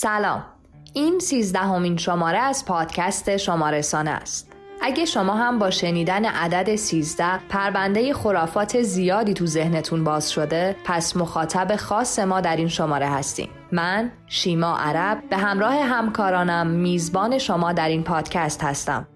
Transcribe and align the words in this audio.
سلام. 0.00 0.44
این 0.92 1.18
سیزدهمین 1.18 1.96
شماره 1.96 2.38
از 2.38 2.64
پادکست 2.64 3.36
شمارسانه 3.36 4.10
است. 4.10 4.52
اگه 4.82 5.04
شما 5.04 5.34
هم 5.34 5.58
با 5.58 5.70
شنیدن 5.70 6.24
عدد 6.24 6.76
13 6.76 7.38
پرونده 7.48 8.14
خرافات 8.14 8.82
زیادی 8.82 9.34
تو 9.34 9.46
ذهنتون 9.46 10.04
باز 10.04 10.30
شده 10.32 10.76
پس 10.84 11.16
مخاطب 11.16 11.76
خاص 11.76 12.18
ما 12.18 12.40
در 12.40 12.56
این 12.56 12.68
شماره 12.68 13.06
هستیم. 13.08 13.48
من 13.72 14.12
شیما 14.26 14.76
عرب 14.78 15.28
به 15.30 15.36
همراه 15.36 15.74
همکارانم 15.74 16.66
میزبان 16.66 17.38
شما 17.38 17.72
در 17.72 17.88
این 17.88 18.02
پادکست 18.02 18.64
هستم. 18.64 19.06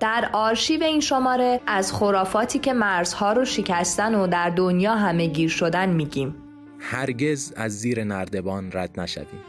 در 0.00 0.30
آرشیو 0.32 0.82
این 0.82 1.00
شماره 1.00 1.60
از 1.66 1.92
خرافاتی 1.92 2.58
که 2.58 2.72
مرزها 2.72 3.32
رو 3.32 3.44
شکستن 3.44 4.14
و 4.14 4.26
در 4.26 4.50
دنیا 4.50 4.94
همه 4.94 5.26
گیر 5.26 5.48
شدن 5.48 5.88
میگیم. 5.88 6.34
هرگز 6.78 7.52
از 7.56 7.72
زیر 7.72 8.04
نردبان 8.04 8.70
رد 8.72 9.00
نشویم. 9.00 9.40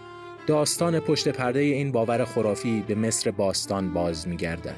داستان 0.47 0.99
پشت 0.99 1.27
پرده 1.27 1.59
این 1.59 1.91
باور 1.91 2.25
خرافی 2.25 2.83
به 2.87 2.95
مصر 2.95 3.31
باستان 3.31 3.93
باز 3.93 4.27
میگردد. 4.27 4.75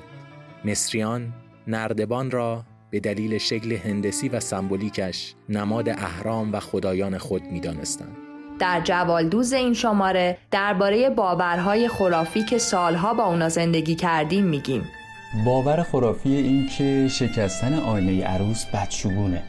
مصریان 0.66 1.34
نردبان 1.68 2.32
را 2.32 2.64
به 2.90 3.00
دلیل 3.00 3.38
شکل 3.38 3.72
هندسی 3.72 4.30
و 4.30 4.40
سمبولیکش 4.40 5.36
نماد 5.50 5.90
اهرام 5.90 6.54
و 6.54 6.60
خدایان 6.60 7.18
خود 7.18 7.44
می‌دانستند. 7.44 8.18
در 8.60 8.82
جوالدوز 8.84 9.54
این 9.54 9.74
شماره 9.74 10.38
درباره 10.52 11.10
باورهای 11.10 11.88
خرافی 11.88 12.46
که 12.46 12.58
سالها 12.58 13.14
با 13.14 13.24
اونا 13.24 13.50
زندگی 13.50 13.96
کردیم 13.96 14.46
میگیم. 14.46 14.84
باور 15.34 15.84
خرافی 15.84 16.36
این 16.36 16.68
که 16.68 17.08
شکستن 17.08 17.74
آینه 17.74 18.24
عروس 18.24 18.66
بدشگونه. 18.66 19.44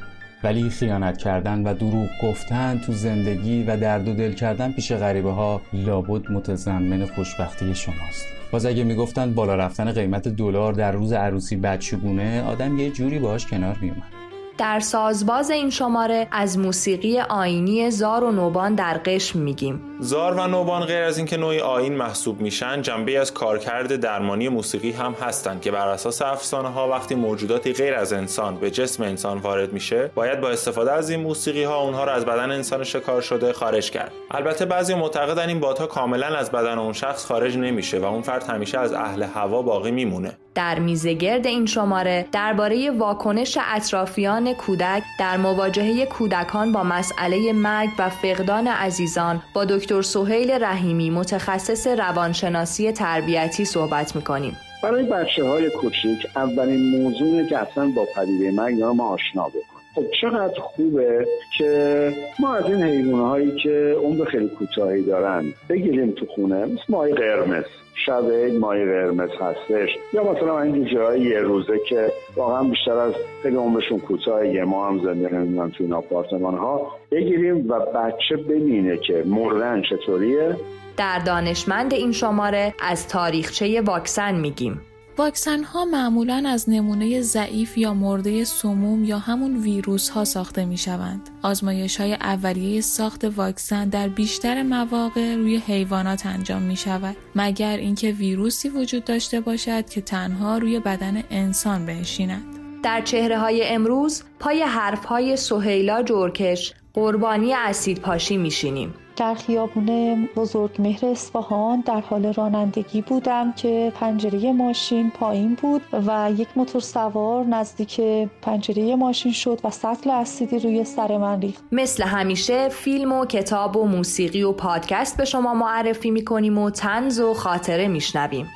ولی 0.44 0.70
خیانت 0.70 1.18
کردن 1.18 1.62
و 1.62 1.74
دروغ 1.74 2.08
گفتن 2.22 2.78
تو 2.78 2.92
زندگی 2.92 3.62
و 3.62 3.76
درد 3.76 4.08
و 4.08 4.14
دل 4.14 4.32
کردن 4.32 4.72
پیش 4.72 4.92
غریبه 4.92 5.30
ها 5.30 5.60
لابد 5.72 6.30
متضمن 6.30 7.06
خوشبختی 7.06 7.74
شماست. 7.74 8.26
باز 8.52 8.66
اگه 8.66 8.84
می‌گفتن 8.84 9.34
بالا 9.34 9.54
رفتن 9.54 9.92
قیمت 9.92 10.28
دلار 10.28 10.72
در 10.72 10.92
روز 10.92 11.12
عروسی 11.12 11.56
بدشگونه 11.56 12.42
آدم 12.42 12.78
یه 12.78 12.90
جوری 12.90 13.18
باهاش 13.18 13.46
کنار 13.46 13.78
میومد 13.80 14.23
در 14.58 14.80
سازباز 14.80 15.50
این 15.50 15.70
شماره 15.70 16.28
از 16.30 16.58
موسیقی 16.58 17.20
آینی 17.20 17.90
زار 17.90 18.24
و 18.24 18.32
نوبان 18.32 18.74
در 18.74 19.00
قشم 19.04 19.38
میگیم. 19.38 19.80
زار 20.00 20.34
و 20.34 20.46
نوبان 20.46 20.82
غیر 20.82 21.02
از 21.02 21.18
اینکه 21.18 21.36
نوعی 21.36 21.60
آین 21.60 21.96
محسوب 21.96 22.40
میشن 22.40 22.82
جنبه 22.82 23.18
از 23.18 23.34
کارکرد 23.34 23.96
درمانی 23.96 24.48
موسیقی 24.48 24.92
هم 24.92 25.12
هستند 25.12 25.60
که 25.60 25.70
بر 25.70 25.88
اساس 25.88 26.22
افسانه 26.22 26.68
ها 26.68 26.88
وقتی 26.88 27.14
موجوداتی 27.14 27.72
غیر 27.72 27.94
از 27.94 28.12
انسان 28.12 28.56
به 28.56 28.70
جسم 28.70 29.02
انسان 29.02 29.38
وارد 29.38 29.72
میشه 29.72 30.10
باید 30.14 30.40
با 30.40 30.50
استفاده 30.50 30.92
از 30.92 31.10
این 31.10 31.20
موسیقی 31.20 31.64
ها 31.64 31.80
اونها 31.80 32.04
رو 32.04 32.10
از 32.10 32.24
بدن 32.24 32.50
انسان 32.50 32.84
شکار 32.84 33.20
شده 33.20 33.52
خارج 33.52 33.90
کرد. 33.90 34.12
البته 34.30 34.64
بعضی 34.64 34.94
معتقدن 34.94 35.48
این 35.48 35.60
بادها 35.60 35.86
کاملا 35.86 36.26
از 36.26 36.50
بدن 36.50 36.78
اون 36.78 36.92
شخص 36.92 37.26
خارج 37.26 37.56
نمیشه 37.56 37.98
و 37.98 38.04
اون 38.04 38.22
فرد 38.22 38.42
همیشه 38.42 38.78
از 38.78 38.92
اهل 38.92 39.22
هوا 39.22 39.62
باقی 39.62 39.90
میمونه. 39.90 40.38
در 40.54 40.78
میزگرد 40.78 41.46
این 41.46 41.66
شماره 41.66 42.26
درباره 42.32 42.90
واکنش 42.90 43.58
اطرافیان 43.74 44.52
کودک 44.52 45.02
در 45.18 45.36
مواجهه 45.36 46.06
کودکان 46.06 46.72
با 46.72 46.82
مسئله 46.82 47.52
مرگ 47.52 47.88
و 47.98 48.08
فقدان 48.08 48.66
عزیزان 48.66 49.42
با 49.54 49.64
دکتر 49.64 50.02
سهیل 50.02 50.50
رحیمی 50.50 51.10
متخصص 51.10 51.86
روانشناسی 51.86 52.92
تربیتی 52.92 53.64
صحبت 53.64 54.16
می‌کنیم. 54.16 54.56
برای 54.82 55.02
بچه 55.02 55.44
های 55.44 55.70
کوچیک 55.70 56.26
اولین 56.36 57.02
موضوعی 57.02 57.46
که 57.46 57.58
اصلا 57.58 57.92
با 57.96 58.06
پدیده 58.16 58.50
مرگ 58.50 58.82
ما 58.82 59.08
آشنا 59.08 59.48
بکنیم. 59.48 59.64
خب 59.94 60.04
چقدر 60.20 60.60
خوبه 60.60 61.26
که 61.58 62.12
ما 62.38 62.54
از 62.54 62.64
این 62.64 62.82
حیوانه 62.82 63.28
هایی 63.28 63.56
که 63.62 63.96
عمر 64.02 64.24
خیلی 64.24 64.48
کوتاهی 64.48 65.02
دارن 65.02 65.44
بگیریم 65.68 66.10
تو 66.10 66.26
خونه 66.26 66.64
مثل 66.64 66.82
ماهی 66.88 67.12
قرمز. 67.12 67.64
شب 68.06 68.30
عید 68.30 68.60
ماهی 68.60 68.84
قرمز 68.84 69.30
هستش. 69.40 69.88
یا 70.12 70.32
مثلا 70.32 70.60
این 70.62 70.86
جاهای 70.94 71.20
یه 71.20 71.40
روزه 71.40 71.78
که 71.88 72.12
واقعا 72.36 72.64
بیشتر 72.64 72.96
از 72.96 73.14
خیلی 73.42 73.56
عمرشون 73.56 73.98
کوتاهه 73.98 74.64
ما 74.66 74.88
هم 74.88 74.98
زنده 75.04 75.34
نمی‌دونم 75.34 75.70
تو 75.70 75.84
این 75.84 75.92
آپارتمان 75.92 76.58
ها 76.58 76.96
بگیریم 77.10 77.70
و 77.70 77.80
بچه 77.80 78.36
ببینه 78.36 78.96
که 78.96 79.24
مردن 79.26 79.82
چطوریه. 79.82 80.56
در 80.96 81.18
دانشمند 81.26 81.94
این 81.94 82.12
شماره 82.12 82.74
از 82.82 83.08
تاریخچه 83.08 83.80
واکسن 83.80 84.34
میگیم. 84.34 84.80
واکسن 85.18 85.62
ها 85.62 85.84
معمولا 85.84 86.44
از 86.46 86.70
نمونه 86.70 87.20
ضعیف 87.20 87.78
یا 87.78 87.94
مرده 87.94 88.44
سموم 88.44 89.04
یا 89.04 89.18
همون 89.18 89.56
ویروس 89.56 90.08
ها 90.08 90.24
ساخته 90.24 90.64
می 90.64 90.76
شوند. 90.76 91.30
آزمایش 91.42 92.00
های 92.00 92.14
اولیه 92.14 92.80
ساخت 92.80 93.24
واکسن 93.24 93.88
در 93.88 94.08
بیشتر 94.08 94.62
مواقع 94.62 95.34
روی 95.34 95.56
حیوانات 95.56 96.26
انجام 96.26 96.62
می 96.62 96.76
شود 96.76 97.16
مگر 97.34 97.76
اینکه 97.76 98.12
ویروسی 98.12 98.68
وجود 98.68 99.04
داشته 99.04 99.40
باشد 99.40 99.88
که 99.88 100.00
تنها 100.00 100.58
روی 100.58 100.80
بدن 100.80 101.22
انسان 101.30 101.86
بنشیند. 101.86 102.44
در 102.82 103.00
چهره 103.00 103.38
های 103.38 103.68
امروز 103.68 104.22
پای 104.38 104.62
حرف 104.62 105.04
های 105.04 105.36
سهیلا 105.36 106.02
جورکش 106.02 106.74
قربانی 106.94 107.54
اسید 107.54 108.00
پاشی 108.00 108.36
میشینیم. 108.36 108.94
در 109.16 109.34
خیابون 109.34 110.28
بزرگ 110.36 110.70
مهر 110.78 111.06
اصفهان 111.06 111.80
در 111.80 112.00
حال 112.00 112.32
رانندگی 112.32 113.02
بودم 113.02 113.52
که 113.52 113.92
پنجره 113.94 114.52
ماشین 114.52 115.10
پایین 115.10 115.54
بود 115.54 115.82
و 116.06 116.30
یک 116.36 116.48
موتور 116.56 116.80
سوار 116.80 117.44
نزدیک 117.44 118.00
پنجره 118.42 118.96
ماشین 118.96 119.32
شد 119.32 119.60
و 119.64 119.70
سطل 119.70 120.10
اسیدی 120.10 120.58
روی 120.58 120.84
سر 120.84 121.16
من 121.18 121.40
ریخت. 121.40 121.62
مثل 121.72 122.04
همیشه 122.04 122.68
فیلم 122.68 123.12
و 123.12 123.24
کتاب 123.26 123.76
و 123.76 123.84
موسیقی 123.84 124.42
و 124.42 124.52
پادکست 124.52 125.16
به 125.16 125.24
شما 125.24 125.54
معرفی 125.54 126.10
می‌کنیم 126.10 126.58
و 126.58 126.70
تنز 126.70 127.20
و 127.20 127.34
خاطره 127.34 127.88
میشنویم. 127.88 128.46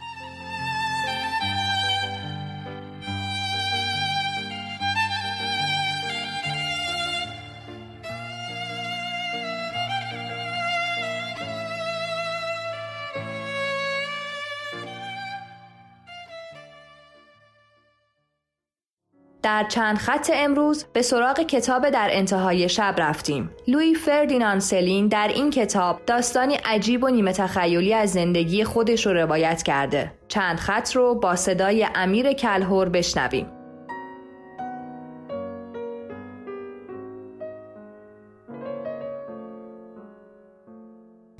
در 19.49 19.65
چند 19.69 19.99
خط 19.99 20.31
امروز 20.35 20.85
به 20.93 21.03
سراغ 21.03 21.41
کتاب 21.41 21.91
در 21.91 22.09
انتهای 22.13 22.69
شب 22.69 22.95
رفتیم. 22.99 23.51
لویی 23.69 23.95
فردیناند 23.95 24.61
سلین 24.61 25.09
در 25.09 25.29
این 25.29 25.51
کتاب 25.51 26.01
داستانی 26.07 26.55
عجیب 26.55 27.05
و 27.05 27.09
نیمه 27.09 27.33
تخیلی 27.33 27.95
از 27.95 28.11
زندگی 28.11 28.65
خودش 28.65 29.07
رو 29.07 29.13
روایت 29.13 29.63
کرده. 29.63 30.13
چند 30.29 30.59
خط 30.59 30.97
رو 30.97 31.15
با 31.15 31.37
صدای 31.37 31.87
امیر 31.95 32.33
کلهور 32.33 32.89
بشنویم. 32.89 33.58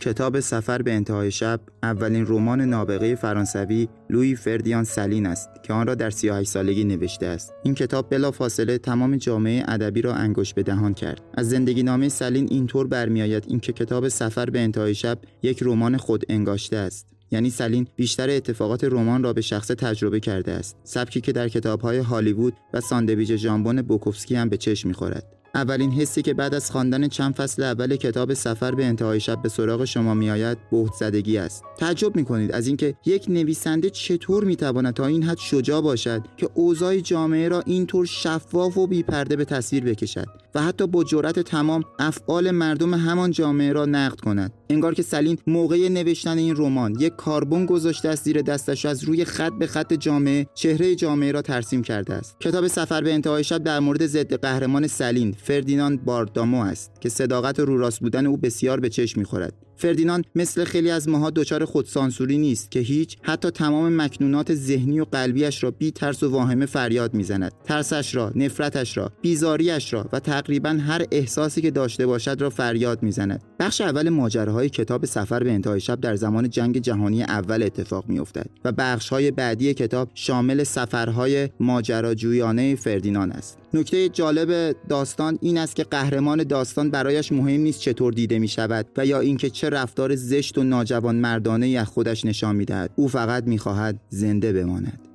کتاب 0.09 0.41
سفر 0.41 0.83
به 0.83 0.93
انتهای 0.93 1.31
شب 1.31 1.61
اولین 1.83 2.27
رمان 2.27 2.61
نابغه 2.61 3.15
فرانسوی 3.15 3.89
لویی 4.11 4.37
فردینان 4.37 4.85
سلین 4.85 5.27
است 5.27 5.49
که 5.63 5.73
آن 5.73 5.87
را 5.87 5.95
در 5.95 6.11
38 6.11 6.51
سالگی 6.51 6.85
نوشته 6.85 7.27
است. 7.27 7.53
این 7.63 7.75
کتاب 7.75 8.11
بلافاصله 8.11 8.79
تمام 8.79 9.17
جامعه 9.17 9.65
ادبی 9.69 10.03
را 10.03 10.15
انگشت 10.15 10.55
به 10.55 10.63
دهان 10.63 10.95
کرد. 10.95 11.21
از 11.35 11.49
زندگی 11.49 11.83
نامه 11.83 12.09
سلین 12.09 12.49
اینطور 12.51 12.87
برمیآید 12.87 13.45
اینکه 13.49 13.73
کتاب 13.73 14.09
سفر 14.09 14.51
به 14.51 14.61
انتهای 14.61 14.95
شب 14.95 15.19
یک 15.43 15.59
رمان 15.63 15.97
خود 15.97 16.25
انگاشته 16.29 16.77
است. 16.77 17.07
یعنی 17.31 17.51
سلین 17.51 17.87
بیشتر 17.97 18.31
اتفاقات 18.31 18.85
رمان 18.85 19.23
را 19.23 19.33
به 19.33 19.41
شخصه 19.41 19.67
تجربه 19.67 20.21
کرده 20.21 20.53
است. 20.53 20.77
سبکی 20.85 21.21
که 21.21 21.33
در 21.33 21.49
کتابهای 21.49 21.99
هالیوود 21.99 22.55
و 22.75 22.81
ساندویچ 22.81 23.33
ژامبون 23.33 23.83
بوکوفسکی 23.83 24.35
هم 24.35 24.49
به 24.49 24.57
چشم 24.57 24.89
می‌خورد. 24.89 25.38
اولین 25.55 25.93
حسی 25.93 26.23
که 26.23 26.35
بعد 26.35 26.55
از 26.55 26.71
خواندن 26.71 27.09
چند 27.09 27.35
فصل 27.35 27.63
اول 27.63 27.97
کتاب 27.97 28.35
سفر 28.35 28.75
به 28.75 28.85
انتهای 28.85 29.21
شب 29.21 29.43
به 29.43 29.49
سراغ 29.49 29.85
شما 29.85 30.15
میآید 30.15 30.59
بهت 30.71 30.93
زدگی 31.01 31.39
است. 31.39 31.65
تعجب 31.79 32.17
می‌کنید 32.17 32.53
از 32.53 32.67
اینکه 32.67 32.95
یک 33.07 33.25
نویسنده 33.29 33.91
چطور 33.91 34.45
می‌تواند 34.45 34.95
تا 34.95 35.07
این 35.07 35.23
حد 35.23 35.39
شجاع 35.39 35.81
باشد 35.81 36.23
که 36.37 36.51
اوضاع 36.55 37.01
جامعه 37.01 37.49
را 37.49 37.63
اینطور 37.67 38.07
شفاف 38.07 38.79
و 38.79 38.87
بیپرده 38.87 39.37
به 39.37 39.45
تصویر 39.45 39.85
بکشد 39.85 40.27
و 40.55 40.63
حتی 40.63 40.87
با 40.87 41.05
جرأت 41.05 41.39
تمام 41.39 41.85
افعال 41.99 42.51
مردم 42.51 42.95
همان 42.95 43.31
جامعه 43.31 43.73
را 43.73 43.87
نقد 43.87 44.21
کند. 44.21 44.53
انگار 44.71 44.95
که 44.95 45.03
سلین 45.03 45.39
موقع 45.47 45.89
نوشتن 45.89 46.39
این 46.39 46.57
رمان 46.57 47.01
یک 47.01 47.17
کاربن 47.17 47.67
گذاشته 47.67 48.09
است 48.09 48.25
زیر 48.25 48.43
دستش 48.43 48.87
از 48.87 49.05
روی 49.05 49.25
خط 49.25 49.53
به 49.59 49.67
خط 49.67 49.93
جامعه 49.93 50.47
چهره 50.55 50.95
جامعه 50.95 51.33
را 51.33 51.43
ترسیم 51.43 51.83
کرده 51.83 52.15
است. 52.15 52.37
کتاب 52.41 52.67
سفر 52.67 53.01
به 53.01 53.15
انتهای 53.15 53.45
شب 53.45 53.65
در 53.65 53.81
مورد 53.81 54.07
ضد 54.07 54.35
قهرمان 54.35 54.87
سلین 54.87 55.35
فردیناند 55.41 56.05
باردامو 56.05 56.63
است 56.63 56.91
که 57.01 57.09
صداقت 57.09 57.61
و 57.61 57.65
رو 57.65 57.79
راست 57.79 58.01
بودن 58.01 58.27
او 58.27 58.37
بسیار 58.37 58.81
به 58.81 58.89
چشم 58.89 59.21
می‌خورد. 59.21 59.53
فردیناند 59.77 60.25
مثل 60.35 60.65
خیلی 60.65 60.91
از 60.91 61.09
ماها 61.09 61.31
دچار 61.31 61.65
خودسانسوری 61.65 62.39
نیست 62.39 62.71
که 62.71 62.81
هیچ 62.81 63.17
حتی 63.23 63.51
تمام 63.51 64.03
مکنونات 64.03 64.55
ذهنی 64.55 65.01
و 65.01 65.05
قلبیش 65.05 65.65
را 65.65 65.71
بی 65.71 65.91
ترس 65.91 66.23
و 66.23 66.31
واهمه 66.31 66.67
فریاد 66.67 67.15
می‌زند. 67.15 67.53
ترسش 67.65 68.15
را 68.15 68.33
نفرتش 68.35 68.97
را 68.97 69.13
بیزاریش 69.23 69.93
را 69.93 70.09
و 70.13 70.21
تقریبا 70.21 70.69
هر 70.69 71.05
احساسی 71.13 71.63
که 71.63 71.71
داشته 71.71 72.07
باشد 72.07 72.41
را 72.41 72.51
فریاد 72.51 73.03
می‌زند. 73.03 73.43
بخش 73.61 73.81
اول 73.81 74.09
ماجراهای 74.09 74.69
کتاب 74.69 75.05
سفر 75.05 75.45
به 75.45 75.53
انتهای 75.53 75.81
شب 75.81 76.01
در 76.01 76.17
زمان 76.17 76.51
جنگ 76.51 76.79
جهانی 76.79 77.23
اول 77.23 77.63
اتفاق 77.63 78.05
میافتد 78.09 78.51
و 78.65 78.73
بخشهای 78.73 79.31
بعدی 79.31 79.75
کتاب 79.75 80.11
شامل 80.15 80.63
سفرهای 80.63 81.49
ماجراجویانه 81.61 82.75
فردینان 82.75 83.33
است. 83.33 83.59
نکته 83.75 84.09
جالب 84.09 84.77
داستان 84.89 85.39
این 85.43 85.59
است 85.59 85.77
که 85.77 85.85
قهرمان 85.85 86.45
داستان 86.45 86.91
برایش 86.91 87.33
مهم 87.33 87.61
نیست 87.61 87.81
چطور 87.81 88.13
دیده 88.13 88.39
می 88.39 88.49
شود 88.49 88.87
و 88.97 89.07
یا 89.07 89.21
اینکه 89.21 89.51
چه 89.51 89.71
رفتار 89.71 90.15
زشت 90.15 90.59
و 90.59 90.63
ناجوان 90.63 91.17
مردانه 91.17 91.67
از 91.67 91.87
خودش 91.87 92.25
نشان 92.25 92.57
می 92.57 92.65
دهد. 92.65 92.91
او 92.97 93.09
فقط 93.09 93.45
می 93.45 93.59
خواهد 93.59 94.01
زنده 94.11 94.53
بماند. 94.53 95.08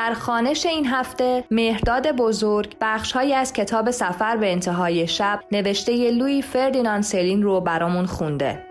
در 0.00 0.14
خانش 0.14 0.66
این 0.66 0.86
هفته 0.86 1.44
مهرداد 1.50 2.12
بزرگ 2.12 2.76
بخشهایی 2.80 3.34
از 3.34 3.52
کتاب 3.52 3.90
سفر 3.90 4.36
به 4.36 4.52
انتهای 4.52 5.06
شب 5.06 5.40
نوشته 5.52 6.10
لوی 6.10 6.42
فردیناند 6.42 7.02
سلین 7.02 7.42
رو 7.42 7.60
برامون 7.60 8.06
خونده. 8.06 8.62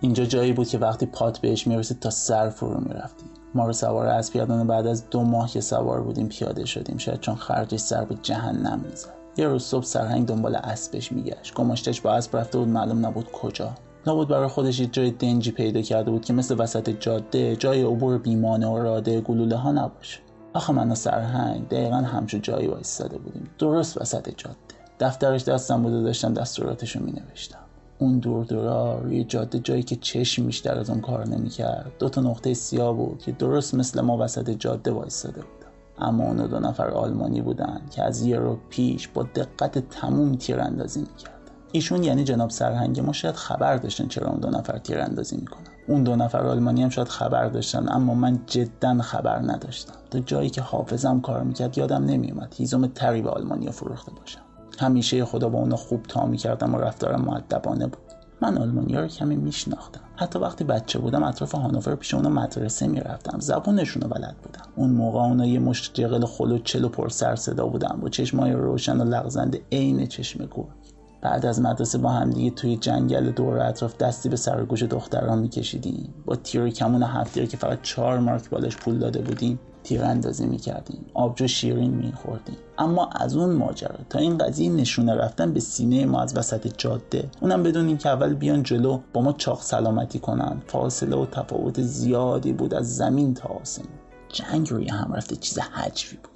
اینجا 0.00 0.24
جایی 0.24 0.52
بود 0.52 0.68
که 0.68 0.78
وقتی 0.78 1.06
پات 1.06 1.38
بهش 1.38 1.66
می‌رسید 1.66 1.98
تا 1.98 2.10
سر 2.10 2.48
فرو 2.48 2.80
می‌رفتیم 2.80 3.30
ما 3.54 3.66
رو 3.66 3.72
سوار 3.72 4.06
از 4.06 4.32
پیادان 4.32 4.66
بعد 4.66 4.86
از 4.86 5.10
دو 5.10 5.22
ماه 5.22 5.50
که 5.50 5.60
سوار 5.60 6.02
بودیم 6.02 6.28
پیاده 6.28 6.64
شدیم. 6.64 6.98
شاید 6.98 7.20
چون 7.20 7.34
خرجش 7.34 7.80
سر 7.80 8.04
به 8.04 8.14
جهنم 8.22 8.84
می‌زد. 8.90 9.14
یه 9.36 9.48
روز 9.48 9.64
صبح 9.64 9.84
سرهنگ 9.84 10.26
دنبال 10.26 10.56
اسبش 10.56 11.12
میگشت. 11.12 11.54
گماشتش 11.54 12.00
با 12.00 12.12
اسب 12.12 12.36
رفته 12.36 12.58
بود 12.58 12.68
معلوم 12.68 13.06
نبود 13.06 13.32
کجا. 13.32 13.74
نبود 14.06 14.28
برای 14.28 14.48
خودش 14.48 14.80
یه 14.80 14.86
جای 14.86 15.10
دنجی 15.10 15.50
پیدا 15.50 15.82
کرده 15.82 16.10
بود 16.10 16.24
که 16.24 16.32
مثل 16.32 16.56
وسط 16.58 16.90
جاده 16.90 17.56
جای 17.56 17.82
عبور 17.82 18.18
بیمانه 18.18 18.66
و 18.66 18.78
راده 18.78 19.20
گلوله 19.20 19.56
ها 19.56 19.72
نباشه. 19.72 20.20
آخه 20.54 20.72
من 20.72 20.90
و 20.90 20.94
سرهنگ 20.94 21.68
دقیقا 21.68 21.96
همچون 21.96 22.40
جایی 22.40 22.66
وایستاده 22.66 23.18
بودیم. 23.18 23.50
درست 23.58 24.00
وسط 24.00 24.28
جاده. 24.36 24.56
دفترش 25.00 25.44
دستم 25.44 25.86
و 25.86 26.02
داشتم 26.02 26.34
دستوراتش 26.34 26.96
رو 26.96 27.04
می 27.04 27.12
نوشتم 27.12 27.58
اون 27.98 28.18
دور 28.18 28.44
دورا 28.44 28.98
روی 28.98 29.24
جاده 29.24 29.58
جایی 29.58 29.82
که 29.82 29.96
چشم 29.96 30.46
بیشتر 30.46 30.78
از 30.78 30.90
اون 30.90 31.00
کار 31.00 31.28
نمی‌کرد. 31.28 31.92
دو 31.98 32.08
تا 32.08 32.20
نقطه 32.20 32.54
سیاه 32.54 32.96
بود 32.96 33.18
که 33.18 33.32
درست 33.32 33.74
مثل 33.74 34.00
ما 34.00 34.18
وسط 34.20 34.50
جاده 34.50 34.90
وایستاده 34.90 35.40
بود 35.40 35.64
اما 35.98 36.24
اون 36.24 36.46
دو 36.46 36.60
نفر 36.60 36.90
آلمانی 36.90 37.40
بودن 37.40 37.80
که 37.90 38.02
از 38.02 38.22
یه 38.22 38.36
رو 38.36 38.58
پیش 38.70 39.08
با 39.08 39.22
دقت 39.22 39.78
تموم 39.78 40.34
تیراندازی 40.34 41.00
می‌کرد 41.00 41.43
ایشون 41.74 42.04
یعنی 42.04 42.24
جناب 42.24 42.50
سرهنگ 42.50 43.00
ما 43.00 43.12
شاید 43.12 43.34
خبر 43.34 43.76
داشتن 43.76 44.08
چرا 44.08 44.28
اون 44.28 44.40
دو 44.40 44.50
نفر 44.50 44.78
تیراندازی 44.78 45.36
می‌کنن. 45.36 45.64
اون 45.88 46.02
دو 46.04 46.16
نفر 46.16 46.46
آلمانی 46.46 46.82
هم 46.82 46.88
شاید 46.88 47.08
خبر 47.08 47.48
داشتن 47.48 47.88
اما 47.88 48.14
من 48.14 48.38
جدا 48.46 48.98
خبر 48.98 49.38
نداشتم. 49.38 49.94
تا 50.10 50.18
جایی 50.18 50.50
که 50.50 50.60
حافظم 50.60 51.20
کار 51.20 51.42
می‌کرد 51.42 51.78
یادم 51.78 52.04
نمیومد 52.04 52.54
هیزم 52.56 52.86
تری 52.86 53.22
به 53.22 53.30
آلمانیا 53.30 53.70
فروخته 53.70 54.12
باشم 54.12 54.40
همیشه 54.78 55.24
خدا 55.24 55.48
با 55.48 55.58
اونا 55.58 55.76
خوب 55.76 56.02
تا 56.02 56.26
می‌کردم 56.26 56.74
و 56.74 56.78
رفتار 56.78 57.16
معدبانه 57.16 57.86
بود. 57.86 57.98
من 58.42 58.58
آلمانیا 58.58 59.00
رو 59.00 59.06
کمی 59.06 59.36
میشناختم. 59.36 60.00
حتی 60.16 60.38
وقتی 60.38 60.64
بچه 60.64 60.98
بودم 60.98 61.22
اطراف 61.22 61.54
هانوفر 61.54 61.94
پیش 61.94 62.14
اونا 62.14 62.28
مدرسه 62.28 62.86
می‌رفتم. 62.86 63.40
زبونشون 63.40 64.02
رو 64.02 64.08
بلد 64.08 64.36
بودم. 64.42 64.62
اون 64.76 64.90
موقع 64.90 65.20
اونا 65.20 65.46
یه 65.46 65.58
مشت 65.58 65.94
جغل 65.94 66.24
خلو 66.24 66.58
چل 66.58 66.88
پر 66.88 67.08
سر 67.08 67.36
صدا 67.36 67.66
بودم 67.66 67.98
با 68.02 68.08
چشمای 68.08 68.52
روشن 68.52 69.00
و 69.00 69.04
لغزنده 69.04 69.62
عین 69.72 70.06
چشم 70.06 70.44
گرگ 70.44 70.83
بعد 71.24 71.46
از 71.46 71.60
مدرسه 71.60 71.98
با 71.98 72.08
همدیگه 72.08 72.50
توی 72.50 72.76
جنگل 72.76 73.30
دور 73.30 73.58
اطراف 73.58 73.96
دستی 73.96 74.28
به 74.28 74.36
سر 74.36 74.64
گوش 74.64 74.82
دختران 74.82 75.38
میکشیدیم. 75.38 76.14
با 76.26 76.36
تیر 76.36 76.68
کمون 76.68 77.02
هفته 77.02 77.46
که 77.46 77.56
فقط 77.56 77.82
چهار 77.82 78.18
مارک 78.18 78.50
بالش 78.50 78.76
پول 78.76 78.98
داده 78.98 79.20
بودیم 79.20 79.58
تیر 79.82 80.04
اندازی 80.04 80.46
می‌کردیم. 80.46 81.06
آبجو 81.14 81.46
شیرین 81.46 81.90
میخوردیم. 81.90 82.56
اما 82.78 83.06
از 83.06 83.36
اون 83.36 83.54
ماجرا 83.54 83.96
تا 84.10 84.18
این 84.18 84.38
قضیه 84.38 84.70
نشونه 84.70 85.14
رفتن 85.14 85.52
به 85.52 85.60
سینه 85.60 86.06
ما 86.06 86.20
از 86.20 86.36
وسط 86.36 86.74
جاده. 86.78 87.30
اونم 87.40 87.62
بدونیم 87.62 87.98
که 87.98 88.08
اول 88.08 88.34
بیان 88.34 88.62
جلو 88.62 89.00
با 89.12 89.20
ما 89.20 89.32
چاق 89.32 89.62
سلامتی 89.62 90.18
کنن. 90.18 90.62
فاصله 90.66 91.16
و 91.16 91.26
تفاوت 91.26 91.82
زیادی 91.82 92.52
بود 92.52 92.74
از 92.74 92.96
زمین 92.96 93.34
تا 93.34 93.48
آسمون. 93.48 93.88
جنگ 94.28 94.70
روی 94.70 94.88
هم 94.88 95.12
رفته 95.12 95.36
چیز 95.36 95.58
حجوی 95.58 96.18
بود. 96.18 96.30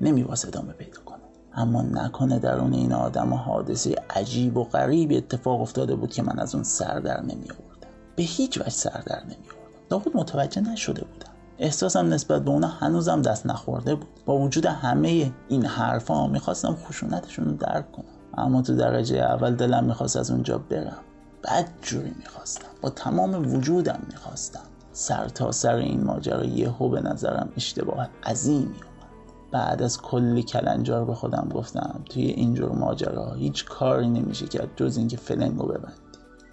نمیواسه 0.00 0.48
ادامه 0.48 0.72
پیدا 0.72 1.03
اما 1.56 1.82
نکنه 1.82 2.38
درون 2.38 2.72
این 2.72 2.92
آدم 2.92 3.32
و 3.32 3.36
حادثه 3.36 3.94
عجیب 4.10 4.56
و 4.56 4.64
غریب 4.64 5.12
اتفاق 5.12 5.60
افتاده 5.60 5.94
بود 5.94 6.10
که 6.10 6.22
من 6.22 6.38
از 6.38 6.54
اون 6.54 6.64
سر 6.64 7.00
در 7.00 7.20
نمی 7.20 7.32
آوردم. 7.32 7.88
به 8.16 8.22
هیچ 8.22 8.58
وجه 8.60 8.70
سر 8.70 9.02
در 9.06 9.22
نمی 9.24 9.46
آوردم. 9.90 10.18
متوجه 10.20 10.60
نشده 10.60 11.04
بودم. 11.04 11.30
احساسم 11.58 12.08
نسبت 12.08 12.44
به 12.44 12.50
اونا 12.50 12.68
هنوزم 12.68 13.22
دست 13.22 13.46
نخورده 13.46 13.94
بود. 13.94 14.08
با 14.26 14.38
وجود 14.38 14.66
همه 14.66 15.32
این 15.48 15.66
حرفا 15.66 16.26
می‌خواستم 16.26 16.74
خشونتشون 16.74 17.44
رو 17.44 17.52
درک 17.52 17.92
کنم. 17.92 18.04
اما 18.36 18.62
تو 18.62 18.76
درجه 18.76 19.16
اول 19.16 19.54
دلم 19.54 19.84
می‌خواست 19.84 20.16
از 20.16 20.30
اونجا 20.30 20.58
برم. 20.58 20.96
بد 21.44 21.68
جوری 21.82 22.12
می‌خواستم. 22.18 22.68
با 22.82 22.90
تمام 22.90 23.54
وجودم 23.54 23.98
می‌خواستم. 24.08 24.60
سر 24.92 25.28
تا 25.28 25.52
سر 25.52 25.74
این 25.74 26.04
ماجرا 26.04 26.44
یهو 26.44 26.88
به 26.88 27.00
نظرم 27.00 27.48
اشتباه 27.56 28.08
عظیمی 28.26 28.74
بعد 29.54 29.82
از 29.82 30.02
کلی 30.02 30.42
کلنجار 30.42 31.04
به 31.04 31.14
خودم 31.14 31.48
گفتم 31.54 32.00
توی 32.10 32.22
اینجور 32.22 32.72
ماجرا 32.72 33.32
هیچ 33.34 33.64
کاری 33.64 34.08
نمیشه 34.08 34.46
کرد 34.46 34.68
جز 34.76 34.96
اینکه 34.96 35.16
فلنگو 35.16 35.66
ببندی 35.66 35.94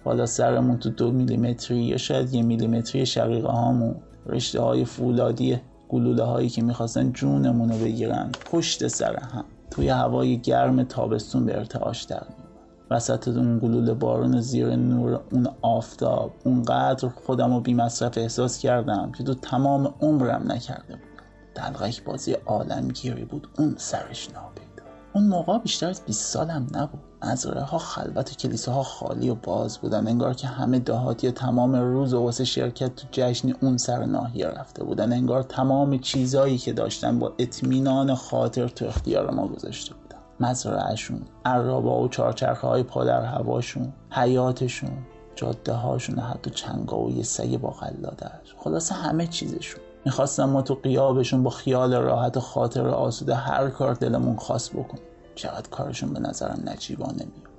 حالا 0.04 0.26
سرمون 0.26 0.78
تو 0.78 0.90
دو 0.90 1.12
میلیمتری 1.12 1.82
یا 1.82 1.96
شاید 1.96 2.34
یه 2.34 2.42
میلیمتری 2.42 3.06
شقیقه 3.06 3.48
هامون 3.48 3.94
رشته 4.26 4.60
های 4.60 4.84
فولادی 4.84 5.60
گلوله 5.88 6.22
هایی 6.22 6.48
که 6.48 6.62
می‌خواستن 6.62 7.12
جونمون 7.12 7.70
رو 7.70 7.78
بگیرن 7.78 8.30
پشت 8.50 8.88
سر 8.88 9.16
هم 9.16 9.44
توی 9.70 9.88
هوای 9.88 10.38
گرم 10.38 10.82
تابستون 10.82 11.46
به 11.46 11.56
ارتعاش 11.58 12.02
در 12.02 12.22
وسط 12.90 13.28
اون 13.28 13.58
گلوله 13.58 13.94
بارون 13.94 14.40
زیر 14.40 14.76
نور 14.76 15.20
اون 15.32 15.48
آفتاب 15.62 16.32
اونقدر 16.44 17.08
خودم 17.08 17.54
رو 17.54 17.60
بی 17.60 17.74
مصرف 17.74 18.18
احساس 18.18 18.58
کردم 18.58 19.12
که 19.18 19.24
تو 19.24 19.34
تمام 19.34 19.94
عمرم 20.00 20.52
نکرده 20.52 20.92
بود 20.92 21.11
دلغک 21.54 22.04
بازی 22.04 22.32
عالمگیری 22.32 23.24
بود. 23.24 23.48
اون 23.58 23.74
سرش 23.78 24.30
ناپیدا 24.30 24.72
اون 25.14 25.26
موقع 25.26 25.58
بیشتر 25.58 25.88
از 25.88 26.02
20 26.04 26.32
سالم 26.32 26.66
نبود. 26.72 27.00
مزرعه 27.22 27.62
ها 27.62 27.78
خلوت 27.78 28.32
و 28.32 28.34
کلیساها 28.34 28.82
خالی 28.82 29.30
و 29.30 29.34
باز 29.34 29.78
بودن. 29.78 30.08
انگار 30.08 30.34
که 30.34 30.46
همه 30.46 30.78
دهاتی 30.78 31.30
تمام 31.30 31.76
روز 31.76 32.14
و 32.14 32.22
واسه 32.22 32.44
شرکت 32.44 32.96
تو 32.96 33.06
جشن 33.10 33.52
اون 33.60 33.76
سر 33.76 34.04
ناحیه 34.04 34.46
رفته 34.46 34.84
بودن. 34.84 35.12
انگار 35.12 35.42
تمام 35.42 35.98
چیزایی 35.98 36.58
که 36.58 36.72
داشتن 36.72 37.18
با 37.18 37.32
اطمینان 37.38 38.14
خاطر 38.14 38.68
تو 38.68 38.86
اختیار 38.86 39.30
ما 39.30 39.48
گذاشته 39.48 39.94
بودن. 39.94 40.18
مزرعهشون 40.40 41.22
عرابا 41.44 42.02
و 42.02 42.08
چارچرخه 42.08 42.66
های 42.66 42.82
پا 42.82 43.04
در 43.04 43.24
هواشون 43.24 43.92
حیاتشون 44.10 44.90
جاده 45.36 45.72
هاشون 45.72 46.18
حتی 46.18 46.50
چنگا 46.50 46.98
و 46.98 47.10
یه 47.10 47.22
سگ 47.22 47.56
با 47.56 47.76
خلاصه 48.58 48.94
همه 48.94 49.26
چیزشون. 49.26 49.81
می‌خواستم 50.04 50.44
ما 50.44 50.62
تو 50.62 50.74
قیابشون 50.74 51.42
با 51.42 51.50
خیال 51.50 51.94
راحت 51.94 52.36
و 52.36 52.40
خاطر 52.40 52.88
آسوده 52.88 53.34
هر 53.34 53.70
کار 53.70 53.94
دلمون 53.94 54.36
خواست 54.36 54.72
بکنیم. 54.72 55.04
چقدر 55.34 55.68
کارشون 55.70 56.12
به 56.12 56.20
نظرم 56.20 56.62
نجیبانه 56.64 57.12
میومد 57.12 57.52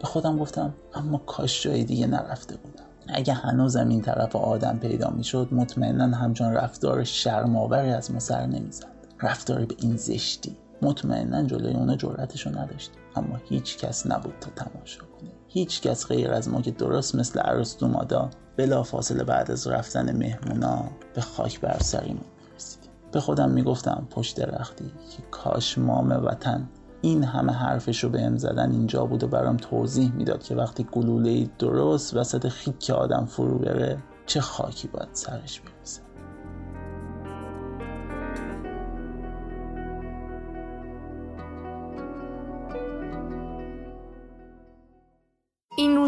به 0.00 0.06
خودم 0.06 0.38
گفتم 0.38 0.74
اما 0.94 1.18
کاش 1.18 1.62
جای 1.62 1.84
دیگه 1.84 2.06
نرفته 2.06 2.56
بودم. 2.56 2.84
اگه 3.08 3.32
هنوزم 3.32 3.88
این 3.88 4.02
طرف 4.02 4.36
آدم 4.36 4.78
پیدا 4.78 5.10
می‌شد 5.10 5.48
مطمئنا 5.52 6.16
همچون 6.16 6.52
رفتار 6.52 7.04
شرماوری 7.04 7.90
از 7.90 8.10
ما 8.10 8.18
سر 8.18 8.46
نمی‌زد. 8.46 8.86
رفتاری 9.22 9.66
به 9.66 9.74
این 9.78 9.96
زشتی. 9.96 10.56
مطمئنا 10.82 11.42
جلوی 11.42 11.74
اونا 11.74 11.96
جرأتشو 11.96 12.50
نداشت 12.50 12.90
اما 13.16 13.36
هیچ 13.44 13.78
کس 13.78 14.06
نبود 14.06 14.34
تا 14.40 14.50
تماشا 14.64 15.00
کنه. 15.20 15.30
هیچ 15.58 15.80
کس 15.80 16.06
غیر 16.06 16.32
از 16.32 16.48
ما 16.48 16.60
که 16.60 16.70
درست 16.70 17.14
مثل 17.14 17.40
ارسطو 17.44 17.88
مادا 17.88 18.30
بلا 18.56 18.82
فاصله 18.82 19.24
بعد 19.24 19.50
از 19.50 19.66
رفتن 19.66 20.16
مهمونا 20.16 20.84
به 21.14 21.20
خاک 21.20 21.60
بر 21.60 21.78
سریمون 21.78 22.24
رسیدیم 22.56 22.90
به 23.12 23.20
خودم 23.20 23.50
می‌گفتم 23.50 24.06
پشت 24.10 24.36
درختی 24.40 24.84
که 24.84 25.22
کاش 25.30 25.78
مام 25.78 26.10
وطن 26.10 26.68
این 27.02 27.24
همه 27.24 27.52
حرفش 27.52 28.04
رو 28.04 28.10
بهم 28.10 28.36
زدن 28.36 28.72
اینجا 28.72 29.06
بود 29.06 29.24
و 29.24 29.28
برام 29.28 29.56
توضیح 29.56 30.12
می‌داد 30.12 30.42
که 30.42 30.54
وقتی 30.54 30.86
گلوله 30.92 31.48
درست 31.58 32.16
وسط 32.16 32.48
خیک 32.48 32.90
آدم 32.90 33.24
فرو 33.24 33.58
بره 33.58 33.98
چه 34.26 34.40
خاکی 34.40 34.88
باید 34.88 35.08
سرش 35.12 35.60
برسه 35.60 35.77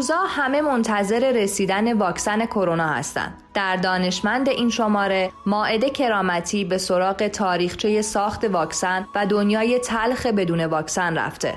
روزا 0.01 0.19
همه 0.27 0.61
منتظر 0.61 1.31
رسیدن 1.31 1.93
واکسن 1.93 2.45
کرونا 2.45 2.87
هستند. 2.87 3.33
در 3.53 3.75
دانشمند 3.75 4.49
این 4.49 4.69
شماره 4.69 5.31
ماعده 5.45 5.89
کرامتی 5.89 6.65
به 6.65 6.77
سراغ 6.77 7.27
تاریخچه 7.27 8.01
ساخت 8.01 8.43
واکسن 8.43 9.07
و 9.15 9.25
دنیای 9.25 9.79
تلخ 9.79 10.25
بدون 10.25 10.65
واکسن 10.65 11.17
رفته. 11.17 11.53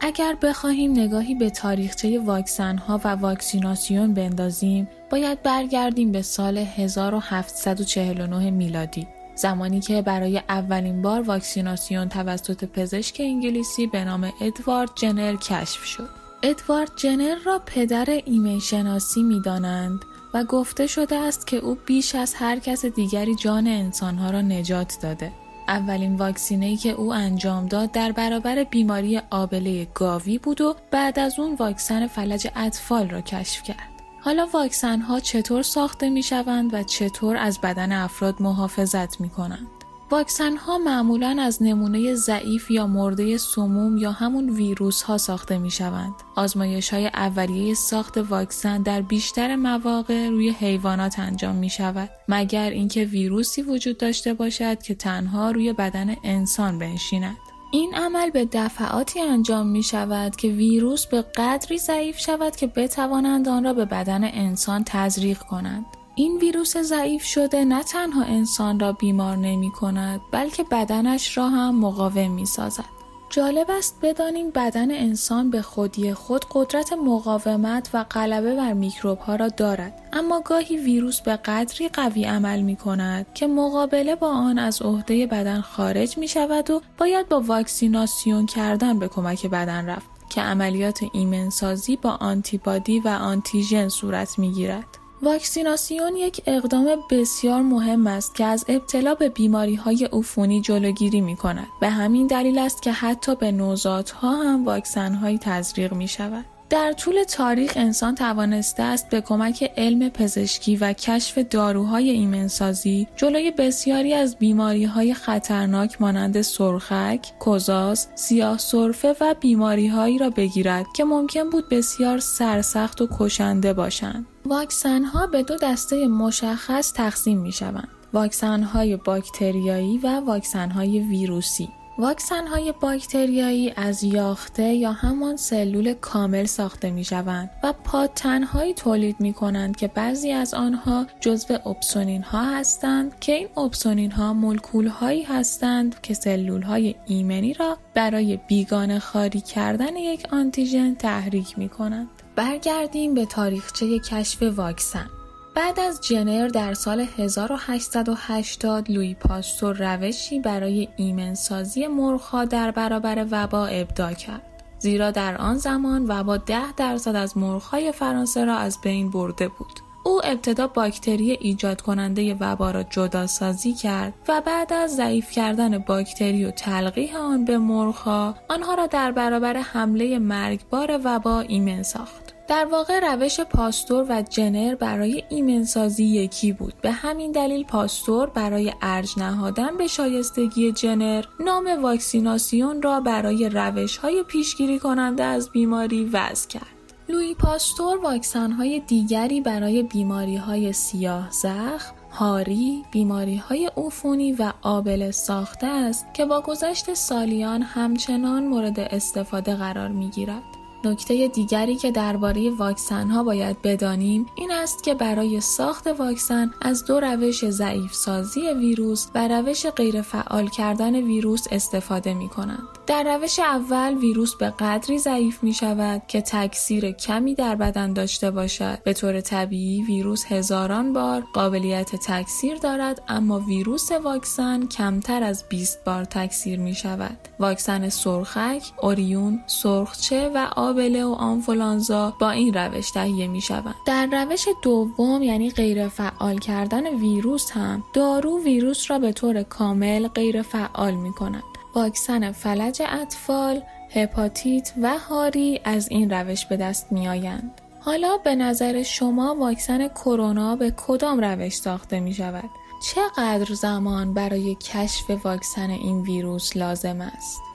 اگر 0.00 0.36
بخواهیم 0.42 0.92
نگاهی 0.92 1.34
به 1.34 1.50
تاریخچه 1.50 2.18
واکسن 2.18 2.78
ها 2.78 3.00
و 3.04 3.08
واکسیناسیون 3.08 4.14
بندازیم 4.14 4.88
باید 5.10 5.42
برگردیم 5.42 6.12
به 6.12 6.22
سال 6.22 6.58
1749 6.58 8.50
میلادی 8.50 9.17
زمانی 9.38 9.80
که 9.80 10.02
برای 10.02 10.42
اولین 10.48 11.02
بار 11.02 11.22
واکسیناسیون 11.22 12.08
توسط 12.08 12.64
پزشک 12.64 13.16
انگلیسی 13.20 13.86
به 13.86 14.04
نام 14.04 14.32
ادوارد 14.40 14.90
جنر 14.94 15.36
کشف 15.36 15.84
شد. 15.84 16.08
ادوارد 16.42 16.90
جنر 16.96 17.34
را 17.44 17.60
پدر 17.66 18.06
ایمن 18.24 18.58
شناسی 18.58 19.22
می 19.22 19.40
دانند 19.40 20.00
و 20.34 20.44
گفته 20.44 20.86
شده 20.86 21.16
است 21.16 21.46
که 21.46 21.56
او 21.56 21.78
بیش 21.86 22.14
از 22.14 22.34
هر 22.34 22.58
کس 22.58 22.84
دیگری 22.84 23.34
جان 23.34 23.66
انسانها 23.66 24.30
را 24.30 24.40
نجات 24.40 24.98
داده. 25.02 25.32
اولین 25.68 26.16
واکسینه‌ای 26.16 26.76
که 26.76 26.90
او 26.90 27.14
انجام 27.14 27.66
داد 27.66 27.92
در 27.92 28.12
برابر 28.12 28.64
بیماری 28.64 29.20
آبله 29.30 29.84
گاوی 29.94 30.38
بود 30.38 30.60
و 30.60 30.76
بعد 30.90 31.18
از 31.18 31.38
اون 31.38 31.54
واکسن 31.54 32.06
فلج 32.06 32.48
اطفال 32.56 33.10
را 33.10 33.20
کشف 33.20 33.62
کرد. 33.62 33.97
حالا 34.28 34.46
واکسن 34.52 35.00
ها 35.00 35.20
چطور 35.20 35.62
ساخته 35.62 36.10
می 36.10 36.22
شوند 36.22 36.74
و 36.74 36.82
چطور 36.82 37.36
از 37.36 37.60
بدن 37.60 37.92
افراد 37.92 38.42
محافظت 38.42 39.20
می 39.20 39.30
کنند؟ 39.30 39.66
واکسن 40.10 40.56
ها 40.56 40.78
معمولا 40.78 41.36
از 41.40 41.62
نمونه 41.62 42.14
ضعیف 42.14 42.70
یا 42.70 42.86
مرده 42.86 43.38
سموم 43.38 43.96
یا 43.96 44.12
همون 44.12 44.50
ویروس 44.50 45.02
ها 45.02 45.18
ساخته 45.18 45.58
می 45.58 45.70
شوند. 45.70 46.14
آزمایش 46.36 46.92
های 46.92 47.06
اولیه 47.06 47.74
ساخت 47.74 48.18
واکسن 48.18 48.82
در 48.82 49.02
بیشتر 49.02 49.56
مواقع 49.56 50.28
روی 50.28 50.50
حیوانات 50.50 51.18
انجام 51.18 51.56
می 51.56 51.70
شود 51.70 52.10
مگر 52.28 52.70
اینکه 52.70 53.04
ویروسی 53.04 53.62
وجود 53.62 53.98
داشته 53.98 54.34
باشد 54.34 54.82
که 54.82 54.94
تنها 54.94 55.50
روی 55.50 55.72
بدن 55.72 56.16
انسان 56.24 56.78
بنشیند. 56.78 57.47
این 57.70 57.94
عمل 57.94 58.30
به 58.30 58.48
دفعاتی 58.52 59.20
انجام 59.20 59.66
می 59.66 59.82
شود 59.82 60.36
که 60.36 60.48
ویروس 60.48 61.06
به 61.06 61.22
قدری 61.22 61.78
ضعیف 61.78 62.18
شود 62.18 62.56
که 62.56 62.66
بتوانند 62.66 63.48
آن 63.48 63.64
را 63.64 63.72
به 63.72 63.84
بدن 63.84 64.24
انسان 64.24 64.84
تزریق 64.86 65.38
کنند. 65.38 65.84
این 66.14 66.36
ویروس 66.36 66.76
ضعیف 66.76 67.22
شده 67.22 67.64
نه 67.64 67.82
تنها 67.82 68.22
انسان 68.22 68.80
را 68.80 68.92
بیمار 68.92 69.36
نمی 69.36 69.70
کند 69.70 70.20
بلکه 70.32 70.64
بدنش 70.64 71.38
را 71.38 71.48
هم 71.48 71.80
مقاوم 71.80 72.30
می 72.30 72.46
سازد. 72.46 72.97
جالب 73.30 73.66
است 73.70 73.98
بدانیم 74.02 74.50
بدن 74.50 74.90
انسان 74.90 75.50
به 75.50 75.62
خودی 75.62 76.14
خود 76.14 76.44
قدرت 76.50 76.92
مقاومت 76.92 77.90
و 77.94 78.04
غلبه 78.04 78.54
بر 78.54 78.72
میکروب 78.72 79.18
ها 79.18 79.36
را 79.36 79.48
دارد 79.48 80.08
اما 80.12 80.40
گاهی 80.40 80.76
ویروس 80.76 81.20
به 81.20 81.36
قدری 81.36 81.88
قوی 81.88 82.24
عمل 82.24 82.60
می 82.60 82.76
کند 82.76 83.26
که 83.34 83.46
مقابله 83.46 84.14
با 84.14 84.28
آن 84.28 84.58
از 84.58 84.82
عهده 84.82 85.26
بدن 85.26 85.60
خارج 85.60 86.18
می 86.18 86.28
شود 86.28 86.70
و 86.70 86.82
باید 86.98 87.28
با 87.28 87.40
واکسیناسیون 87.40 88.46
کردن 88.46 88.98
به 88.98 89.08
کمک 89.08 89.46
بدن 89.46 89.88
رفت 89.88 90.06
که 90.28 90.40
عملیات 90.40 91.00
ایمنسازی 91.12 91.96
با 91.96 92.10
آنتیبادی 92.10 93.00
و 93.00 93.08
آنتیژن 93.08 93.88
صورت 93.88 94.38
می 94.38 94.52
گیرد. 94.52 94.97
واکسیناسیون 95.22 96.16
یک 96.16 96.42
اقدام 96.46 96.88
بسیار 97.10 97.62
مهم 97.62 98.06
است 98.06 98.34
که 98.34 98.44
از 98.44 98.64
ابتلا 98.68 99.14
به 99.14 99.28
بیماری 99.28 99.74
های 99.74 100.08
عفونی 100.12 100.60
جلوگیری 100.60 101.20
می 101.20 101.36
کند. 101.36 101.66
به 101.80 101.90
همین 101.90 102.26
دلیل 102.26 102.58
است 102.58 102.82
که 102.82 102.92
حتی 102.92 103.34
به 103.34 103.52
نوزادها 103.52 104.42
هم 104.42 104.64
واکسن 104.64 105.14
های 105.14 105.38
تزریق 105.38 105.92
می 105.92 106.08
شود. 106.08 106.44
در 106.70 106.92
طول 106.92 107.24
تاریخ 107.24 107.72
انسان 107.76 108.14
توانسته 108.14 108.82
است 108.82 109.10
به 109.10 109.20
کمک 109.20 109.72
علم 109.76 110.08
پزشکی 110.08 110.76
و 110.76 110.92
کشف 110.92 111.38
داروهای 111.38 112.10
ایمنسازی 112.10 113.08
جلوی 113.16 113.50
بسیاری 113.50 114.14
از 114.14 114.36
بیماری 114.38 114.84
های 114.84 115.14
خطرناک 115.14 116.00
مانند 116.00 116.42
سرخک، 116.42 117.32
کوزاز، 117.38 118.08
سیاه 118.14 118.58
سرفه 118.58 119.14
و 119.20 119.34
بیماری 119.40 119.86
هایی 119.86 120.18
را 120.18 120.30
بگیرد 120.30 120.86
که 120.96 121.04
ممکن 121.04 121.50
بود 121.50 121.68
بسیار 121.68 122.18
سرسخت 122.18 123.00
و 123.00 123.08
کشنده 123.18 123.72
باشند. 123.72 124.26
واکسن 124.48 125.04
ها 125.04 125.26
به 125.26 125.42
دو 125.42 125.56
دسته 125.62 126.06
مشخص 126.06 126.92
تقسیم 126.92 127.38
می 127.38 127.52
شوند. 127.52 127.88
واکسن 128.12 128.62
های 128.62 128.96
باکتریایی 128.96 129.98
و 129.98 130.20
واکسن 130.20 130.70
های 130.70 131.00
ویروسی. 131.00 131.68
واکسن 131.98 132.46
های 132.46 132.74
باکتریایی 132.80 133.72
از 133.76 134.04
یاخته 134.04 134.62
یا 134.62 134.92
همان 134.92 135.36
سلول 135.36 135.94
کامل 135.94 136.44
ساخته 136.44 136.90
می 136.90 137.04
شوند 137.04 137.50
و 137.62 137.72
پادتنهایی 137.84 138.74
تولید 138.74 139.20
می 139.20 139.32
کنند 139.32 139.76
که 139.76 139.88
بعضی 139.88 140.32
از 140.32 140.54
آنها 140.54 141.06
جزو 141.20 141.54
اپسونین 141.54 142.22
ها 142.22 142.44
هستند 142.44 143.20
که 143.20 143.32
این 143.32 143.48
اپسونین 143.56 144.10
ها 144.10 144.32
مولکول 144.32 144.86
هایی 144.86 145.22
هستند 145.22 146.00
که 146.00 146.14
سلول 146.14 146.62
های 146.62 146.94
ایمنی 147.06 147.54
را 147.54 147.76
برای 147.94 148.36
بیگانه 148.48 148.98
خاری 148.98 149.40
کردن 149.40 149.96
یک 149.96 150.26
آنتیژن 150.32 150.94
تحریک 150.94 151.58
می 151.58 151.68
کنند. 151.68 152.08
برگردیم 152.38 153.14
به 153.14 153.26
تاریخچه 153.26 153.98
کشف 153.98 154.42
واکسن. 154.42 155.10
بعد 155.54 155.80
از 155.80 156.00
جنر 156.00 156.48
در 156.48 156.74
سال 156.74 157.06
1880 157.16 158.90
لوی 158.90 159.14
پاستور 159.14 159.96
روشی 159.96 160.40
برای 160.40 160.88
ایمنسازی 160.96 161.86
مرغها 161.86 162.44
در 162.44 162.70
برابر 162.70 163.26
وبا 163.30 163.66
ابدا 163.66 164.12
کرد. 164.12 164.42
زیرا 164.78 165.10
در 165.10 165.36
آن 165.36 165.58
زمان 165.58 166.06
وبا 166.08 166.36
ده 166.36 166.72
درصد 166.72 167.16
از 167.16 167.36
مرغهای 167.36 167.92
فرانسه 167.92 168.44
را 168.44 168.56
از 168.56 168.78
بین 168.82 169.10
برده 169.10 169.48
بود. 169.48 169.88
او 170.04 170.20
ابتدا 170.24 170.66
باکتری 170.66 171.30
ایجاد 171.30 171.80
کننده 171.80 172.34
وبا 172.34 172.70
را 172.70 172.82
جدا 172.82 173.26
سازی 173.26 173.72
کرد 173.72 174.14
و 174.28 174.42
بعد 174.46 174.72
از 174.72 174.96
ضعیف 174.96 175.30
کردن 175.30 175.78
باکتری 175.78 176.44
و 176.44 176.50
تلقیح 176.50 177.16
آن 177.16 177.44
به 177.44 177.58
مرغها 177.58 178.34
آنها 178.48 178.74
را 178.74 178.86
در 178.86 179.12
برابر 179.12 179.56
حمله 179.56 180.18
مرگبار 180.18 181.00
وبا 181.04 181.40
ایمن 181.40 181.82
ساخت. 181.82 182.27
در 182.48 182.64
واقع 182.64 183.00
روش 183.00 183.40
پاستور 183.40 184.06
و 184.08 184.22
جنر 184.22 184.74
برای 184.74 185.24
ایمنسازی 185.28 186.04
یکی 186.04 186.52
بود 186.52 186.74
به 186.82 186.90
همین 186.90 187.32
دلیل 187.32 187.64
پاستور 187.64 188.30
برای 188.30 188.72
ارج 188.82 189.18
نهادن 189.18 189.76
به 189.76 189.86
شایستگی 189.86 190.72
جنر 190.72 191.24
نام 191.40 191.82
واکسیناسیون 191.82 192.82
را 192.82 193.00
برای 193.00 193.48
روش 193.48 193.96
های 193.96 194.22
پیشگیری 194.22 194.78
کننده 194.78 195.24
از 195.24 195.50
بیماری 195.50 196.04
وضع 196.04 196.48
کرد 196.48 196.66
لوی 197.08 197.34
پاستور 197.34 197.98
واکسن 197.98 198.52
های 198.52 198.80
دیگری 198.80 199.40
برای 199.40 199.82
بیماری 199.82 200.36
های 200.36 200.72
سیاه 200.72 201.30
زخم 201.30 201.94
هاری، 202.12 202.84
بیماری 202.92 203.36
های 203.36 203.70
عفونی 203.76 204.32
و 204.32 204.52
آبل 204.62 205.10
ساخته 205.10 205.66
است 205.66 206.06
که 206.14 206.24
با 206.24 206.40
گذشت 206.40 206.94
سالیان 206.94 207.62
همچنان 207.62 208.46
مورد 208.46 208.80
استفاده 208.80 209.54
قرار 209.54 209.88
می 209.88 210.10
گیرد. 210.10 210.57
نکته 210.84 211.28
دیگری 211.28 211.76
که 211.76 211.90
درباره 211.90 212.50
واکسن 212.50 213.10
ها 213.10 213.22
باید 213.22 213.62
بدانیم 213.62 214.26
این 214.34 214.52
است 214.52 214.84
که 214.84 214.94
برای 214.94 215.40
ساخت 215.40 215.86
واکسن 215.86 216.50
از 216.62 216.84
دو 216.84 217.00
روش 217.00 217.50
ضعیف 217.50 217.94
سازی 217.94 218.40
ویروس 218.40 219.08
و 219.14 219.28
روش 219.28 219.66
غیرفعال 219.66 220.48
کردن 220.48 220.94
ویروس 220.94 221.46
استفاده 221.50 222.14
می 222.14 222.28
کنند. 222.28 222.68
در 222.86 223.16
روش 223.16 223.38
اول 223.38 223.94
ویروس 223.94 224.34
به 224.34 224.50
قدری 224.50 224.98
ضعیف 224.98 225.42
می 225.42 225.54
شود 225.54 226.02
که 226.08 226.20
تکثیر 226.20 226.90
کمی 226.90 227.34
در 227.34 227.54
بدن 227.54 227.92
داشته 227.92 228.30
باشد. 228.30 228.82
به 228.84 228.92
طور 228.92 229.20
طبیعی 229.20 229.82
ویروس 229.82 230.24
هزاران 230.24 230.92
بار 230.92 231.24
قابلیت 231.32 231.96
تکثیر 231.96 232.56
دارد 232.56 233.02
اما 233.08 233.40
ویروس 233.40 233.92
واکسن 233.92 234.66
کمتر 234.66 235.22
از 235.22 235.44
20 235.48 235.84
بار 235.84 236.04
تکثیر 236.04 236.58
می 236.58 236.74
شود. 236.74 237.18
واکسن 237.40 237.88
سرخک، 237.88 238.62
اوریون، 238.82 239.40
سرخچه 239.46 240.28
و 240.34 240.46
آبله 240.68 241.04
و 241.04 241.12
آنفولانزا 241.12 242.14
با 242.18 242.30
این 242.30 242.54
روش 242.54 242.90
تهیه 242.90 243.26
می 243.28 243.40
شوند. 243.40 243.74
در 243.86 244.06
روش 244.06 244.48
دوم 244.62 245.22
یعنی 245.22 245.50
غیر 245.50 245.88
فعال 245.88 246.38
کردن 246.38 246.86
ویروس 246.86 247.50
هم 247.50 247.84
دارو 247.92 248.44
ویروس 248.44 248.90
را 248.90 248.98
به 248.98 249.12
طور 249.12 249.42
کامل 249.42 250.08
غیر 250.08 250.42
فعال 250.42 250.94
می 250.94 251.12
کند. 251.12 251.42
واکسن 251.74 252.32
فلج 252.32 252.82
اطفال، 252.88 253.62
هپاتیت 253.90 254.72
و 254.82 254.98
هاری 254.98 255.60
از 255.64 255.88
این 255.90 256.10
روش 256.10 256.46
به 256.46 256.56
دست 256.56 256.92
می 256.92 257.08
آیند. 257.08 257.60
حالا 257.80 258.16
به 258.16 258.34
نظر 258.34 258.82
شما 258.82 259.34
واکسن 259.34 259.88
کرونا 259.88 260.56
به 260.56 260.74
کدام 260.76 261.20
روش 261.20 261.54
ساخته 261.54 262.00
می 262.00 262.14
شود؟ 262.14 262.50
چقدر 262.82 263.54
زمان 263.54 264.14
برای 264.14 264.54
کشف 264.54 265.10
واکسن 265.24 265.70
این 265.70 266.02
ویروس 266.02 266.56
لازم 266.56 267.00
است؟ 267.00 267.47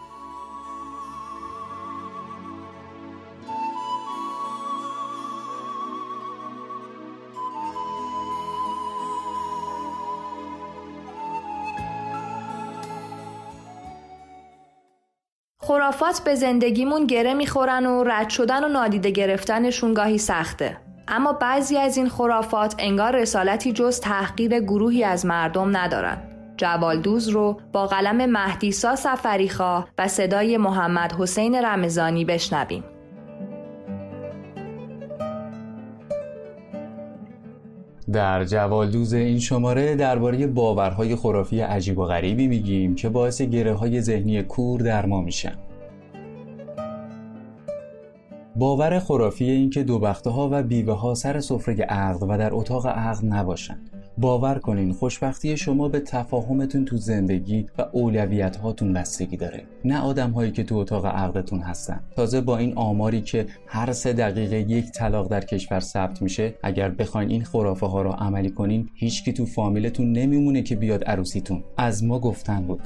خرافات 15.68 16.22
به 16.26 16.36
زندگیمون 16.36 17.08
گره 17.08 17.34
می‌خورن 17.34 17.86
و 17.86 18.04
رد 18.04 18.30
شدن 18.30 18.64
و 18.64 18.68
نادیده 18.68 19.12
گرفتنشون 19.12 19.94
گاهی 19.94 20.18
سخته. 20.18 20.78
اما 21.08 21.34
بعضی 21.34 21.78
از 21.78 21.98
این 21.98 22.10
خرافات 22.10 22.76
انگار 22.80 23.16
رسالتی 23.16 23.74
جز 23.74 24.00
تحقیر 24.00 24.60
گروهی 24.60 25.04
از 25.04 25.26
مردم 25.26 25.78
ندارن. 25.78 26.18
جوالدوز 26.58 27.28
رو 27.28 27.60
با 27.74 27.88
قلم 27.88 28.26
مهدیسا 28.26 28.96
سفریخا 28.96 29.86
و 29.98 30.08
صدای 30.08 30.58
محمد 30.58 31.14
حسین 31.20 31.56
رمزانی 31.56 32.26
بشنویم. 32.26 32.84
در 38.14 38.46
جوالدوز 38.46 39.14
این 39.14 39.40
شماره 39.40 39.96
درباره 39.96 40.48
باورهای 40.48 41.16
خرافی 41.16 41.60
عجیب 41.60 42.00
و 42.00 42.06
غریبی 42.06 42.48
میگیم 42.48 42.96
که 42.96 43.10
باعث 43.10 43.42
گره 43.42 43.74
های 43.74 44.02
ذهنی 44.02 44.44
کور 44.44 44.82
در 44.82 45.06
ما 45.06 45.22
میشن. 45.22 45.56
باور 48.56 49.00
خرافی 49.00 49.50
این 49.50 49.70
که 49.70 49.84
دو 49.84 50.14
ها 50.26 50.50
و 50.52 50.64
بیوه 50.64 50.94
ها 50.94 51.14
سر 51.14 51.40
سفره 51.40 51.76
عقد 51.76 52.24
و 52.24 52.38
در 52.38 52.54
اتاق 52.54 52.88
عقد 52.88 53.26
نباشن 53.26 53.80
باور 54.18 54.60
کنین 54.60 54.94
خوشبختی 54.94 55.58
شما 55.58 55.90
به 55.90 56.00
تفاهمتون 56.00 56.86
تو 56.86 56.98
زندگی 56.98 57.66
و 57.78 57.86
اولویت 57.92 58.56
هاتون 58.56 58.94
بستگی 58.94 59.38
داره. 59.38 59.64
نه 59.86 60.00
آدم 60.00 60.32
هایی 60.32 60.52
که 60.52 60.64
تو 60.64 60.76
اتاق 60.76 61.06
عقدتون 61.06 61.60
هستن. 61.60 62.00
تازه 62.16 62.42
با 62.42 62.58
این 62.58 62.74
آماری 62.74 63.22
که 63.22 63.46
هر 63.68 63.92
سه 63.92 64.14
دقیقه 64.14 64.60
یک 64.60 64.92
طلاق 64.92 65.30
در 65.30 65.42
کشور 65.42 65.80
ثبت 65.80 66.22
میشه 66.22 66.56
اگر 66.64 66.90
بخواین 66.90 67.30
این 67.30 67.44
خرافه 67.44 67.86
ها 67.86 68.02
رو 68.02 68.12
عملی 68.12 68.50
کنین 68.50 68.90
هیچکی 68.94 69.34
تو 69.34 69.46
فامیلتون 69.46 70.12
نمیمونه 70.12 70.62
که 70.62 70.76
بیاد 70.76 71.04
عروسیتون. 71.04 71.64
از 71.78 72.04
ما 72.04 72.20
گفتن 72.20 72.62
بود. 72.68 72.82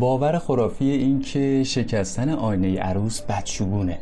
باور 0.00 0.38
خرافی 0.38 0.90
این 0.90 1.20
که 1.20 1.62
شکستن 1.64 2.28
آینه 2.28 2.78
عروس 2.78 3.20
بدشگونه. 3.22 3.98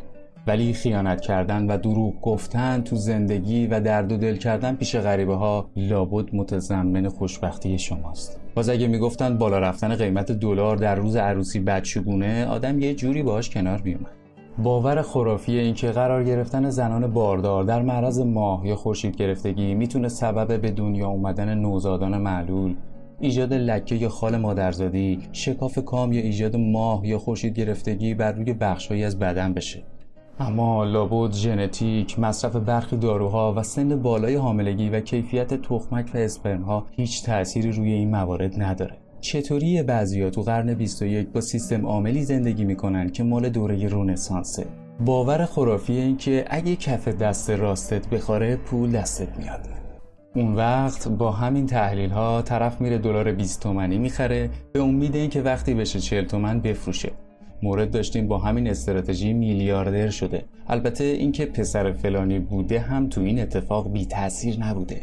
ولی 0.47 0.73
خیانت 0.73 1.21
کردن 1.21 1.67
و 1.67 1.77
دروغ 1.77 2.21
گفتن 2.21 2.81
تو 2.81 2.95
زندگی 2.95 3.67
و 3.67 3.79
درد 3.79 4.11
و 4.11 4.17
دل 4.17 4.35
کردن 4.35 4.75
پیش 4.75 4.95
غریبه 4.95 5.35
ها 5.35 5.69
لابد 5.75 6.35
متضمن 6.35 7.09
خوشبختی 7.09 7.77
شماست. 7.77 8.39
باز 8.55 8.69
اگه 8.69 8.87
می‌گفتن 8.87 9.37
بالا 9.37 9.59
رفتن 9.59 9.95
قیمت 9.95 10.31
دلار 10.31 10.77
در 10.77 10.95
روز 10.95 11.15
عروسی 11.15 11.59
بدشگونه 11.59 12.45
آدم 12.45 12.79
یه 12.79 12.95
جوری 12.95 13.23
باهاش 13.23 13.49
کنار 13.49 13.81
میومد 13.81 14.11
باور 14.57 15.01
خرافی 15.01 15.59
اینکه 15.59 15.91
قرار 15.91 16.23
گرفتن 16.23 16.69
زنان 16.69 17.13
باردار 17.13 17.63
در 17.63 17.81
معرض 17.81 18.19
ماه 18.19 18.67
یا 18.67 18.75
خورشید 18.75 19.15
گرفتگی 19.15 19.73
می‌تونه 19.73 20.07
سبب 20.07 20.61
به 20.61 20.71
دنیا 20.71 21.07
اومدن 21.07 21.53
نوزادان 21.57 22.17
معلول 22.17 22.75
ایجاد 23.19 23.53
لکه 23.53 23.95
یا 23.95 24.09
خال 24.09 24.37
مادرزادی 24.37 25.19
شکاف 25.31 25.79
کام 25.79 26.13
یا 26.13 26.21
ایجاد 26.21 26.55
ماه 26.55 27.07
یا 27.07 27.19
خورشید 27.19 27.53
گرفتگی 27.53 28.13
بر 28.13 28.31
روی 28.31 28.53
بخشهایی 28.53 29.03
از 29.03 29.19
بدن 29.19 29.53
بشه. 29.53 29.83
اما 30.39 30.83
لابد 30.83 31.33
ژنتیک، 31.33 32.19
مصرف 32.19 32.55
برخی 32.55 32.97
داروها 32.97 33.53
و 33.53 33.63
سن 33.63 34.01
بالای 34.01 34.35
حاملگی 34.35 34.89
و 34.89 34.99
کیفیت 34.99 35.53
تخمک 35.53 36.11
و 36.13 36.17
اسپرمها 36.17 36.85
هیچ 36.91 37.23
تأثیری 37.23 37.71
روی 37.71 37.91
این 37.91 38.11
موارد 38.11 38.61
نداره. 38.63 38.97
چطوری 39.21 39.83
بعضیا 39.83 40.29
تو 40.29 40.41
قرن 40.41 40.73
21 40.73 41.29
با 41.29 41.41
سیستم 41.41 41.85
عاملی 41.85 42.23
زندگی 42.23 42.65
می‌کنن 42.65 43.09
که 43.09 43.23
مال 43.23 43.49
دوره 43.49 43.87
رونسانسه؟ 43.87 44.65
باور 45.05 45.45
خرافی 45.45 45.93
این 45.93 46.17
که 46.17 46.45
اگه 46.49 46.75
کف 46.75 47.07
دست 47.07 47.49
راستت 47.49 48.09
بخوره 48.09 48.55
پول 48.55 48.91
دستت 48.91 49.37
میاد. 49.37 49.67
اون 50.35 50.55
وقت 50.55 51.07
با 51.07 51.31
همین 51.31 51.65
تحلیل 51.65 52.09
ها 52.09 52.41
طرف 52.41 52.81
میره 52.81 52.97
دلار 52.97 53.31
20 53.31 53.63
تومنی 53.63 53.97
می‌خره 53.97 54.49
به 54.73 54.81
امید 54.81 55.15
اینکه 55.15 55.41
وقتی 55.41 55.73
بشه 55.73 55.99
40 55.99 56.25
تومن 56.25 56.59
بفروشه 56.59 57.11
مورد 57.63 57.91
داشتیم 57.91 58.27
با 58.27 58.37
همین 58.37 58.67
استراتژی 58.67 59.33
میلیاردر 59.33 60.09
شده. 60.09 60.43
البته 60.67 61.03
اینکه 61.03 61.45
پسر 61.45 61.91
فلانی 61.91 62.39
بوده 62.39 62.79
هم 62.79 63.09
تو 63.09 63.21
این 63.21 63.41
اتفاق 63.41 63.91
بی 63.91 64.05
تاثیر 64.05 64.59
نبوده. 64.59 65.01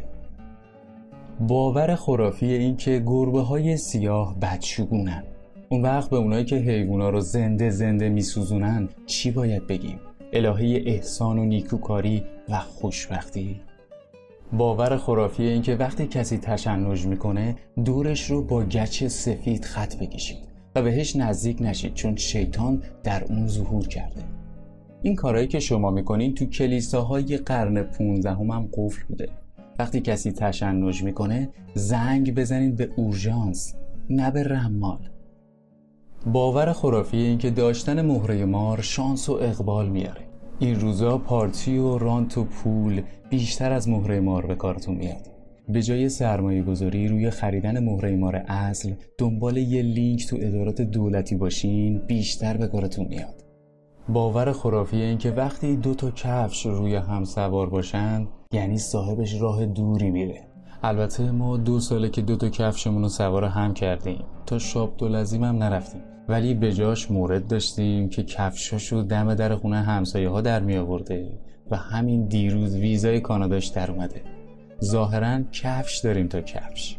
باور 1.40 1.94
خرافی 1.94 2.46
این 2.46 2.76
که 2.76 3.02
گربه 3.06 3.40
های 3.40 3.76
سیاه 3.76 4.36
بدشگونن. 4.40 5.22
اون 5.68 5.82
وقت 5.82 6.10
به 6.10 6.16
اونایی 6.16 6.44
که 6.44 6.56
حیوونا 6.56 7.10
رو 7.10 7.20
زنده 7.20 7.70
زنده 7.70 8.08
میسوزونن 8.08 8.88
چی 9.06 9.30
باید 9.30 9.66
بگیم؟ 9.66 10.00
الهه 10.32 10.82
احسان 10.86 11.38
و 11.38 11.44
نیکوکاری 11.44 12.22
و 12.48 12.58
خوشبختی. 12.58 13.60
باور 14.52 14.96
خرافی 14.96 15.42
این 15.42 15.62
که 15.62 15.76
وقتی 15.76 16.06
کسی 16.06 16.38
تشنج 16.38 17.06
می‌کنه 17.06 17.56
دورش 17.84 18.30
رو 18.30 18.42
با 18.42 18.62
گچ 18.64 19.04
سفید 19.04 19.64
خط 19.64 19.96
بکشید. 19.96 20.51
و 20.74 20.82
بهش 20.82 21.16
نزدیک 21.16 21.56
نشید 21.60 21.94
چون 21.94 22.16
شیطان 22.16 22.82
در 23.04 23.24
اون 23.24 23.48
ظهور 23.48 23.88
کرده. 23.88 24.22
این 25.02 25.14
کارهایی 25.14 25.48
که 25.48 25.60
شما 25.60 25.90
می‌کنین 25.90 26.34
تو 26.34 26.46
کلیساهای 26.46 27.36
قرن 27.36 27.82
15 27.82 28.30
هم, 28.30 28.50
هم 28.50 28.68
قفل 28.72 29.02
بوده. 29.08 29.28
وقتی 29.78 30.00
کسی 30.00 30.32
تشنج 30.32 31.02
می‌کنه 31.02 31.48
زنگ 31.74 32.34
بزنید 32.34 32.76
به 32.76 32.90
اورژانس 32.96 33.74
نه 34.10 34.30
به 34.30 34.42
رمال. 34.42 35.08
باور 36.26 36.72
خرافی 36.72 37.16
این 37.16 37.38
که 37.38 37.50
داشتن 37.50 38.02
مهره 38.02 38.44
مار 38.44 38.80
شانس 38.80 39.28
و 39.28 39.32
اقبال 39.32 39.88
میاره. 39.88 40.20
این 40.58 40.80
روزا 40.80 41.18
پارتی 41.18 41.78
و 41.78 41.98
رانت 41.98 42.38
و 42.38 42.44
پول 42.44 43.02
بیشتر 43.30 43.72
از 43.72 43.88
مهره 43.88 44.20
مار 44.20 44.46
به 44.46 44.54
کارتون 44.54 44.94
میاد. 44.94 45.31
به 45.68 45.82
جای 45.82 46.08
سرمایه 46.08 46.62
گذاری 46.62 47.08
روی 47.08 47.30
خریدن 47.30 47.84
مهره 47.84 48.16
مار 48.16 48.36
اصل 48.36 48.92
دنبال 49.18 49.56
یه 49.56 49.82
لینک 49.82 50.26
تو 50.26 50.36
ادارات 50.40 50.82
دولتی 50.82 51.36
باشین 51.36 51.98
بیشتر 51.98 52.56
به 52.56 52.66
کارتون 52.66 53.06
میاد. 53.08 53.44
باور 54.08 54.52
خرافی 54.52 54.96
این 54.96 55.18
که 55.18 55.30
وقتی 55.30 55.76
دو 55.76 55.94
تا 55.94 56.10
کفش 56.10 56.66
روی 56.66 56.94
هم 56.94 57.24
سوار 57.24 57.70
باشن 57.70 58.28
یعنی 58.52 58.78
صاحبش 58.78 59.40
راه 59.40 59.66
دوری 59.66 60.10
میره. 60.10 60.46
البته 60.82 61.30
ما 61.30 61.56
دو 61.56 61.80
ساله 61.80 62.08
که 62.08 62.22
دو 62.22 62.36
تا 62.36 62.48
کفشمون 62.48 63.02
رو 63.02 63.08
سوار 63.08 63.44
هم 63.44 63.74
کردیم. 63.74 64.24
تا 64.46 64.58
شاب 64.58 64.96
دولزیم 64.96 65.44
هم 65.44 65.56
نرفتیم. 65.56 66.00
ولی 66.28 66.54
به 66.54 66.72
جاش 66.72 67.10
مورد 67.10 67.46
داشتیم 67.46 68.08
که 68.08 68.22
کفشاشو 68.22 69.02
دم 69.02 69.34
در 69.34 69.54
خونه 69.54 69.82
همسایه 69.82 70.28
ها 70.28 70.40
در 70.40 70.60
می 70.60 70.76
آورده 70.76 71.38
و 71.70 71.76
همین 71.76 72.26
دیروز 72.26 72.76
ویزای 72.76 73.20
کاناداش 73.20 73.66
در 73.66 73.90
اومده. 73.90 74.22
ظاهرا 74.82 75.40
کفش 75.52 75.98
داریم 75.98 76.28
تا 76.28 76.40
کفش. 76.40 76.96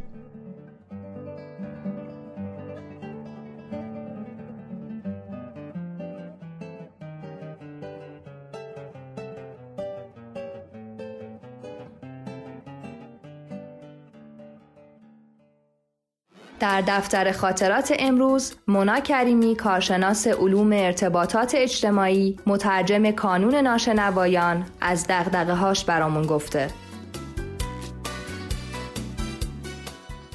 در 16.60 16.82
دفتر 16.88 17.32
خاطرات 17.32 17.94
امروز 18.00 18.54
مونا 18.68 19.00
کریمی 19.00 19.56
کارشناس 19.56 20.28
علوم 20.28 20.72
ارتباطات 20.74 21.56
اجتماعی 21.56 22.40
مترجم 22.48 23.12
کانون 23.12 23.56
ناشنوایان 23.56 24.66
از 24.82 25.06
دغدغه 25.10 25.54
هاش 25.54 25.86
برامون 25.86 26.26
گفته. 26.26 26.83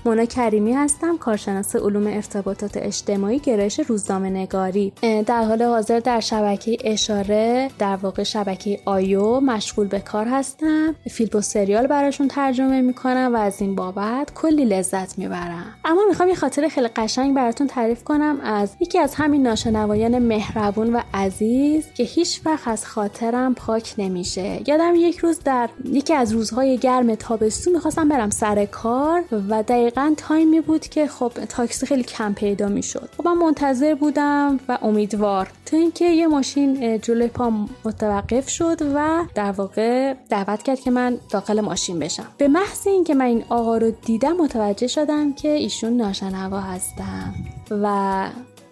مونا 0.08 0.24
کریمی 0.24 0.72
هستم 0.72 1.18
کارشناس 1.18 1.76
علوم 1.76 2.06
ارتباطات 2.06 2.76
اجتماعی 2.76 3.38
گرایش 3.38 3.80
روزنامه 3.80 4.30
نگاری 4.30 4.92
در 5.26 5.42
حال 5.44 5.62
حاضر 5.62 6.00
در 6.00 6.20
شبکه 6.20 6.76
اشاره 6.84 7.70
در 7.78 7.96
واقع 7.96 8.22
شبکه 8.22 8.80
آیو 8.84 9.40
مشغول 9.40 9.86
به 9.86 10.00
کار 10.00 10.26
هستم. 10.28 10.94
فیلم 11.10 11.30
و 11.34 11.40
سریال 11.40 11.86
براشون 11.86 12.28
ترجمه 12.28 12.80
می‌کنم 12.80 13.30
و 13.34 13.36
از 13.36 13.60
این 13.60 13.74
بابت 13.74 14.34
کلی 14.34 14.64
لذت 14.64 15.18
می‌برم. 15.18 15.74
اما 15.84 16.00
می‌خوام 16.08 16.28
یه 16.28 16.34
خاطر 16.34 16.68
خیلی 16.68 16.88
قشنگ 16.88 17.36
براتون 17.36 17.66
تعریف 17.66 18.04
کنم 18.04 18.40
از 18.44 18.76
یکی 18.80 18.98
از 18.98 19.14
همین 19.14 19.42
ناشنوایان 19.42 20.18
مهربون 20.18 20.92
و 20.92 21.00
عزیز 21.14 21.84
که 21.94 22.02
هیچ 22.02 22.40
وقت 22.46 22.68
از 22.68 22.86
خاطرم 22.86 23.54
پاک 23.54 23.94
نمیشه. 23.98 24.60
یادم 24.66 24.92
یک 24.96 25.18
روز 25.18 25.40
در 25.44 25.68
یکی 25.84 26.14
از 26.14 26.32
روزهای 26.32 26.78
گرم 26.78 27.14
تابستون 27.14 27.74
می‌خواستم 27.74 28.08
برم 28.08 28.30
سر 28.30 28.64
کار 28.64 29.24
و 29.48 29.62
دقیقا 29.62 29.97
تایمی 30.16 30.60
بود 30.60 30.88
که 30.88 31.06
خب 31.06 31.28
تاکسی 31.28 31.86
خیلی 31.86 32.02
کم 32.02 32.34
پیدا 32.34 32.68
می‌شد. 32.68 33.08
خب 33.16 33.28
من 33.28 33.36
منتظر 33.36 33.94
بودم 33.94 34.60
و 34.68 34.78
امیدوار. 34.82 35.50
تا 35.66 35.76
اینکه 35.76 36.04
یه 36.04 36.26
ماشین 36.26 36.98
جلوی 36.98 37.28
پا 37.28 37.52
متوقف 37.84 38.48
شد 38.48 38.82
و 38.94 39.24
در 39.34 39.52
واقع 39.52 40.14
دعوت 40.30 40.62
کرد 40.62 40.80
که 40.80 40.90
من 40.90 41.18
داخل 41.30 41.60
ماشین 41.60 41.98
بشم. 41.98 42.26
به 42.38 42.48
محض 42.48 42.86
اینکه 42.86 43.14
من 43.14 43.24
این 43.24 43.44
آقا 43.48 43.76
رو 43.76 43.90
دیدم 43.90 44.32
متوجه 44.32 44.86
شدم 44.86 45.32
که 45.32 45.48
ایشون 45.48 45.96
ناشنوا 45.96 46.60
هستم 46.60 47.34
و 47.70 48.26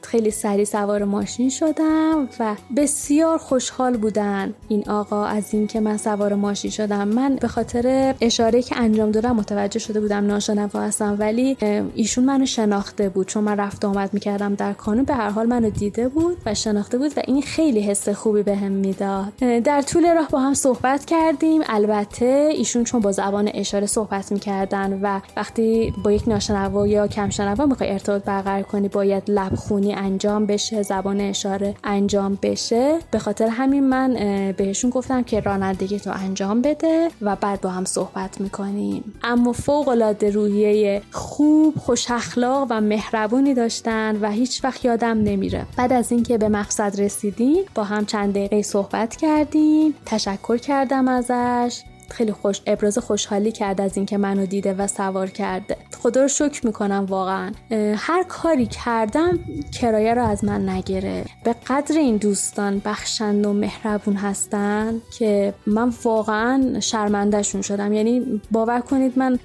خیلی 0.07 0.31
سریع 0.31 0.65
سوار 0.65 1.05
ماشین 1.05 1.51
شدم 1.51 2.29
و 2.41 2.55
بسیار 2.77 3.39
خوشحال 3.39 3.97
بودن. 3.97 4.55
این 4.69 4.91
آقا 4.91 5.25
از 5.25 5.55
اینکه 5.55 5.81
من 5.81 5.97
سوار 5.97 6.35
ماشین 6.35 6.71
شدم 6.71 7.09
من 7.09 7.37
به 7.37 7.49
خاطر 7.49 8.15
اشاره 8.21 8.63
که 8.63 8.77
انجام 8.79 9.11
دادم 9.11 9.37
متوجه 9.37 9.79
شده 9.79 10.01
بودم 10.01 10.27
ناشنوا 10.27 10.81
هستم 10.81 11.17
ولی 11.19 11.57
ایشون 11.95 12.25
منو 12.25 12.47
شناخته 12.47 13.09
بود. 13.09 13.27
چون 13.27 13.45
من 13.45 13.57
رفت 13.57 13.85
آمد 13.85 14.15
می‌کردم 14.15 14.55
در 14.55 14.73
کانون 14.73 15.05
به 15.05 15.15
هر 15.15 15.31
حال 15.31 15.47
منو 15.47 15.71
دیده 15.71 16.09
بود 16.09 16.37
و 16.47 16.55
شناخته 16.55 16.99
بود 16.99 17.13
و 17.17 17.21
این 17.27 17.43
خیلی 17.43 17.81
حس 17.81 18.09
خوبی 18.09 18.43
بهم 18.43 18.83
به 18.83 18.89
می‌داد 18.89 19.33
در 19.65 19.83
طول 19.83 20.15
راه 20.15 20.29
با 20.29 20.41
هم 20.41 20.55
صحبت 20.55 21.05
کردیم. 21.05 21.63
البته 21.67 22.49
ایشون 22.57 22.85
چون 22.85 23.01
با 23.01 23.13
زبان 23.13 23.51
اشاره 23.55 23.87
صحبت 23.87 24.33
می‌کردن 24.33 25.01
و 25.03 25.21
وقتی 25.37 25.95
با 26.05 26.13
یک 26.13 26.29
ناشنوا 26.29 26.87
یا 26.87 27.07
کم 27.07 27.31
شنوا 27.31 27.67
می‌خوای 27.67 27.91
ارتباط 27.91 28.23
برقرار 28.23 28.63
کنی 28.63 28.89
باید 28.89 29.23
لبخونی 29.29 29.96
انجام 29.97 30.47
بشه 30.47 30.83
زبان 30.83 31.21
اشاره 31.21 31.75
انجام 31.85 32.39
بشه. 32.43 32.99
به 33.11 33.19
خاطر 33.19 33.47
همین 33.47 33.85
من 33.85 34.15
بهشون 34.57 34.91
گفتم 34.91 35.23
که 35.23 35.41
رانندگی 35.41 36.01
تو 36.01 36.11
انجام 36.11 36.63
بده 36.63 37.09
و 37.23 37.37
بعد 37.37 37.61
با 37.61 37.71
هم 37.71 37.85
صحبت 37.85 38.41
می‌کنیم. 38.41 39.15
اما 39.23 39.53
فوق 39.53 39.89
العاده 39.89 40.31
روحیه 40.31 41.03
خوب 41.13 41.75
خوش 41.79 42.11
اخلاق 42.11 42.67
و 42.71 42.81
مهربونی 42.81 43.55
داشتن 43.55 44.19
و 44.21 44.31
هیچ 44.31 44.65
وقت 44.65 44.85
یادم 44.85 45.23
نمیره. 45.23 45.67
بعد 45.77 45.93
از 45.93 46.13
اینکه 46.13 46.39
به 46.39 46.49
مقصد 46.49 47.01
رسیدیم 47.01 47.65
با 47.75 47.85
هم 47.85 48.07
چند 48.07 48.35
دقیقه 48.35 48.63
صحبت 48.63 49.17
کردیم 49.17 49.95
تشکر 50.07 50.57
کردم 50.57 51.09
ازش. 51.09 51.83
خیلی 52.11 52.33
خوش 52.33 52.61
ابراز 52.67 52.99
خوشحالی 52.99 53.53
کرد 53.53 53.81
از 53.81 53.97
اینکه 53.97 54.19
منو 54.19 54.47
دیده 54.47 54.75
و 54.75 54.87
سوار 54.87 55.31
کرده. 55.31 55.77
خدا 56.03 56.23
رو 56.23 56.29
شکر 56.29 56.67
می‌کنم 56.67 57.07
واقعا. 57.09 57.53
هر 57.97 58.23
کاری 58.29 58.67
کردم 58.67 59.39
کرایه 59.81 60.15
رو 60.15 60.25
از 60.25 60.45
من 60.45 60.69
نگیره 60.69 61.25
به 61.45 61.55
قدر 61.67 61.99
این 61.99 62.17
دوستان 62.17 62.83
بخشند 62.85 63.47
و 63.47 63.53
مهربون 63.53 64.17
هستن 64.17 65.01
که 65.19 65.55
من 65.67 65.93
واقعا 66.05 66.81
شرمندهشون 66.81 67.63
شدم. 67.63 67.93
یعنی 67.93 68.41
باور 68.51 68.81
کنید 68.81 69.19
من 69.19 69.39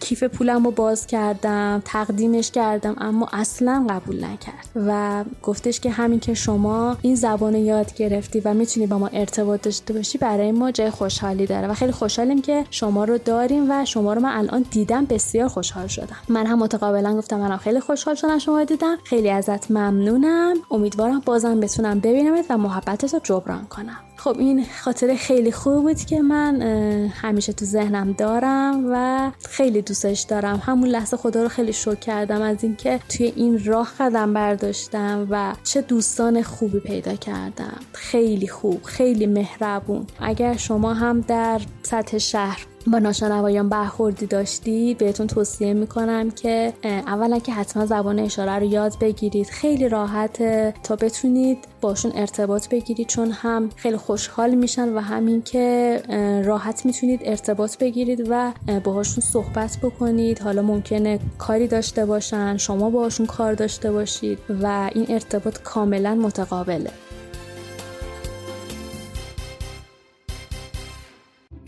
کیف 0.00 0.22
پولم 0.22 0.64
رو 0.64 0.70
باز 0.70 1.06
کردم 1.06 1.82
تقدیمش 1.84 2.50
کردم 2.50 2.94
اما 2.98 3.28
اصلا 3.32 3.86
قبول 3.90 4.24
نکرد. 4.24 4.68
و 4.76 5.24
گفتش 5.42 5.80
که 5.80 5.90
همین 5.90 6.20
که 6.20 6.34
شما 6.34 6.96
این 7.02 7.14
زبان 7.14 7.54
یاد 7.54 7.94
گرفتی 7.94 8.40
و 8.40 8.54
می‌تونی 8.54 8.86
با 8.86 8.98
ما 8.98 9.06
ارتباط 9.12 9.62
داشته 9.62 9.94
باشی 9.94 10.18
برای 10.18 10.52
ما 10.52 10.70
جای 10.70 10.90
خوشحالی 10.90 11.46
داره. 11.46 11.68
و 11.68 11.72
خیلی 11.82 11.92
خوشحالیم 11.92 12.42
که 12.42 12.64
شما 12.70 13.04
رو 13.04 13.18
داریم 13.18 13.70
و 13.70 13.84
شما 13.84 14.12
رو 14.12 14.20
من 14.20 14.36
الان 14.36 14.66
دیدم 14.70 15.04
بسیار 15.04 15.48
خوشحال 15.48 15.86
شدم. 15.86 16.16
من 16.28 16.46
هم 16.46 16.58
متقابلا 16.58 17.16
گفتم 17.16 17.40
منم 17.40 17.56
خیلی 17.56 17.80
خوشحال 17.80 18.14
شدم 18.14 18.38
شما 18.38 18.64
دیدم. 18.64 18.96
خیلی 19.04 19.30
ازت 19.30 19.70
ممنونم. 19.70 20.56
امیدوارم 20.70 21.22
بازم 21.26 21.60
بتونم 21.60 22.00
ببینمت 22.00 22.44
و 22.50 22.58
محبتت 22.58 23.14
رو 23.14 23.20
جبران 23.22 23.66
کنم. 23.66 23.96
خب 24.16 24.36
این 24.38 24.66
خاطر 24.82 25.14
خیلی 25.14 25.52
خوب 25.52 25.82
بود 25.82 25.96
که 25.96 26.22
من 26.22 26.62
همیشه 27.08 27.52
تو 27.52 27.64
ذهنم 27.64 28.12
دارم 28.12 28.84
و 28.92 29.30
خیلی 29.48 29.82
دوستش 29.82 30.20
دارم. 30.20 30.62
همون 30.66 30.88
لحظه 30.88 31.16
خدا 31.16 31.42
رو 31.42 31.48
خیلی 31.48 31.72
شکر 31.72 31.94
کردم 31.94 32.42
از 32.42 32.64
اینکه 32.64 33.00
توی 33.08 33.32
این 33.36 33.64
راه 33.64 33.92
قدم 34.00 34.32
برداشتم 34.32 35.26
و 35.30 35.54
چه 35.64 35.80
دوستان 35.80 36.42
خوبی 36.42 36.80
پیدا 36.80 37.14
کردم. 37.14 37.80
خیلی 37.92 38.48
خوب 38.48 38.82
خیلی 38.82 39.26
مهربون. 39.26 40.06
اگر 40.20 40.56
شما 40.56 40.94
هم 40.94 41.20
در 41.20 41.60
سطح 41.82 42.18
شهر 42.18 42.66
با 42.86 42.98
ناشنوایان 42.98 43.68
برخوردی 43.68 44.26
داشتی 44.26 44.94
بهتون 44.94 45.26
توصیه 45.26 45.74
می‌کنم 45.74 46.30
که 46.30 46.72
اولا 46.84 47.38
که 47.38 47.52
حتما 47.52 47.86
زبان 47.86 48.18
اشاره 48.18 48.58
رو 48.58 48.64
یاد 48.64 48.98
بگیرید. 49.00 49.46
خیلی 49.46 49.88
راحته 49.88 50.74
تا 50.82 50.96
بتونید 50.96 51.58
باشون 51.80 52.12
ارتباط 52.14 52.68
بگیرید 52.68 53.06
چون 53.06 53.30
هم 53.30 53.70
خیلی 53.76 53.96
خوشحال 53.96 54.54
میشن 54.54 54.88
و 54.88 55.00
همین 55.00 55.42
که 55.42 56.02
راحت 56.44 56.86
می‌تونید 56.86 57.20
ارتباط 57.24 57.78
بگیرید 57.78 58.26
و 58.30 58.52
باهاشون 58.84 59.24
صحبت 59.24 59.78
بکنید. 59.82 60.38
حالا 60.38 60.62
ممکنه 60.62 61.18
کاری 61.38 61.68
داشته 61.68 62.06
باشن 62.06 62.56
شما 62.56 62.90
باهاشون 62.90 63.26
کار 63.26 63.54
داشته 63.54 63.92
باشید 63.92 64.38
و 64.62 64.90
این 64.94 65.06
ارتباط 65.08 65.58
کاملا 65.58 66.14
متقابله. 66.14 66.90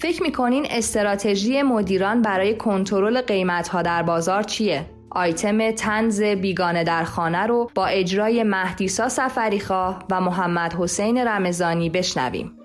فکر 0.05 0.23
می‌کنین 0.23 0.67
استراتژی 0.71 1.63
مدیران 1.63 2.23
برای 2.23 2.57
کنترل 2.57 3.21
قیمت 3.21 3.69
ها 3.69 3.83
در 3.83 4.03
بازار 4.03 4.43
چیه؟ 4.43 4.87
آیتم 5.11 5.71
تنز 5.71 6.23
بیگانه 6.23 6.85
در 6.85 7.05
خانه 7.05 7.47
رو 7.47 7.71
با 7.75 7.87
اجرای 7.87 8.43
مهدیسا 8.43 9.09
سفریخواه 9.09 10.05
و 10.11 10.21
محمد 10.21 10.75
حسین 10.75 11.19
رمزانی 11.19 11.91
بشنویم. 11.91 12.59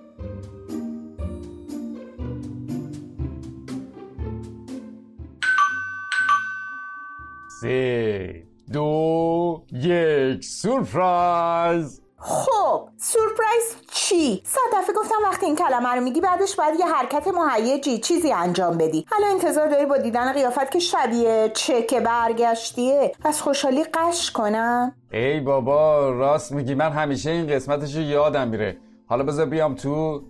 سه 7.60 8.42
دو 8.72 9.62
یک 9.72 10.44
سورپرایز 10.44 12.02
خب 12.22 12.88
سورپرایز 12.96 13.76
چی؟ 13.92 14.42
صد 14.44 14.78
دفعه 14.78 14.94
گفتم 14.94 15.14
وقتی 15.24 15.46
این 15.46 15.56
کلمه 15.56 15.88
رو 15.88 16.00
میگی 16.00 16.20
بعدش 16.20 16.56
باید 16.56 16.80
یه 16.80 16.86
حرکت 16.86 17.28
مهیجی 17.28 17.98
چیزی 17.98 18.32
انجام 18.32 18.78
بدی. 18.78 19.06
حالا 19.10 19.26
انتظار 19.26 19.68
داری 19.68 19.86
با 19.86 19.98
دیدن 19.98 20.32
قیافت 20.32 20.70
که 20.70 20.78
شبیه 20.78 21.50
چه 21.54 21.86
برگشتیه؟ 22.04 23.12
از 23.24 23.42
خوشحالی 23.42 23.84
قش 23.84 24.30
کنم؟ 24.30 24.94
ای 25.12 25.40
بابا 25.40 26.10
راست 26.10 26.52
میگی. 26.52 26.74
من 26.74 26.92
همیشه 26.92 27.30
این 27.30 27.46
قسمتش 27.46 27.96
رو 27.96 28.02
یادم 28.02 28.48
میره. 28.48 28.78
حالا 29.08 29.24
بذار 29.24 29.46
بیام 29.46 29.74
تو 29.74 30.22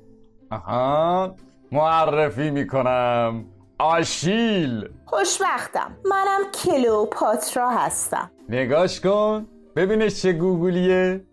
آها. 0.50 1.34
معرفی 1.72 2.50
می‌کنم. 2.50 3.44
آشیل. 3.78 4.88
خوشبختم. 5.06 5.96
منم 6.04 6.40
کلوپاترا 6.64 7.70
هستم. 7.70 8.30
نگاش 8.48 9.00
کن. 9.00 9.46
ببینش 9.76 10.22
چه 10.22 10.32
گوگلیه 10.32 11.24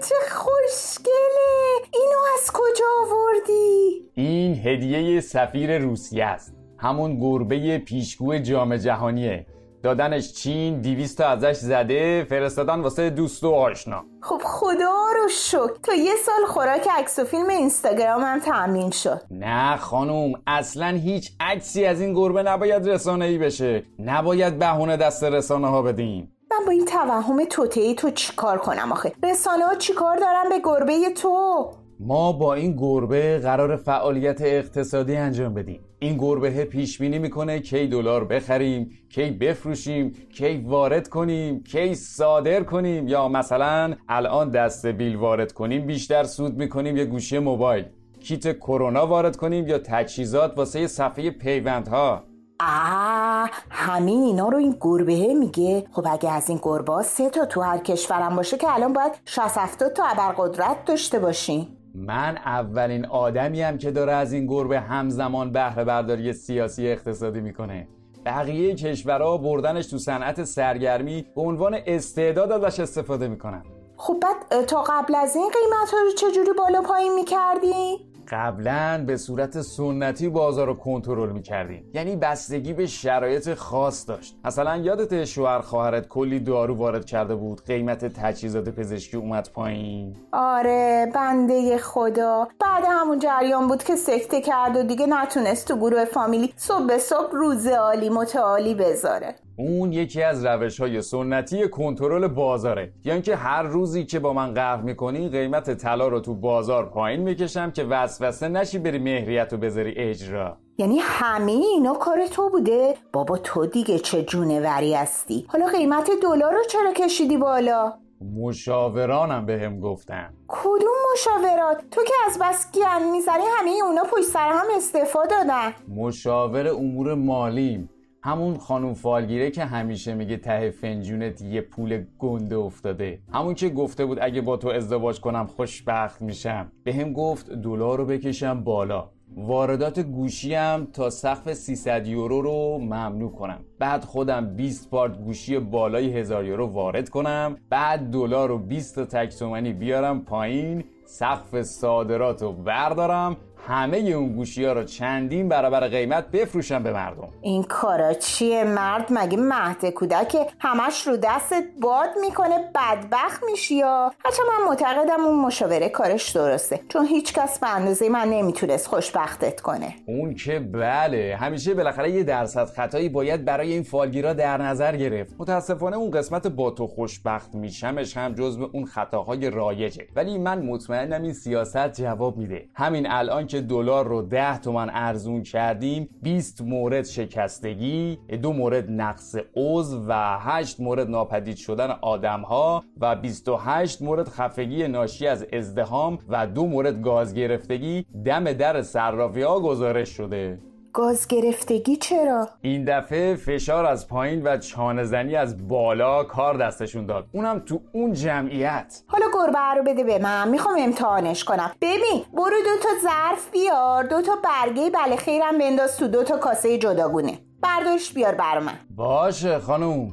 چه 0.00 0.14
خوشگله! 0.30 1.88
اینو 1.94 2.18
از 2.34 2.50
کجا 2.52 2.84
آوردی؟ 3.02 4.10
این 4.14 4.54
هدیه 4.54 5.20
سفیر 5.20 5.78
روسیه 5.78 6.24
است. 6.24 6.54
همون 6.78 7.20
گربه 7.20 7.78
پیشگو 7.78 8.38
جام 8.38 8.76
جهانیه. 8.76 9.46
دادنش 9.82 10.32
چین 10.32 10.80
دیویست 10.80 11.20
ازش 11.20 11.52
زده 11.56 12.26
فرستادن 12.30 12.80
واسه 12.80 13.10
دوست 13.10 13.44
و 13.44 13.50
آشنا. 13.50 14.04
خب 14.22 14.40
خدا 14.44 15.06
رو 15.16 15.28
شکر. 15.28 15.74
تا 15.82 15.94
یه 15.94 16.12
سال 16.26 16.46
خوراک 16.46 16.88
عکس 16.98 17.18
و 17.18 17.24
فیلم 17.24 17.48
اینستاگرام 17.48 18.22
هم 18.22 18.40
تأمین 18.40 18.90
شد. 18.90 19.20
نه 19.30 19.76
خانوم 19.76 20.32
اصلا 20.46 20.86
هیچ 20.86 21.32
عکسی 21.40 21.84
از 21.84 22.00
این 22.00 22.14
گربه 22.14 22.42
نباید 22.42 22.88
رسانه 22.88 23.24
ای 23.24 23.38
بشه. 23.38 23.82
نباید 23.98 24.58
بهونه 24.58 24.96
دست 24.96 25.24
رسانه 25.24 25.68
ها 25.68 25.82
بدیم. 25.82 26.37
من 26.50 26.66
با 26.66 26.72
این 26.72 26.84
توهم 26.84 27.44
توته 27.44 27.94
تو 27.94 28.10
چیکار 28.10 28.58
کنم 28.58 28.92
آخه؟ 28.92 29.12
رسانه 29.22 29.64
ها 29.64 29.74
چیکار 29.74 30.16
دارم 30.16 30.48
به 30.48 30.60
گربه 30.64 31.10
تو؟ 31.10 31.70
ما 32.00 32.32
با 32.32 32.54
این 32.54 32.76
گربه 32.76 33.38
قرار 33.38 33.76
فعالیت 33.76 34.40
اقتصادی 34.40 35.16
انجام 35.16 35.54
بدیم. 35.54 35.80
این 35.98 36.16
گربه 36.18 36.64
پیش 36.64 36.98
بینی 36.98 37.18
می‌کنه 37.18 37.58
کی 37.58 37.86
دلار 37.86 38.24
بخریم 38.24 38.90
کی 39.08 39.30
بفروشیم 39.30 40.12
کی 40.32 40.64
وارد 40.66 41.08
کنیم 41.08 41.62
کی 41.62 41.94
صادر 41.94 42.62
کنیم 42.62 43.08
یا 43.08 43.28
مثلا 43.28 43.94
الان 44.08 44.50
دست 44.50 44.86
بیل 44.86 45.16
وارد 45.16 45.52
کنیم 45.52 45.86
بیشتر 45.86 46.24
سود 46.24 46.56
می‌کنیم 46.56 46.96
یه 46.96 47.04
گوشی 47.04 47.38
موبایل. 47.38 47.84
کیت 48.20 48.58
کرونا 48.58 49.06
وارد 49.06 49.36
کنیم 49.36 49.68
یا 49.68 49.78
تجهیزات 49.78 50.58
واسه 50.58 50.86
صفحه 50.86 51.30
پیوندها. 51.30 52.27
آه 52.60 53.50
همین 53.70 54.22
اینا 54.22 54.48
رو 54.48 54.56
این 54.56 54.76
گربه 54.80 55.34
میگه. 55.34 55.86
خب 55.92 56.06
اگه 56.10 56.30
از 56.30 56.48
این 56.48 56.60
گربه 56.62 57.02
سه 57.02 57.30
تا 57.30 57.44
تو 57.44 57.60
هر 57.60 57.78
کشورم 57.78 58.36
باشه 58.36 58.56
که 58.56 58.74
الان 58.74 58.92
باید 58.92 59.12
60 59.24 59.88
تا 59.88 60.04
ابرقدرت 60.04 60.84
داشته 60.84 61.18
باشین 61.18 61.68
من 61.94 62.36
اولین 62.36 63.06
آدمی 63.06 63.78
که 63.78 63.90
داره 63.90 64.12
از 64.12 64.32
این 64.32 64.46
گربه 64.46 64.80
همزمان 64.80 65.52
بهره 65.52 65.84
برداری 65.84 66.32
سیاسی 66.32 66.88
اقتصادی 66.88 67.40
می‌کنه. 67.40 67.88
بقیه 68.26 68.74
کشورها 68.74 69.38
بردنش 69.38 69.86
تو 69.86 69.98
صنعت 69.98 70.44
سرگرمی 70.44 71.26
به 71.36 71.40
عنوان 71.40 71.76
استعداد 71.86 72.52
ازش 72.52 72.80
استفاده 72.80 73.28
می‌کنن. 73.28 73.62
خب 73.96 74.16
بعد 74.22 74.64
تا 74.64 74.82
قبل 74.82 75.14
از 75.14 75.36
این 75.36 75.48
قیمت 75.48 75.90
ها 75.90 75.98
رو 75.98 76.10
چجوری 76.10 76.52
بالا 76.58 76.82
پایین 76.82 77.14
می‌کردی؟ 77.14 78.07
قبلا 78.30 79.04
به 79.06 79.16
صورت 79.16 79.60
سنتی 79.60 80.28
بازار 80.28 80.66
رو 80.66 80.74
کنترل 80.74 81.32
می‌کردیم. 81.32 81.90
یعنی 81.94 82.16
بستگی 82.16 82.72
به 82.72 82.86
شرایط 82.86 83.54
خاص 83.54 84.08
داشت. 84.08 84.36
مثلا 84.44 84.76
یادت 84.76 85.24
شوهر 85.24 85.60
خواهرت 85.60 86.08
کلی 86.08 86.40
دارو 86.40 86.74
وارد 86.74 87.04
کرده 87.04 87.34
بود. 87.34 87.64
قیمت 87.66 88.04
تجهیزات 88.04 88.68
پزشکی 88.68 89.16
اومد 89.16 89.50
پایین. 89.54 90.16
آره 90.32 91.12
بنده 91.14 91.78
خدا. 91.78 92.48
بعد 92.60 92.84
همون 92.88 93.18
جریان 93.18 93.68
بود 93.68 93.82
که 93.82 93.96
سکته 93.96 94.40
کرد 94.40 94.76
و 94.76 94.82
دیگه 94.82 95.06
نتونست 95.06 95.68
تو 95.68 95.76
گروه 95.76 96.04
فامیلی 96.04 96.52
صبح 96.56 96.86
به 96.86 96.98
صبح 96.98 97.32
روز 97.32 97.66
عالی 97.66 98.08
متعالی 98.08 98.74
بذاره. 98.74 99.34
اون 99.60 99.92
یکی 99.92 100.22
از 100.22 100.44
روش 100.44 100.80
های 100.80 101.02
سنتی 101.02 101.68
کنترل 101.68 102.26
بازاره. 102.26 102.92
یعنی 103.04 103.22
که 103.22 103.36
هر 103.36 103.62
روزی 103.62 104.04
که 104.04 104.18
با 104.18 104.32
من 104.32 104.54
قهر 104.54 104.82
می‌کنی 104.82 105.28
قیمت 105.28 105.74
طلا 105.74 106.08
رو 106.08 106.20
تو 106.20 106.34
بازار 106.34 106.86
پایین 106.90 107.20
می‌کشم 107.20 107.70
که 107.70 107.84
وسوسه 107.84 108.48
نشی 108.48 108.78
بری 108.78 108.98
مهریت 108.98 109.52
رو 109.52 109.58
بذاری 109.58 109.94
اجرا. 109.96 110.56
یعنی 110.78 110.98
همه 110.98 111.52
اینا 111.52 111.94
کار 111.94 112.26
تو 112.26 112.50
بوده؟ 112.50 112.94
بابا 113.12 113.38
تو 113.38 113.66
دیگه 113.66 113.98
چه 113.98 114.22
جونوری 114.22 114.94
هستی؟ 114.94 115.46
حالا 115.48 115.66
قیمت 115.66 116.10
دلار 116.22 116.52
رو 116.52 116.64
چرا 116.68 116.92
کشیدی 116.92 117.36
بالا؟ 117.36 117.92
مشاورانم 118.36 119.46
به 119.46 119.58
هم 119.58 119.80
گفتن. 119.80 120.34
کدوم 120.48 120.94
مشاورات؟ 121.12 121.82
تو 121.90 122.02
که 122.04 122.14
از 122.26 122.38
بس 122.42 122.72
گن 122.72 123.10
می‌زنی 123.12 123.44
همه 123.58 123.70
اونا 123.84 124.02
پشت 124.02 124.24
سر 124.24 124.48
هم 124.48 124.66
استعفا 124.76 125.26
دادن. 125.26 125.74
مشاور 125.96 126.68
امور 126.68 127.14
مالیم 127.14 127.90
همون 128.22 128.56
خانوم 128.56 128.94
فالگیره 128.94 129.50
که 129.50 129.64
همیشه 129.64 130.14
میگه 130.14 130.36
ته 130.36 130.70
فنجونت 130.70 131.42
یه 131.42 131.60
پول 131.60 132.04
گنده 132.18 132.56
افتاده. 132.56 133.18
همون 133.32 133.54
که 133.54 133.68
گفته 133.68 134.06
بود 134.06 134.18
اگه 134.20 134.40
با 134.40 134.56
تو 134.56 134.68
ازدواج 134.68 135.20
کنم 135.20 135.46
خوشبخت 135.46 136.22
میشم. 136.22 136.72
به 136.84 136.94
هم 136.94 137.12
گفت 137.12 137.50
دلار 137.50 137.98
رو 137.98 138.06
بکشم 138.06 138.64
بالا. 138.64 139.10
واردات 139.36 140.00
گوشی 140.00 140.54
هم 140.54 140.88
تا 140.92 141.10
سقف 141.10 141.52
300 141.52 142.06
یورو 142.06 142.42
رو 142.42 142.78
ممنوع 142.78 143.32
کنم. 143.32 143.60
بعد 143.78 144.04
خودم 144.04 144.56
20 144.56 144.90
پارت 144.90 145.18
گوشی 145.18 145.58
بالای 145.58 146.12
1000 146.12 146.44
یورو 146.44 146.66
وارد 146.66 147.08
کنم. 147.08 147.56
بعد 147.70 148.10
دلار 148.10 148.48
رو 148.48 148.58
20 148.58 148.94
تا 148.94 149.04
تک 149.04 149.42
بیارم 149.78 150.24
پایین. 150.24 150.84
سقف 151.04 151.62
صادرات 151.62 152.42
رو 152.42 152.52
بردارم. 152.52 153.36
همه 153.66 153.96
اون 153.96 154.32
گوشی 154.32 154.64
ها 154.64 154.72
رو 154.72 154.84
چندین 154.84 155.48
برابر 155.48 155.88
قیمت 155.88 156.30
بفروشن 156.30 156.82
به 156.82 156.92
مردم. 156.92 157.28
این 157.40 157.62
کارا 157.62 158.12
چیه 158.14 158.64
مرد؟ 158.64 159.06
مگه 159.10 159.38
مهد 159.38 159.90
کودک 159.90 160.36
همش 160.58 161.06
رو 161.06 161.16
دستت 161.16 161.64
باد 161.82 162.08
می‌کنه 162.20 162.70
بدبخت 162.74 163.42
میشی 163.50 163.74
یا؟ 163.74 164.12
هرچه 164.24 164.42
من 164.48 164.68
معتقدم 164.68 165.24
اون 165.26 165.38
مشاوره 165.38 165.88
کارش 165.88 166.30
درسته 166.30 166.80
چون 166.88 167.06
هیچ 167.06 167.34
کس 167.34 167.58
به 167.58 167.74
اندازه 167.74 168.08
من 168.08 168.28
نمی‌تونست 168.28 168.86
خوشبختت 168.86 169.60
کنه. 169.60 169.94
اون 170.06 170.34
که 170.34 170.58
بله 170.58 171.36
همیشه 171.40 171.74
بالاخره 171.74 172.10
یه 172.10 172.22
درصد 172.22 172.64
خطایی 172.64 173.08
باید 173.08 173.44
برای 173.44 173.72
این 173.72 173.82
فالگیرا 173.82 174.32
در 174.32 174.62
نظر 174.62 174.96
گرفت. 174.96 175.34
متاسفانه 175.38 175.96
اون 175.96 176.10
قسمت 176.10 176.46
با 176.46 176.70
تو 176.70 176.86
خوشبخت 176.86 177.54
میشمش 177.54 178.16
هم 178.16 178.34
جزو 178.34 178.70
اون 178.72 178.84
خطاهای 178.84 179.50
رایجه. 179.50 180.06
ولی 180.16 180.38
من 180.38 180.62
مطمئنم 180.62 181.22
این 181.22 181.32
سیاست 181.32 181.92
جواب 181.92 182.36
میده. 182.36 182.68
همین 182.74 183.10
الان 183.10 183.46
که 183.46 183.57
دلار 183.60 184.06
رو 184.06 184.22
10 184.22 184.58
تومن 184.58 184.90
ارزون 184.92 185.42
کردیم 185.42 186.08
20 186.22 186.62
مورد 186.62 187.04
شکستگی 187.04 188.18
دو 188.42 188.52
مورد 188.52 188.90
نقص 188.90 189.36
عضو 189.56 190.04
و 190.08 190.38
8 190.40 190.80
مورد 190.80 191.10
ناپدید 191.10 191.56
شدن 191.56 191.90
آدم 192.02 192.40
ها 192.40 192.84
و 193.00 193.16
28 193.16 194.02
مورد 194.02 194.28
خفگی 194.28 194.88
ناشی 194.88 195.26
از 195.26 195.46
ازدهام 195.52 196.18
و 196.28 196.46
دو 196.46 196.66
مورد 196.66 197.02
گاز 197.02 197.34
گرفتگی. 197.34 198.06
دم 198.24 198.52
در 198.52 198.82
صرافی 198.82 199.42
ها 199.42 199.60
گزارش 199.60 200.08
شده. 200.08 200.58
گاز 200.92 201.26
گرفتگی 201.26 201.96
چرا؟ 201.96 202.48
این 202.60 202.84
دفعه 202.84 203.36
فشار 203.36 203.86
از 203.86 204.08
پایین 204.08 204.42
و 204.46 204.58
چانه 204.58 205.04
زنی 205.04 205.36
از 205.36 205.68
بالا 205.68 206.24
کار 206.24 206.56
دستشون 206.56 207.06
داد. 207.06 207.26
اونم 207.32 207.58
تو 207.58 207.80
اون 207.92 208.12
جمعیت. 208.12 209.02
حالا 209.06 209.26
گربه 209.34 209.74
رو 209.76 209.82
بده 209.82 210.04
به 210.04 210.18
من. 210.18 210.48
می‌خوام 210.48 210.76
امتحانش 210.78 211.44
کنم. 211.44 211.72
ببین 211.80 212.24
برو 212.32 212.56
دو 212.64 212.82
تا 212.82 212.88
ظرف 213.02 213.50
بیار 213.50 214.04
دو 214.04 214.22
تا 214.22 214.32
برگه 214.44 214.90
بله 214.90 215.16
خیرم 215.16 215.58
بنداز 215.58 215.96
تو 215.96 216.08
دو 216.08 216.24
تا 216.24 216.36
کاسه 216.36 216.78
جداگونه. 216.78 217.38
برداشت 217.62 218.14
بیار 218.14 218.34
بر 218.34 218.58
من. 218.58 218.78
باشه 218.96 219.58
خانوم. 219.58 220.12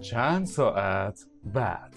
چند 0.00 0.46
ساعت 0.46 1.20
بعد. 1.54 1.91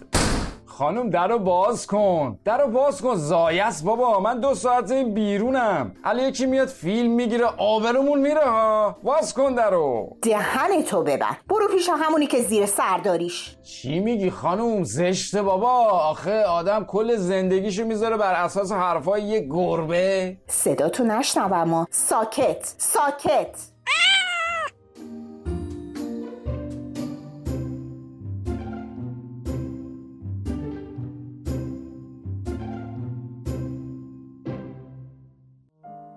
خانم 0.78 1.10
در 1.10 1.28
رو 1.28 1.40
باز 1.40 1.88
کن. 1.88 2.40
در 2.46 2.58
رو 2.62 2.72
باز 2.72 3.02
کن. 3.02 3.16
زایست 3.16 3.84
بابا 3.84 4.20
من 4.20 4.40
دو 4.40 4.56
ساعت 4.56 4.92
این 4.92 5.14
بیرونم. 5.14 5.96
علی 6.04 6.24
یکی 6.24 6.46
میاد 6.46 6.68
فیلم 6.68 7.12
می‌گیره 7.12 7.46
آبرمون 7.58 8.20
میره 8.20 8.46
ها. 8.46 8.98
باز 9.04 9.34
کن 9.34 9.54
در 9.56 9.70
رو. 9.70 10.18
دهن 10.22 10.84
تو 10.84 11.04
ببر. 11.04 11.38
برو 11.50 11.68
پیش 11.68 11.90
همونی 11.90 12.28
که 12.28 12.42
زیر 12.42 12.66
سرداریش 12.66 13.56
چی 13.64 14.00
میگی 14.00 14.30
خانم؟ 14.30 14.84
زشته 14.84 15.42
بابا. 15.42 15.70
آخه 15.90 16.44
آدم 16.44 16.86
کل 16.86 17.16
زندگیشو 17.16 17.86
می‌ذاره 17.86 18.18
بر 18.18 18.34
اساس 18.34 18.72
حرفای 18.72 19.22
یه 19.22 19.40
گربه. 19.40 20.38
صدا 20.48 20.90
تو 20.90 21.04
نشنوم 21.04 21.86
ساکت 21.92 22.74
ساکت. 22.78 23.75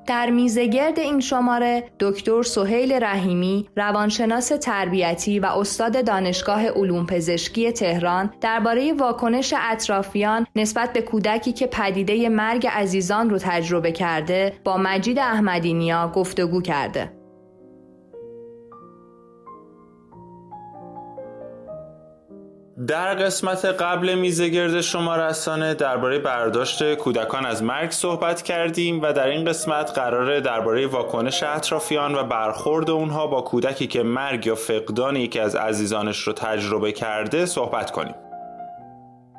در 0.08 0.30
میزگرد 0.30 0.98
این 0.98 1.20
شماره 1.20 1.84
دکتر 2.00 2.42
سهیل 2.42 2.92
رحیمی 2.92 3.68
روانشناس 3.76 4.48
تربیتی 4.48 5.38
و 5.38 5.46
استاد 5.46 6.04
دانشگاه 6.06 6.68
علوم 6.68 7.06
پزشکی 7.06 7.72
تهران 7.72 8.30
درباره 8.40 8.92
واکنش 8.92 9.54
اطرافیان 9.56 10.46
نسبت 10.56 10.92
به 10.92 11.02
کودکی 11.02 11.52
که 11.52 11.66
پدیده 11.66 12.28
مرگ 12.28 12.66
عزیزان 12.66 13.30
رو 13.30 13.38
تجربه 13.38 13.92
کرده 13.92 14.52
با 14.64 14.76
مجید 14.76 15.18
احمدینیا 15.18 16.12
گفتگو 16.14 16.62
کرده. 16.62 17.17
در 22.86 23.14
قسمت 23.14 23.64
قبل 23.64 24.14
میزه 24.14 24.48
گرد 24.48 24.80
شما 24.80 25.16
رسانه 25.16 25.74
درباره 25.74 26.18
برداشت 26.18 26.94
کودکان 26.94 27.46
از 27.46 27.62
مرگ 27.62 27.90
صحبت 27.90 28.42
کردیم 28.42 29.02
و 29.02 29.12
در 29.12 29.26
این 29.26 29.44
قسمت 29.44 29.90
قراره 29.90 30.40
درباره 30.40 30.86
واکنش 30.86 31.42
اطرافیان 31.42 32.14
و 32.14 32.24
برخورد 32.24 32.90
اونها 32.90 33.26
با 33.26 33.40
کودکی 33.40 33.86
که 33.86 34.02
مرگ 34.02 34.46
یا 34.46 34.54
فقدان 34.54 35.16
یکی 35.16 35.40
از 35.40 35.56
عزیزانش 35.56 36.18
رو 36.18 36.32
تجربه 36.32 36.92
کرده 36.92 37.46
صحبت 37.46 37.90
کنیم. 37.90 38.14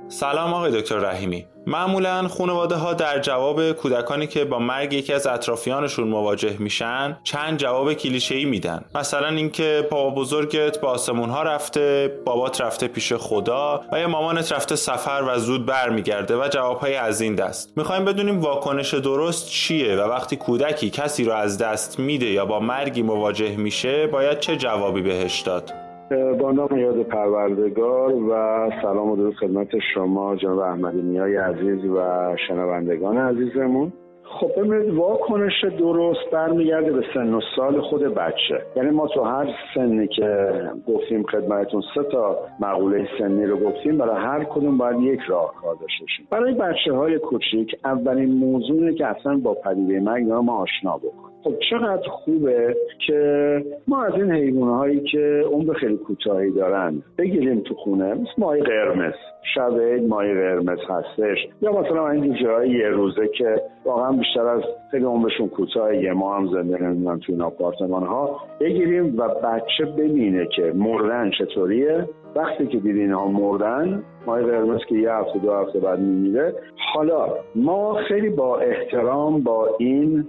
سلام 0.08 0.54
آقای 0.54 0.82
دکتر 0.82 0.98
رحیمی 0.98 1.46
معمولا 1.68 2.28
خانواده 2.28 2.76
ها 2.76 2.94
در 2.94 3.20
جواب 3.20 3.72
کودکانی 3.72 4.28
که 4.28 4.46
با 4.46 4.60
مرگ 4.60 4.94
یکی 4.94 5.14
از 5.14 5.28
اطرافیانشون 5.28 6.08
مواجه 6.08 6.56
میشن 6.60 7.18
چند 7.24 7.58
جواب 7.58 7.94
کلیشه 7.94 8.36
ای 8.36 8.46
میدن. 8.46 8.86
مثلا 8.96 9.28
اینکه 9.28 9.88
بابا 9.92 10.22
بزرگت 10.22 10.80
با 10.80 10.88
آسمون 10.90 11.30
ها 11.30 11.44
رفته 11.44 12.14
بابات 12.26 12.62
رفته 12.62 12.88
پیش 12.88 13.14
خدا 13.14 13.82
و 13.92 14.00
یا 14.00 14.08
مامانت 14.08 14.52
رفته 14.52 14.76
سفر 14.76 15.24
و 15.28 15.40
زود 15.40 15.66
برمیگرده 15.66 16.36
و 16.38 16.48
جوابهای 16.48 16.96
از 16.96 17.22
این 17.22 17.36
دست. 17.36 17.78
می‌خوایم 17.78 18.06
بدونیم 18.06 18.42
واکنش 18.42 18.94
درست 18.94 19.50
چیه 19.50 19.96
و 19.96 20.00
وقتی 20.00 20.36
کودکی 20.36 20.90
کسی 20.90 21.24
رو 21.24 21.34
از 21.34 21.58
دست 21.58 22.00
میده 22.00 22.26
یا 22.26 22.46
با 22.46 22.60
مرگی 22.60 23.02
مواجه 23.02 23.56
میشه 23.56 24.08
باید 24.08 24.40
چه 24.40 24.56
جوابی 24.56 25.02
بهش 25.02 25.42
داد؟ 25.42 25.89
با 26.12 26.52
نام 26.52 26.78
یاد 26.78 27.04
پروردگار 27.04 28.14
و 28.14 28.34
سلام 28.82 29.12
و 29.12 29.16
درود 29.16 29.36
خدمت 29.36 29.80
شما 29.94 30.36
جناب 30.36 30.60
احمدی 30.60 31.02
نیای 31.02 31.36
عزیز 31.36 31.86
و 31.86 32.00
شنوندگان 32.48 33.18
عزیزمون. 33.18 33.94
خب 34.24 34.52
ببینید 34.58 34.94
واکنش 34.94 35.64
درست 35.80 36.30
برمیگرده 36.32 36.92
به 36.92 37.04
سن 37.14 37.34
و 37.34 37.42
سال 37.56 37.82
خود 37.82 38.02
بچه. 38.02 38.62
یعنی 38.76 38.90
ما 38.90 39.08
تو 39.08 39.24
هر 39.24 39.48
سنی 39.76 40.08
که 40.08 40.52
گفتیم 40.88 41.24
خدمتتون 41.24 41.84
سه 41.96 42.04
تا 42.04 42.38
مقوله 42.60 43.08
سنی 43.20 43.46
رو 43.46 43.58
گفتیم 43.58 43.98
برای 43.98 44.16
هر 44.16 44.44
کدوم 44.44 44.78
باید 44.78 45.02
یک 45.02 45.20
راهکار 45.28 45.76
داشته 45.82 46.04
باشیم. 46.04 46.28
برای 46.30 46.54
بچه 46.54 46.94
های 46.94 47.20
کوچیک 47.20 47.76
اولین 47.86 48.32
موضوعی 48.32 48.96
که 48.96 49.08
اصلا 49.08 49.38
با 49.38 49.54
پدیده 49.54 50.00
مرگ 50.00 50.24
ما 50.24 50.58
آشنا 50.58 50.98
بکنیم 50.98 51.29
خب 51.44 51.54
چقدر 51.70 52.10
خوبه 52.10 52.76
که 53.08 53.64
ما 53.88 54.04
از 54.04 54.14
این 54.14 54.32
حیوانه 54.32 54.76
هایی 54.76 55.00
که 55.00 55.44
عمر 55.52 55.74
خیلی 55.74 55.98
کوتاهی 55.98 56.52
دارن 56.52 57.04
بگیریم 57.18 57.60
تو 57.60 57.74
خونه 57.74 58.14
مثل 58.14 58.32
ماهی 58.38 58.62
قرمز. 58.62 59.14
شب 59.56 59.74
ماهی 60.08 60.34
قرمز 60.34 60.80
هستش. 60.90 61.38
یا 61.62 61.72
مثلا 61.72 62.10
این 62.10 62.34
جوجه 62.34 62.70
یه 62.70 62.88
روزه 62.90 63.28
که 63.28 63.62
واقعا 63.86 64.12
بیشتر 64.12 64.48
از 64.48 64.62
خیلی 64.92 65.06
عمرشون 65.06 65.48
کوتاه 65.48 65.96
یه 65.96 66.14
ما 66.14 66.38
هم 66.38 66.48
زنده 66.48 66.84
نمی‌دونم 66.84 67.20
تو 67.20 67.32
این 67.32 67.42
آپارتمان 67.42 68.04
ها 68.04 68.40
بگیریم 68.60 69.20
و 69.20 69.28
بچه 69.28 69.86
ببینه 69.86 70.48
که 70.56 70.74
مردن 70.76 71.32
چطوریه. 71.40 72.06
وقتی 72.36 72.68
که 72.68 72.78
دیدین 72.78 73.02
اینها 73.02 73.28
مردن 73.28 74.04
ماهی 74.26 74.46
قرمز 74.46 74.86
که 74.90 74.96
یه 74.96 75.14
هفته 75.14 75.40
دو 75.40 75.54
هفته 75.54 75.80
بعد 75.80 76.00
میمیره. 76.00 76.56
حالا 76.94 77.28
ما 77.56 77.94
خیلی 77.94 78.30
با 78.30 78.60
احترام 78.60 79.44
با 79.44 79.70
این 79.80 80.28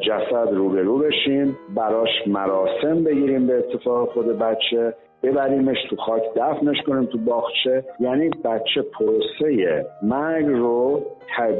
جسد 0.00 0.48
روبرو 0.52 0.98
بشیم 0.98 1.56
براش 1.74 2.08
مراسم 2.26 3.04
بگیریم 3.04 3.46
به 3.46 3.58
اتفاق 3.58 4.08
خود 4.08 4.38
بچه 4.38 4.94
ببریمش 5.22 5.76
تو 5.90 5.96
خاک 5.96 6.22
دفنش 6.36 6.82
کنیم 6.86 7.04
تو 7.04 7.18
باغچه. 7.18 7.84
یعنی 8.00 8.30
بچه 8.44 8.82
پروسه 8.98 9.86
مرگ 10.02 10.46
رو 10.46 11.02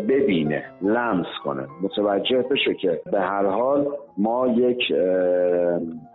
ببینه 0.08 0.64
لمس 0.82 1.26
کنه. 1.44 1.66
متوجه 1.82 2.44
بشه 2.50 2.74
که 2.74 3.00
به 3.12 3.20
هر 3.20 3.46
حال 3.46 3.86
ما 4.18 4.48
یک 4.48 4.92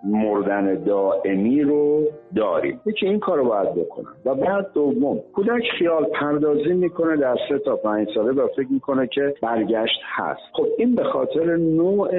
مردن 0.03 0.83
دائمی 0.83 1.61
رو 1.61 2.03
داریم. 2.35 2.81
یکی 2.85 3.05
این 3.05 3.19
کار 3.19 3.37
رو 3.37 3.45
باید 3.45 3.75
بکنن 3.75 4.11
و 4.25 4.35
بعد 4.35 4.73
دوم 4.73 5.19
کودک 5.35 5.63
خیال 5.79 6.05
پردازی 6.05 6.73
می‌کنه 6.73 7.17
در 7.17 7.37
سه 7.49 7.59
تا 7.59 7.75
پنج 7.75 8.07
ساله 8.15 8.31
و 8.31 8.47
فکر 8.47 8.67
می‌کنه 8.69 9.07
که 9.07 9.33
برگشت 9.41 9.99
هست. 10.15 10.41
خب 10.53 10.65
این 10.77 10.95
به 10.95 11.03
خاطر 11.03 11.55
نوع 11.55 12.09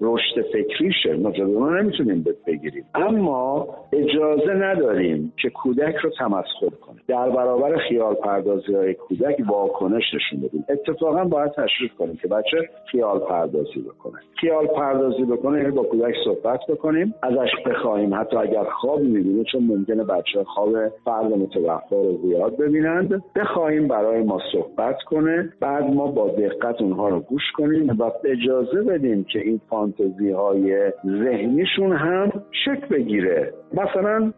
رشد 0.00 0.42
فکریشه. 0.52 1.16
ما 1.46 1.70
نمی‌تونیم 1.70 2.24
بگیریم. 2.46 2.84
اما 2.94 3.68
اجازه 3.92 4.54
نداریم 4.54 5.32
که 5.42 5.50
کودک 5.50 5.94
رو 5.96 6.10
تمسخر 6.18 6.76
کنه. 6.80 6.98
در 7.08 7.30
برابر 7.30 7.76
خیال 7.76 8.14
پردازی 8.14 8.74
های 8.74 8.94
کودک 8.94 9.36
واکنش 9.48 10.04
نشون 10.14 10.40
بدیم 10.48 10.64
اتفاقا 10.68 11.24
باید 11.24 11.52
تشریف 11.52 11.94
کنیم 11.98 12.18
که 12.22 12.28
بچه 12.28 12.56
خیال 12.90 13.18
پردازی 13.18 13.80
بکنه. 13.80 14.18
خیال 14.40 14.66
پردازی 14.66 15.17
بکنه 15.24 15.58
یعنی 15.58 15.70
با 15.70 15.82
کودک 15.82 16.14
صحبت 16.24 16.60
بکنیم 16.68 17.14
ازش 17.22 17.50
بخواهیم 17.66 18.14
حتی 18.14 18.36
اگر 18.36 18.64
خواب 18.64 19.00
می‌بینه 19.00 19.44
چون 19.44 19.64
ممکنه 19.64 20.04
بچه 20.04 20.44
خواب 20.44 20.88
فرد 21.04 21.32
متوفا 21.32 21.96
رو 22.02 22.18
زیاد 22.22 22.56
ببینند. 22.56 23.22
بخواهیم 23.36 23.88
برای 23.88 24.22
ما 24.22 24.40
صحبت 24.52 24.96
کنه. 25.02 25.52
بعد 25.60 25.84
ما 25.84 26.06
با 26.06 26.28
دقت 26.28 26.82
اونها 26.82 27.08
رو 27.08 27.20
گوش 27.20 27.42
کنیم 27.56 27.96
و 27.98 28.10
اجازه 28.24 28.82
بدیم 28.82 29.24
که 29.32 29.38
این 29.38 29.60
فانتزی 29.70 30.30
های 30.30 30.92
ذهنیشون 31.06 31.92
هم 31.92 32.32
شک 32.64 32.88
بگیره. 32.88 33.52
مثلا 33.74 34.32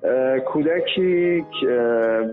کودکی 0.46 1.44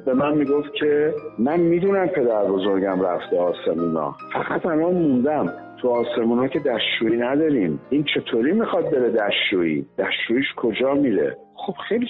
به 0.05 0.13
من 0.13 0.37
می‌گفت 0.37 0.73
که 0.73 1.13
من 1.39 1.59
می‌دونم 1.59 2.07
پدر 2.07 2.43
بزرگم 2.43 3.01
رفته 3.01 3.39
آسمونا 3.39 4.15
فقط 4.33 4.65
الان 4.65 4.93
موندم. 4.93 5.53
تو 5.81 5.89
آسمون 5.89 6.39
ها 6.39 6.47
که 6.47 6.59
دستشویی 6.59 7.17
نداریم. 7.17 7.79
این 7.89 8.05
چطوری 8.15 8.51
می‌خواد 8.51 8.91
بره 8.91 9.09
دستشویی؟ 9.09 9.85
دستشوییش 9.97 10.53
کجا 10.57 10.93
میره؟ 10.93 11.37
خب 11.55 11.73
خیلی 11.89 12.07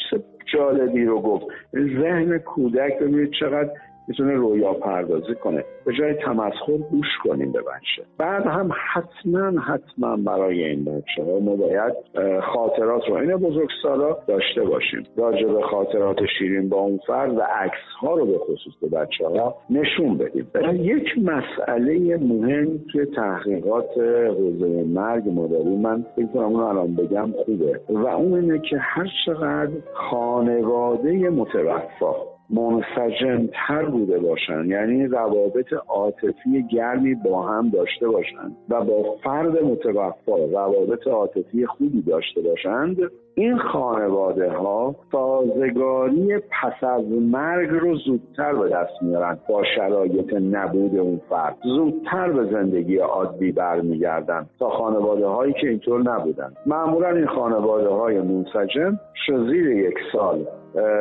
جالبی 0.53 1.05
رو 1.05 1.21
گفت. 1.21 1.45
ذهن 1.73 2.37
کودک 2.37 2.99
ببینید 2.99 3.31
چقدر 3.39 3.69
می‌تونه 4.07 4.33
رویا 4.33 4.73
پردازی 4.73 5.35
کنه. 5.35 5.63
به 5.85 5.93
جای 5.93 6.13
تمسخر 6.13 6.77
گوش 6.91 7.07
کنیم 7.23 7.51
به 7.51 7.59
بچه. 7.59 8.03
بعد 8.17 8.45
هم 8.45 8.71
حتما 8.93 9.61
حتما 9.61 10.17
برای 10.17 10.63
این 10.63 10.85
بچه 10.85 11.23
ها 11.23 11.39
ما 11.39 11.55
باید 11.55 11.93
خاطرات 12.41 13.09
رو 13.09 13.15
این 13.15 13.35
بزرگسالا 13.35 14.17
داشته 14.27 14.63
باشیم. 14.63 15.03
راجع 15.17 15.47
به 15.47 15.61
خاطرات 15.61 16.17
شیرین 16.39 16.69
با 16.69 16.77
اون 16.77 16.99
فرد 17.07 17.37
و 17.37 17.41
عکس 17.41 17.83
ها 18.01 18.13
رو 18.13 18.25
به 18.25 18.37
خصوص 18.37 18.73
به 18.81 18.87
بچه 18.87 19.27
ها 19.27 19.55
نشون 19.69 20.17
بدیم. 20.17 20.47
یک 20.73 21.07
مسئله 21.17 22.17
مهم 22.17 22.77
توی 22.91 23.05
تحقیقات 23.05 23.97
حوزه 24.37 24.83
مرگ 24.83 25.29
مادری 25.29 25.75
من 25.75 26.05
فکر 26.15 26.27
کنم 26.27 26.43
اون 26.43 26.59
الان 26.59 26.95
بگم 26.95 27.31
خوبه. 27.45 27.79
و 27.89 28.07
اون 28.07 28.33
اینه 28.33 28.59
که 28.59 28.77
هر 28.77 29.07
چقدر 29.25 29.71
خانواده 29.93 31.29
متوفا 31.29 32.36
منسجم 32.49 33.47
تر 33.47 33.85
بوده 33.85 34.19
باشند 34.19 34.65
یعنی 34.65 35.07
روابط 35.07 35.73
عاطفی 35.87 36.63
گرمی 36.71 37.15
با 37.15 37.41
هم 37.41 37.69
داشته 37.69 38.07
باشند 38.07 38.55
و 38.69 38.81
با 38.81 39.15
فرد 39.23 39.63
متوفا 39.63 40.37
روابط 40.51 41.07
عاطفی 41.07 41.65
خوبی 41.65 42.01
داشته 42.01 42.41
باشند. 42.41 42.97
این 43.35 43.57
خانواده 43.57 44.51
ها 44.51 44.95
سازگاری 45.11 46.37
پس 46.37 46.83
از 46.83 47.05
مرگ 47.11 47.69
رو 47.69 47.95
زودتر 47.95 48.53
به 48.53 48.69
دست 48.69 49.01
میارن. 49.01 49.37
با 49.49 49.63
شرایط 49.75 50.33
نبود 50.33 50.95
اون 50.95 51.21
فرد. 51.29 51.57
زودتر 51.63 52.31
به 52.31 52.51
زندگی 52.51 52.97
عادی 52.97 53.51
برمیگردن 53.51 54.45
تا 54.59 54.69
خانواده 54.69 55.27
هایی 55.27 55.53
که 55.53 55.69
اینطور 55.69 56.01
نبودن. 56.01 56.53
معمولا 56.65 57.09
این 57.09 57.27
خانواده 57.27 57.89
های 57.89 58.21
منسجم 58.21 58.99
زیر 59.27 59.67
یک 59.67 59.95
سال 60.11 60.45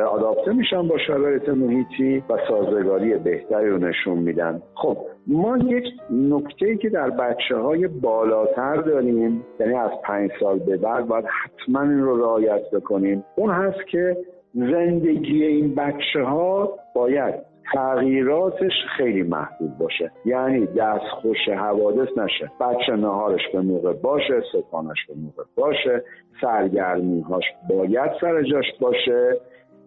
آداپته 0.09 0.53
میشن 0.53 0.87
با 0.87 0.97
شرایط 0.97 1.49
محیطی 1.49 2.23
و 2.29 2.37
سازگاری 2.47 3.15
بهتری 3.15 3.69
رو 3.69 3.77
نشون 3.77 4.17
میدن. 4.17 4.61
خب 4.75 4.97
ما 5.27 5.57
یک 5.57 5.85
نکته 6.11 6.77
که 6.77 6.89
در 6.89 7.09
بچه 7.09 7.55
های 7.55 7.87
بالاتر 7.87 8.75
داریم 8.75 9.45
یعنی 9.59 9.73
از 9.73 9.91
پنج 10.03 10.31
سال 10.39 10.59
به 10.59 10.77
بعد 10.77 11.07
باید 11.07 11.25
حتما 11.25 11.81
این 11.81 12.01
رو 12.01 12.21
رعایت 12.21 12.71
بکنیم. 12.71 13.23
اون 13.35 13.49
هست 13.49 13.87
که 13.87 14.17
زندگی 14.53 15.43
این 15.43 15.75
بچه 15.75 16.23
ها 16.23 16.73
باید 16.95 17.33
تغییراتش 17.73 18.73
خیلی 18.97 19.23
محدود 19.23 19.77
باشه. 19.77 20.11
یعنی 20.25 20.65
دست 20.65 21.05
خوش 21.21 21.49
حوادث 21.49 22.17
نشه. 22.17 22.51
بچه 22.59 22.95
نهارش 22.95 23.41
به 23.53 23.61
موقع 23.61 23.93
باشه 23.93 24.43
سکانش 24.51 25.05
به 25.07 25.13
موقع 25.15 25.43
باشه 25.55 26.03
سرگرمیهاش 26.41 27.43
باید 27.69 28.11
سر 28.21 28.43
جاش 28.43 28.65
باشه. 28.81 29.37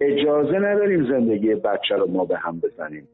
اجازه 0.00 0.58
نداریم 0.58 1.04
زندگی 1.04 1.54
بچه 1.54 1.96
رو 1.96 2.10
ما 2.10 2.24
به 2.24 2.36
هم 2.36 2.60
بزنیم. 2.60 3.08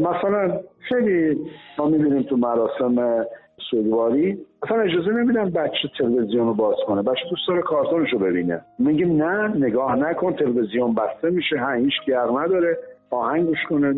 مثلا 0.00 0.60
خیلی 0.88 1.40
ما 1.78 1.86
می‌بینیم 1.86 2.22
تو 2.22 2.36
مراسم 2.36 3.24
سوگواری 3.70 4.38
اصلا 4.62 4.80
اجازه 4.80 5.10
نمیدن 5.10 5.50
بچه 5.50 5.88
تلویزیون 5.98 6.46
رو 6.46 6.54
باز 6.54 6.76
کنه. 6.86 7.02
بچه 7.02 7.20
دوست 7.30 7.48
داره 7.48 7.62
کارتونش 7.62 8.12
رو 8.12 8.18
ببینه. 8.18 8.60
میگیم 8.78 9.22
نه 9.22 9.56
نگاه 9.56 9.96
نکن 9.96 10.32
تلویزیون 10.32 10.94
بسته 10.94 11.30
میشه 11.30 11.58
ها 11.58 11.72
هیچ 11.72 11.94
گرم 12.06 12.38
نداره. 12.38 12.78
آهنگ 13.10 13.46
گوش 13.46 13.58
کنه 13.68 13.94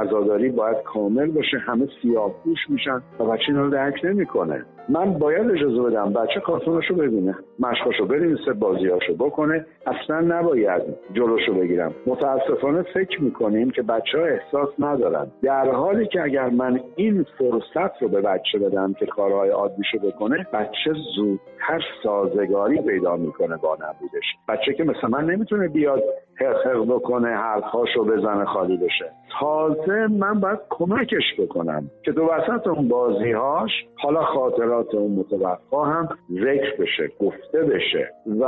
عزاداری 0.00 0.48
باید 0.48 0.76
کامل 0.84 1.30
باشه 1.30 1.58
همه 1.58 1.88
سیاه 2.02 2.34
میشن 2.68 3.02
و 3.20 3.24
بچه 3.24 3.42
اینا 3.48 3.62
رو 3.62 3.70
درک 3.70 4.00
نمی‌کنه. 4.04 4.64
من 4.88 5.12
باید 5.12 5.50
اجازه 5.50 5.82
بدم 5.82 6.12
بچه 6.12 6.40
کارتونشو 6.40 6.94
ببینه 6.94 7.34
مشقاشو 7.58 8.06
بنویسه 8.06 8.52
بازیاشو 8.52 9.14
بکنه. 9.16 9.66
اصلا 9.86 10.20
نباید 10.20 10.82
جلوشو 11.12 11.54
بگیرم. 11.54 11.94
متاسفانه 12.06 12.82
فکر 12.82 13.22
می‌کنیم 13.22 13.70
که 13.70 13.82
بچه 13.82 14.18
ها 14.18 14.24
احساس 14.24 14.68
ندارن. 14.78 15.26
در 15.42 15.70
حالی 15.70 16.06
که 16.06 16.22
اگر 16.22 16.48
من 16.48 16.80
این 16.96 17.26
فرصت 17.38 18.02
رو 18.02 18.08
به 18.08 18.20
بچه 18.20 18.58
بدم 18.58 18.92
که 18.92 19.06
کارهای 19.06 19.50
عادیشو 19.50 19.98
بکنه 19.98 20.46
بچه 20.52 20.92
زودتر 21.16 21.84
سازگاری 22.02 22.82
پیدا 22.82 23.16
می‌کنه 23.16 23.56
با 23.56 23.74
نبودش. 23.74 24.24
بچه 24.48 24.74
که 24.74 24.84
مثل 24.84 25.08
من 25.10 25.24
نمی‌تونه 25.24 25.68
بیاد 25.68 26.02
حرخ 26.34 26.66
بکنه 26.88 27.28
حرفهاشو 27.28 28.04
بزنه 28.04 28.44
خالی 28.44 28.76
بشه. 28.76 29.10
تازه 29.40 30.06
من 30.06 30.40
باید 30.40 30.58
کمکش 30.70 31.24
بکنم 31.38 31.90
که 32.04 32.12
تو 32.12 32.28
وسط 32.28 32.66
اون 32.66 32.88
بازیهاش 32.88 33.70
حالا 34.02 34.22
خاطرات 34.70 34.94
اون 34.94 35.12
متوفا 35.12 35.84
هم 35.84 36.08
ذکر 36.30 36.76
بشه 36.78 37.10
گفته 37.20 37.62
بشه. 37.62 38.12
و 38.40 38.44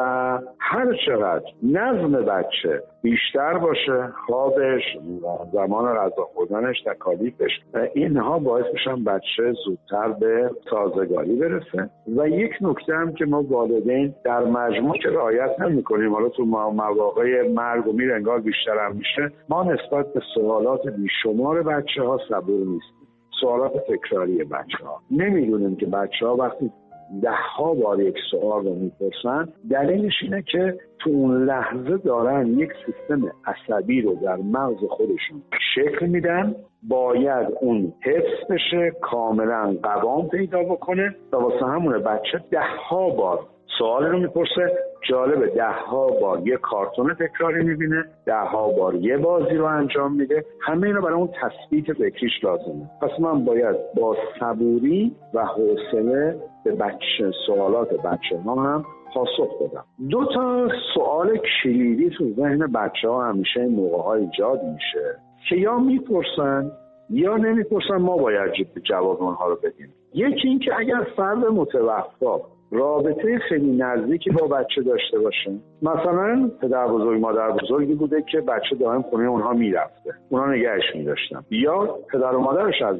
هر 0.59 0.97
چقدر 1.07 1.47
نظم 1.63 2.13
بچه 2.13 2.83
بیشتر 3.03 3.59
باشه 3.59 4.09
خوابش 4.27 4.83
زمان 5.53 5.95
غذا 5.95 6.23
خوردنش 6.35 6.83
تکالیفش 6.83 7.51
اینها 7.95 8.39
باعث 8.39 8.65
میشن 8.73 9.05
بچه 9.05 9.53
زودتر 9.65 10.09
به 10.09 10.51
سازگاری 10.71 11.37
برسه. 11.37 11.91
و 12.17 12.29
یک 12.29 12.53
نکته 12.61 12.95
هم 12.95 13.13
که 13.13 13.25
ما 13.25 13.43
والدین 13.43 14.15
در 14.25 14.45
مجموع 14.45 14.97
که 14.97 15.09
رعایت 15.09 15.61
نمی‌کنیم 15.61 16.15
حالا 16.15 16.29
تو 16.29 16.45
مواقع 16.45 17.49
مرگ 17.49 17.87
و 17.87 17.93
میر 17.93 18.13
انگار 18.13 18.41
بیشتر 18.41 18.79
هم 18.79 18.97
میشه 18.97 19.33
ما 19.49 19.63
نسبت 19.63 20.13
به 20.13 20.21
سوالات 20.35 20.89
بیشمار 20.89 21.63
بچه 21.63 22.03
ها 22.03 22.19
صبور 22.29 22.67
نیستیم. 22.67 23.02
سوالات 23.43 23.73
تکراری 23.87 24.45
بچه 24.45 24.85
ها 24.85 25.01
نمی‌دونیم 25.11 25.77
که 25.77 25.87
بچه 25.87 26.27
ها 26.27 26.37
وقتی 26.37 26.71
ده 27.23 27.31
ها 27.57 27.75
بار 27.75 28.01
یک 28.01 28.17
سوال 28.31 28.65
رو 28.65 28.75
می‌پرسن 28.75 29.49
دلیلش 29.71 30.15
اینه 30.23 30.43
که 30.43 30.79
تو 30.99 31.11
اون 31.11 31.45
لحظه 31.45 31.97
دارن 31.97 32.47
یک 32.47 32.71
سیستم 32.87 33.33
عصبی 33.47 34.01
رو 34.01 34.15
در 34.15 34.37
مغز 34.37 34.85
خودشون 34.89 35.43
شکل 35.75 36.07
میدن. 36.07 36.55
باید 36.89 37.49
اون 37.61 37.93
حفظ 38.05 38.51
بشه 38.51 38.93
کاملا 39.01 39.77
قوام 39.83 40.29
پیدا 40.29 40.63
بکنه 40.63 41.15
و 41.33 41.37
واسه 41.37 41.67
همونه 41.67 41.99
بچه 41.99 42.41
ده 42.51 42.61
ها 42.89 43.11
بار 43.11 43.47
سوال 43.79 44.05
رو 44.05 44.19
می‌پرسه. 44.19 44.73
جالبه. 45.09 45.47
ده 45.47 45.71
ها 45.71 46.07
بار 46.07 46.49
یه 46.49 46.57
کارتون 46.57 47.15
تکراری 47.15 47.65
می‌بینه 47.65 48.05
ده 48.27 48.41
ها 48.41 48.69
بار 48.69 48.95
یه 48.95 49.17
بازی 49.17 49.55
رو 49.55 49.65
انجام 49.65 50.17
میده. 50.17 50.45
همه 50.61 50.87
اینا 50.87 51.01
برای 51.01 51.15
اون 51.15 51.29
تثبیت 51.43 51.93
فکریش 51.93 52.45
لازمه. 52.45 52.91
پس 53.03 53.21
من 53.21 53.45
باید 53.45 53.77
با 53.97 54.17
صبوری 54.41 55.13
و 55.35 55.45
حوصله 55.45 56.37
به 56.65 56.73
بچه 56.73 57.31
سوالات 57.47 57.89
بچه 57.89 58.39
ها 58.45 58.55
هم 58.55 58.85
پاسخ 59.15 59.63
بدم. 59.63 59.85
دو 60.11 60.25
تا 60.35 60.69
سوال 60.95 61.39
کلیدی 61.63 62.11
تو 62.11 62.31
ذهن 62.31 62.67
بچه 62.67 63.09
ها 63.09 63.25
همیشه 63.25 63.61
این 63.61 63.75
موقع 63.75 64.03
ها 64.03 64.15
ایجاد 64.15 64.61
میشه. 64.63 65.17
که 65.49 65.57
یا 65.57 65.79
می‌پرسن 65.79 66.71
یا 67.11 67.37
نمی‌پرسن 67.37 67.97
ما 67.97 68.17
باید 68.17 68.53
جواب 68.85 69.23
اونها 69.23 69.49
رو 69.49 69.57
بدیم. 69.57 69.95
یکی 70.15 70.49
اینکه 70.49 70.79
اگر 70.79 71.07
فرد 71.17 71.39
متوفا 71.39 72.41
رابطه 72.73 73.39
خیلی 73.39 73.77
نزدیکی 73.77 74.31
با 74.31 74.47
بچه 74.47 74.83
داشته 74.83 75.19
باشه. 75.19 75.51
مثلا 75.83 76.51
پدر 76.63 76.87
بزرگ 76.87 77.21
مادر 77.21 77.51
بزرگی 77.51 77.95
بوده 77.95 78.23
که 78.23 78.41
بچه 78.41 78.77
دائم 78.81 79.03
خونه 79.03 79.29
اونها 79.29 79.53
می‌رفته. 79.53 80.11
اونها 80.31 80.53
نگهش 80.53 80.83
میداشتن. 80.95 81.43
یا 81.51 81.99
پدر 82.13 82.35
و 82.35 82.41
مادرش 82.41 82.83
از 82.83 82.97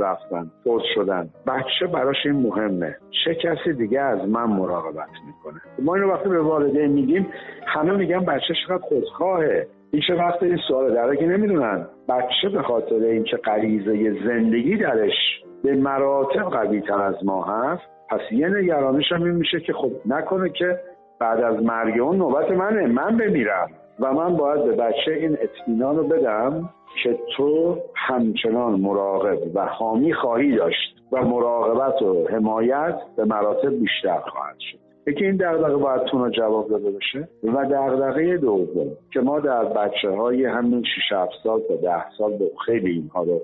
رفتن 0.00 0.50
فوت 0.64 0.82
شدن. 0.94 1.28
بچه 1.46 1.86
براش 1.92 2.16
این 2.24 2.34
مهمه. 2.34 2.96
چه 3.24 3.34
کسی 3.34 3.72
دیگه 3.72 4.00
از 4.00 4.28
من 4.28 4.44
مراقبت 4.44 5.08
می‌کنه؟ 5.26 5.60
ما 5.82 5.94
اینو 5.94 6.08
وقتی 6.08 6.28
به 6.28 6.40
والدین 6.40 6.86
میگیم 6.86 7.26
همه 7.66 7.92
میگن 7.92 8.24
بچه 8.24 8.54
چقدر 8.66 8.82
خودخواهه. 8.82 9.66
هیچ 9.92 10.10
وقت 10.10 10.42
این 10.42 10.58
سوال 10.68 10.94
در 10.94 11.14
که 11.14 11.26
نمی‌دونن. 11.26 11.86
بچه 12.08 12.48
به 12.52 12.62
خاطر 12.62 12.94
اینکه 12.94 13.36
غریزه 13.36 14.12
زندگی 14.26 14.76
درش 14.76 15.42
به 15.64 15.74
مراتب 15.74 16.42
قوی 16.42 16.80
تر 16.80 17.02
از 17.02 17.24
ما 17.24 17.44
هست 17.44 17.91
پس 18.12 18.32
یه 18.32 18.48
نگرانش 18.48 19.12
هم 19.12 19.22
این 19.22 19.34
میشه 19.34 19.60
که 19.60 19.72
خب 19.72 19.90
نکنه 20.06 20.48
که 20.50 20.80
بعد 21.20 21.40
از 21.40 21.62
مرگ 21.62 22.00
اون 22.00 22.16
نوبت 22.16 22.50
منه. 22.50 22.86
من 22.86 23.16
بمیرم 23.16 23.70
و 24.00 24.12
من 24.12 24.36
باید 24.36 24.64
به 24.64 24.72
بچه 24.72 25.12
این 25.12 25.38
اطمینان 25.40 25.96
رو 25.96 26.04
بدم 26.04 26.70
که 27.02 27.18
تو 27.36 27.78
همچنان 27.94 28.80
مراقب 28.80 29.38
و 29.54 29.66
حامی 29.66 30.14
خواهی 30.14 30.56
داشت 30.56 30.96
و 31.12 31.24
مراقبت 31.24 32.02
و 32.02 32.28
حمایت 32.28 32.94
به 33.16 33.24
مراتب 33.24 33.70
بیشتر 33.70 34.20
خواهد 34.20 34.56
شد. 34.58 34.78
یکی 35.06 35.24
این 35.24 35.36
دغدغه 35.36 35.76
باید 35.76 36.02
تون 36.02 36.30
جواب 36.30 36.68
داده 36.68 36.90
بشه 36.90 37.28
و 37.44 37.64
دغدغه 37.64 38.36
دوم 38.36 38.90
که 39.12 39.20
ما 39.20 39.40
در 39.40 39.64
بچه 39.64 40.10
های 40.10 40.44
همین 40.44 40.82
6 40.82 41.12
7 41.12 41.30
سال 41.42 41.60
تا 41.68 41.76
10 41.76 42.10
سال 42.18 42.38
به 42.38 42.50
خیلی 42.66 42.90
اینها 42.90 43.22
رو 43.22 43.40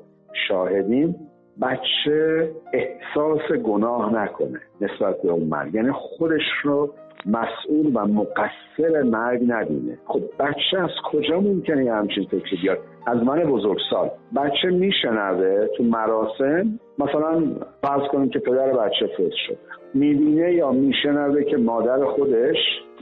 شاهدیم. 0.48 1.27
بچه 1.62 2.50
احساس 2.72 3.52
گناه 3.64 4.22
نکنه 4.22 4.60
نسبت 4.80 5.22
به 5.22 5.30
اون 5.30 5.42
مرگ 5.48 5.74
یعنی 5.74 5.92
خودش 5.92 6.42
رو 6.62 6.94
مسئول 7.26 7.86
و 7.94 8.06
مقصر 8.06 9.02
مرگ 9.02 9.44
ندینه 9.46 9.98
خب 10.06 10.22
بچه 10.38 10.78
از 10.78 10.90
کجا 11.12 11.40
ممکنه 11.40 11.84
یه 11.84 11.92
همچین 11.92 12.24
فکری 12.24 12.58
بیاد؟ 12.62 12.78
از 13.06 13.16
من 13.16 13.44
بزرگسال. 13.44 14.10
بچه 14.36 14.68
میشنوه 14.70 15.66
تو 15.76 15.84
مراسم؟ 15.84 16.78
مثلا 16.98 17.42
فرض 17.82 18.08
کنیم 18.12 18.30
که 18.30 18.38
پدر 18.38 18.72
بچه 18.72 19.06
فوت 19.16 19.32
شده 19.46 19.58
می‌بینه 19.94 20.52
یا 20.52 20.72
میشنوه 20.72 21.44
که 21.44 21.56
مادر 21.56 22.04
خودش 22.04 22.56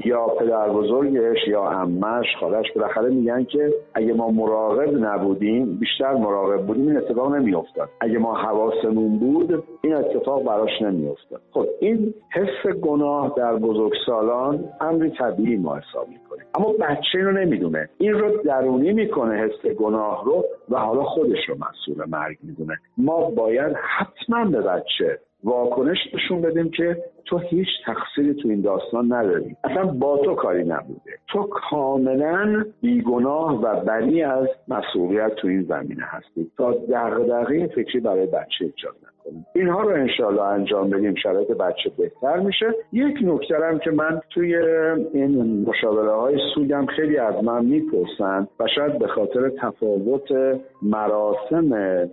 یا 0.05 0.27
پدر 0.27 0.69
بزرگش 0.69 1.49
یا 1.49 1.69
امش 1.69 2.27
خالش 2.41 2.73
بالاخره 2.75 3.11
میگن 3.11 3.45
که 3.45 3.75
اگه 3.95 4.13
ما 4.13 4.31
مراقب 4.31 4.95
نبودیم 5.05 5.79
بیشتر 5.79 6.13
مراقب 6.15 6.67
بودیم 6.67 6.89
این 6.89 6.97
اتفاق 6.97 7.35
نمیافتاد. 7.35 7.89
اگه 8.01 8.19
ما 8.19 8.35
حواسمون 8.35 9.19
بود 9.19 9.65
این 9.83 9.95
اتفاق 9.95 10.45
براش 10.45 10.83
نمیافتاد. 10.83 11.41
خب 11.53 11.67
این 11.81 12.15
حس 12.33 12.73
گناه 12.83 13.35
در 13.37 13.57
بزرگسالان 13.57 14.65
امری 14.81 15.11
طبیعی 15.11 15.57
ما 15.57 15.77
حساب 15.77 16.09
می‌کنیم 16.09 16.47
اما 16.55 16.73
بچه 16.73 17.19
اینو 17.19 17.33
نمی‌دونه. 17.33 17.89
این 17.99 18.13
رو 18.13 18.43
درونی 18.43 18.93
می‌کنه 18.93 19.35
حس 19.35 19.67
گناه 19.67 20.25
رو 20.25 20.45
و 20.71 20.79
حالا 20.79 21.03
خودش 21.03 21.49
رو 21.49 21.55
مسئول 21.55 22.09
مرگ 22.09 22.39
می‌دونه. 22.43 22.79
ما 22.99 23.31
باید 23.31 23.77
حتما 23.97 24.45
به 24.45 24.61
بچه 24.61 25.19
واکنش 25.47 25.99
نشون 26.15 26.41
بدیم 26.41 26.71
که 26.71 27.03
تو 27.25 27.39
هیچ 27.39 27.69
تقصیری 27.87 28.35
تو 28.35 28.49
این 28.49 28.61
داستان 28.61 29.13
نداری. 29.13 29.57
اصلا 29.65 29.85
با 29.87 30.19
تو 30.19 30.35
کاری 30.35 30.65
نبوده. 30.65 31.19
تو 31.29 31.43
کاملا 31.43 32.65
بیگناه 32.81 33.63
و 33.63 33.81
بری 33.81 34.23
از 34.23 34.49
مسئولیت 34.69 35.35
تو 35.35 35.49
این 35.49 35.63
زمینه 35.63 36.05
هستی. 36.05 36.51
تا 36.57 36.73
دغدغه 36.73 37.67
فکری 37.67 38.01
برای 38.01 38.27
بچه 38.27 38.65
ایجاد 38.65 38.97
اینها 39.55 39.81
رو 39.81 39.89
انشالله 39.89 40.43
انجام 40.43 40.91
بدیم 40.91 41.15
شرایط 41.15 41.49
بچه 41.49 41.91
بهتر 41.99 42.41
میشه. 42.41 42.67
یک 42.93 43.17
نکته 43.23 43.57
هم 43.67 43.79
که 43.79 43.91
من 43.91 44.21
توی 44.31 44.57
این 45.13 45.65
مشاوره 45.69 46.13
های 46.13 46.39
سوگم 46.55 46.87
خیلی 46.87 47.19
از 47.19 47.45
من 47.45 47.65
می‌پرسن 47.65 48.49
و 48.61 48.67
شاید 48.75 48.99
به 48.99 49.07
خاطر 49.07 49.49
تفاوت 49.49 50.59
مراسم 50.83 51.71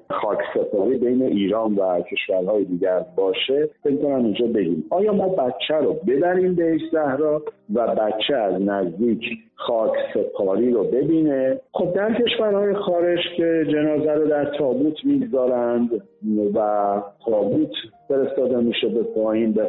خاکسپاری 0.10 0.98
بین 0.98 1.24
ایران 1.24 1.76
و 1.76 2.02
کشورهای 2.02 2.66
دیگر 2.66 3.06
باشه 3.16 3.70
فکر 3.84 3.96
کنم 3.96 4.26
اینجا 4.26 4.48
بگیم. 4.48 4.84
آیا 4.90 5.14
ما 5.14 5.28
بچه 5.28 5.76
رو 5.76 5.94
ببریم 6.08 6.56
به 6.56 6.78
زهرا 6.92 7.42
و 7.74 7.88
بچه 7.96 8.36
از 8.36 8.62
نزدیک 8.62 9.24
خاک 9.68 9.92
سپاری 10.14 10.72
رو 10.72 10.84
ببینه. 10.84 11.60
خب 11.72 11.94
در 11.94 12.14
کشورهای 12.14 12.74
خارج 12.74 13.20
که 13.38 13.66
جنازه 13.72 14.12
رو 14.12 14.28
در 14.28 14.46
تابوت 14.46 15.06
می‌گذارند 15.06 15.90
و 16.56 17.02
تابوت 17.26 17.72
فرستاده 18.14 18.58
میشه 18.58 18.88
به 18.88 19.04
پایین 19.04 19.52
به 19.52 19.68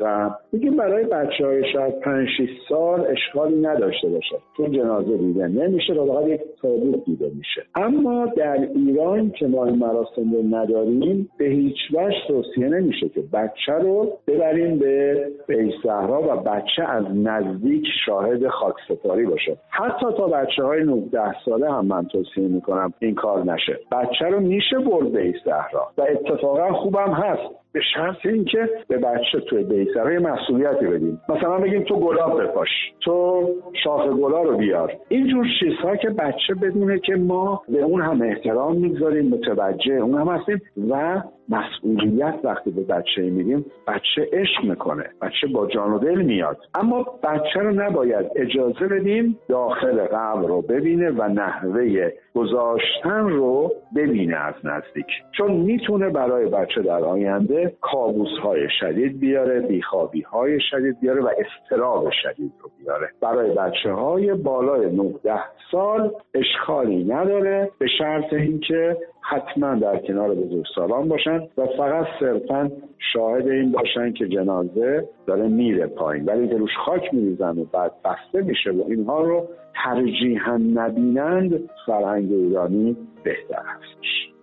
میگیم 0.52 0.76
برای 0.76 1.04
بچه 1.04 1.46
های 1.46 1.72
شاید 1.72 2.00
5 2.00 2.28
سال 2.68 3.06
اشکالی 3.06 3.60
نداشته 3.60 4.08
باشه. 4.08 4.36
چون 4.56 4.72
جنازه 4.72 5.16
دیده 5.16 5.48
نمیشه 5.48 5.92
و 5.92 6.06
فقط 6.06 6.28
یک 6.28 6.40
تابوت 6.62 7.04
دیده 7.04 7.30
میشه. 7.34 7.62
اما 7.74 8.26
در 8.26 8.68
ایران 8.74 9.30
که 9.30 9.46
ما 9.46 9.64
این 9.64 9.78
مراسم 9.78 10.32
رو 10.32 10.42
نداریم 10.50 11.30
به 11.38 11.44
هیچ 11.44 11.76
وجه 11.92 12.16
توصیه 12.28 12.68
نمیشه 12.68 13.08
که 13.08 13.20
بچه 13.32 13.72
رو 13.72 14.12
ببریم 14.26 14.78
به 14.78 15.26
بیت 15.48 15.84
و 15.84 16.36
بچه 16.36 16.82
از 16.88 17.04
نزدیک 17.14 17.84
شاهد 18.06 18.48
خاکسپاری 18.48 19.26
باشه. 19.26 19.56
حتی 19.70 20.06
تا 20.16 20.26
بچه 20.26 20.64
های 20.64 20.84
19 20.84 21.20
ساله 21.44 21.72
هم 21.72 21.86
من 21.86 22.06
توصیه 22.06 22.48
می‌کنم 22.48 22.92
این 22.98 23.14
کار 23.14 23.44
نشه. 23.44 23.78
بچه 23.92 24.24
رو 24.24 24.40
میشه 24.40 24.78
برد 24.78 25.12
به 25.12 25.34
صحرا 25.44 25.88
و 25.98 26.02
اتفاقا 26.02 26.72
خوبم 26.72 27.12
هست. 27.12 27.63
به 27.74 27.80
شرط 27.94 28.26
اینکه 28.26 28.68
به 28.88 28.98
بچه 28.98 29.40
توی 29.40 29.64
بیسره 29.64 30.18
مسئولیتی 30.18 30.86
بدیم. 30.86 31.20
مثلا 31.28 31.58
بگیم 31.58 31.82
تو 31.82 31.94
گلاب 31.94 32.42
بپاش. 32.42 32.68
تو 33.00 33.48
شاخ 33.84 34.06
گلا 34.06 34.42
رو 34.42 34.56
بیار. 34.56 34.92
اینجور 35.08 35.46
چیزها 35.60 35.96
که 35.96 36.08
بچه 36.10 36.54
بدونه 36.62 36.98
که 36.98 37.16
ما 37.16 37.62
به 37.68 37.82
اون 37.82 38.02
هم 38.02 38.22
احترام 38.22 38.76
می‌گذاریم 38.76 39.28
متوجه 39.28 39.92
اون 39.92 40.20
هم 40.20 40.28
هستیم 40.28 40.60
و 40.90 41.22
مسئولیت 41.48 42.34
وقتی 42.44 42.70
به 42.70 42.82
بچه 42.82 43.22
میدیم 43.22 43.64
بچه 43.88 44.28
عشق 44.32 44.64
می‌کنه 44.64 45.10
بچه 45.22 45.46
با 45.54 45.66
جان 45.66 45.92
و 45.92 45.98
دل 45.98 46.22
میاد. 46.22 46.58
اما 46.74 47.06
بچه 47.22 47.60
رو 47.60 47.70
نباید 47.70 48.26
اجازه 48.36 48.86
بدیم 48.86 49.38
داخل 49.48 50.00
قبر 50.00 50.48
رو 50.48 50.62
ببینه 50.62 51.10
و 51.10 51.28
نحوه 51.28 52.12
گذاشتن 52.34 53.28
رو 53.28 53.72
ببینه 53.96 54.36
از 54.36 54.54
نزدیک. 54.64 55.06
چون 55.36 55.52
می‌تونه 55.52 56.10
برای 56.10 56.46
بچه 56.46 56.82
در 56.82 57.04
آینده 57.04 57.76
کابوس 57.80 58.38
های 58.42 58.68
شدید 58.80 59.20
بیاره 59.20 59.60
بیخوابی 59.60 60.20
های 60.20 60.60
شدید 60.70 61.00
بیاره 61.00 61.22
و 61.22 61.28
استراب 61.38 62.10
شدید 62.22 62.52
رو 62.62 62.70
بیاره. 62.78 63.10
برای 63.20 63.50
بچه 63.50 63.92
های 63.92 64.34
بالای 64.34 64.90
19 64.90 65.40
سال 65.70 66.12
اشکالی 66.34 67.04
نداره 67.04 67.70
به 67.78 67.86
شرط 67.98 68.32
اینکه 68.32 68.96
حتما 69.26 69.74
در 69.74 69.98
کنار 69.98 70.34
بزرگسالان 70.34 71.08
باشن 71.08 71.38
و 71.58 71.66
فقط 71.78 72.06
صرفا 72.20 72.70
شاهد 73.12 73.48
این 73.48 73.72
باشن 73.72 74.12
که 74.12 74.28
جنازه 74.28 75.08
داره 75.26 75.48
میره 75.48 75.86
پایین. 75.86 76.24
ولی 76.24 76.48
که 76.48 76.56
روش 76.56 76.70
خاک 76.86 77.14
میریزن 77.14 77.58
و 77.58 77.64
بعد 77.64 77.92
بسته 78.04 78.42
میشه 78.42 78.70
و 78.70 78.84
اینها 78.88 79.20
رو 79.20 79.48
ترجیحا 79.84 80.56
نبینند 80.56 81.70
فرهنگ 81.86 82.32
ایرانی 82.32 82.96
بهتر 83.22 83.62
هستش. 83.66 84.34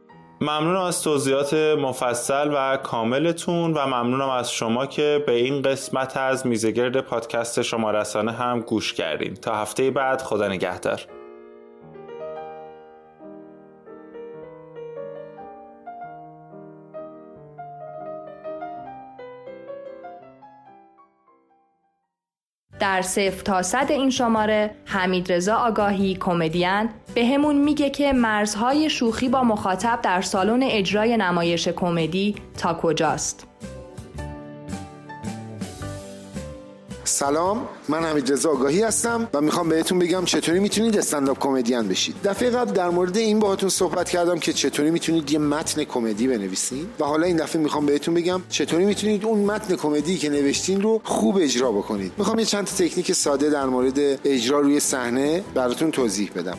ممنونم 0.41 0.81
از 0.81 1.03
توضیحات 1.03 1.53
مفصل 1.79 2.49
و 2.53 2.77
کاملتون 2.77 3.73
و 3.73 3.87
ممنونم 3.87 4.29
از 4.29 4.51
شما 4.51 4.85
که 4.85 5.23
به 5.27 5.31
این 5.31 5.61
قسمت 5.61 6.17
از 6.17 6.47
میزگرد 6.47 7.01
پادکست 7.01 7.61
شما 7.61 7.91
رسانه 7.91 8.31
هم 8.31 8.59
گوش 8.59 8.93
کردین. 8.93 9.33
تا 9.33 9.55
هفته 9.55 9.91
بعد 9.91 10.21
خدا 10.21 10.47
نگهدار. 10.47 11.01
در 22.81 23.01
صفر 23.01 23.43
تا 23.43 23.61
صد 23.61 23.87
این 23.89 24.09
شماره 24.09 24.71
حمید 24.85 25.31
رضا 25.31 25.55
آگاهی 25.55 26.17
کمدین. 26.19 26.89
به 27.15 27.25
همون 27.25 27.55
میگه 27.55 27.89
که 27.89 28.13
مرزهای 28.13 28.89
شوخی 28.89 29.29
با 29.29 29.43
مخاطب 29.43 29.99
در 30.03 30.21
سالن 30.21 30.63
اجرای 30.63 31.17
نمایش 31.17 31.67
کمدی 31.67 32.35
تا 32.57 32.73
کجاست. 32.73 33.47
سلام 37.11 37.67
من 37.89 38.03
حمید 38.03 38.31
رضا 38.31 38.49
آگاهی 38.49 38.83
هستم 38.83 39.27
و 39.33 39.41
می‌خوام 39.41 39.69
بهتون 39.69 39.99
بگم 39.99 40.25
چطوری 40.25 40.59
می‌تونید 40.59 40.97
استنداپ 40.97 41.39
کمدین 41.39 41.87
بشید. 41.87 42.15
دفعه 42.23 42.49
قبل 42.49 42.71
در 42.71 42.89
مورد 42.89 43.17
این 43.17 43.39
باهاتون 43.39 43.69
صحبت 43.69 44.09
کردم 44.09 44.39
که 44.39 44.53
چطوری 44.53 44.91
می‌تونید 44.91 45.31
یه 45.31 45.39
متن 45.39 45.83
کمدی 45.83 46.27
بنویسین 46.27 46.87
و 46.99 47.03
حالا 47.03 47.25
این 47.27 47.37
دفعه 47.37 47.61
می‌خوام 47.61 47.85
بهتون 47.85 48.13
بگم 48.13 48.41
چطوری 48.49 48.85
می‌تونید 48.85 49.25
اون 49.25 49.39
متن 49.39 49.75
کمدی 49.75 50.17
که 50.17 50.29
نوشتین 50.29 50.81
رو 50.81 51.01
خوب 51.03 51.37
اجرا 51.41 51.71
بکنید. 51.71 52.11
می‌خوام 52.17 52.39
یه 52.39 52.45
چند 52.45 52.65
تکنیک 52.65 53.11
ساده 53.11 53.49
در 53.49 53.65
مورد 53.65 53.99
اجرا 54.25 54.59
روی 54.59 54.79
صحنه 54.79 55.43
براتون 55.53 55.91
توضیح 55.91 56.31
بدم. 56.35 56.57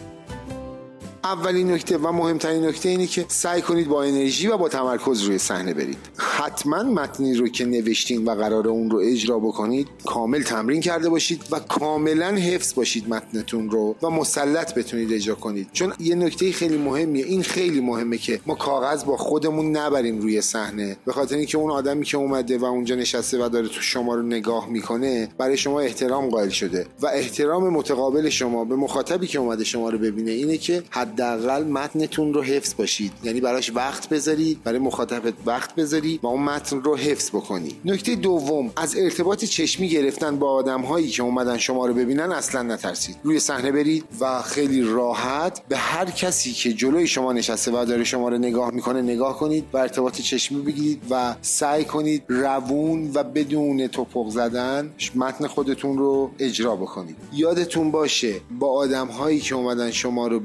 اولین 1.24 1.70
نکته 1.70 1.98
و 1.98 2.12
مهمترین 2.12 2.66
نکته 2.66 2.88
اینه 2.88 3.06
که 3.06 3.24
سعی 3.28 3.62
کنید 3.62 3.88
با 3.88 4.02
انرژی 4.02 4.46
و 4.46 4.56
با 4.56 4.68
تمرکز 4.68 5.22
روی 5.22 5.38
صحنه 5.38 5.74
برید. 5.74 5.96
حتما 6.16 6.82
متنی 6.82 7.34
رو 7.34 7.48
که 7.48 7.64
نوشتین 7.64 8.24
و 8.24 8.34
قرار 8.34 8.68
اون 8.68 8.90
رو 8.90 8.98
اجرا 8.98 9.38
بکنید 9.38 9.88
کامل 10.04 10.42
تمرین 10.42 10.80
کرده 10.80 11.08
باشید 11.08 11.44
و 11.50 11.58
کاملا 11.58 12.26
حفظ 12.26 12.74
باشید 12.74 13.08
متنتون 13.08 13.70
رو 13.70 13.96
و 14.02 14.10
مسلط 14.10 14.74
بتونید 14.74 15.12
اجرا 15.12 15.34
کنید. 15.34 15.68
چون 15.72 15.92
یه 16.00 16.14
نکته 16.14 16.52
خیلی 16.52 16.76
مهمیه 16.76 17.24
این 17.24 17.42
خیلی 17.42 17.80
مهمه 17.80 18.18
که 18.18 18.40
ما 18.46 18.54
کاغذ 18.54 19.04
با 19.04 19.16
خودمون 19.16 19.76
نبریم 19.76 20.20
روی 20.20 20.40
صحنه. 20.40 20.96
به 21.06 21.12
خاطر 21.12 21.36
اینکه 21.36 21.58
اون 21.58 21.70
آدمی 21.70 22.04
که 22.04 22.16
اومده 22.16 22.58
و 22.58 22.64
اونجا 22.64 22.94
نشسته 22.94 23.44
و 23.44 23.48
داره 23.48 23.68
تو 23.68 23.80
شما 23.80 24.14
رو 24.14 24.22
نگاه 24.22 24.68
می‌کنه 24.68 25.28
برای 25.38 25.56
شما 25.56 25.80
احترام 25.80 26.28
قائل 26.28 26.48
شده. 26.48 26.86
و 27.02 27.06
احترام 27.06 27.68
متقابل 27.68 28.28
شما 28.28 28.64
به 28.64 28.76
مخاطبی 28.76 29.26
که 29.26 29.38
اومده 29.38 29.64
شما 29.64 29.90
رو 29.90 29.98
ببینه 29.98 30.30
اینه 30.30 30.58
که 30.58 30.82
حداقل 31.12 31.64
متنتون 31.64 32.34
رو 32.34 32.42
حفظ 32.42 32.74
باشید. 32.74 33.12
یعنی 33.24 33.40
براش 33.40 33.72
وقت 33.74 34.08
بذارید 34.08 34.62
برای 34.62 34.78
مخاطبت 34.78 35.34
وقت 35.46 35.74
بذاری 35.74 36.20
و 36.22 36.26
اون 36.26 36.42
متن 36.42 36.82
رو 36.82 36.96
حفظ 36.96 37.30
بکنی. 37.30 37.76
نکته 37.84 38.14
دوم 38.14 38.72
از 38.76 38.96
ارتباط 38.96 39.44
چشمی 39.44 39.88
گرفتن 39.88 40.38
با 40.38 40.50
آدم 40.50 40.80
هایی 40.80 41.08
که 41.08 41.22
اومدن 41.22 41.58
شما 41.58 41.86
رو 41.86 41.94
ببینن 41.94 42.32
اصلا 42.32 42.62
نترسید. 42.62 43.16
روی 43.22 43.38
صحنه 43.38 43.72
برید 43.72 44.04
و 44.20 44.42
خیلی 44.42 44.82
راحت 44.82 45.62
به 45.68 45.76
هر 45.76 46.04
کسی 46.04 46.52
که 46.52 46.72
جلوی 46.72 47.06
شما 47.06 47.32
نشسته 47.32 47.70
و 47.70 47.84
داره 47.84 48.04
شما 48.04 48.28
رو 48.28 48.38
نگاه 48.38 48.70
می‌کنه 48.70 49.02
نگاه 49.02 49.38
کنید 49.38 49.64
و 49.72 49.76
ارتباط 49.76 50.20
چشمی 50.20 50.62
بگیرید 50.62 51.02
و 51.10 51.34
سعی 51.42 51.84
کنید 51.84 52.22
روون 52.28 53.10
و 53.14 53.24
بدون 53.24 53.86
توپق 53.86 54.28
زدن 54.28 54.90
متن 55.14 55.46
خودتون 55.46 55.98
رو 55.98 56.30
اجرا 56.38 56.76
بکنید. 56.76 57.16
یادتون 57.32 57.90
باشه 57.90 58.34
با 58.58 58.72
آدم 58.72 59.06
هایی 59.06 59.40
که 59.40 59.54
اومدن 59.54 59.90
شما 59.90 60.26
رو 60.26 60.40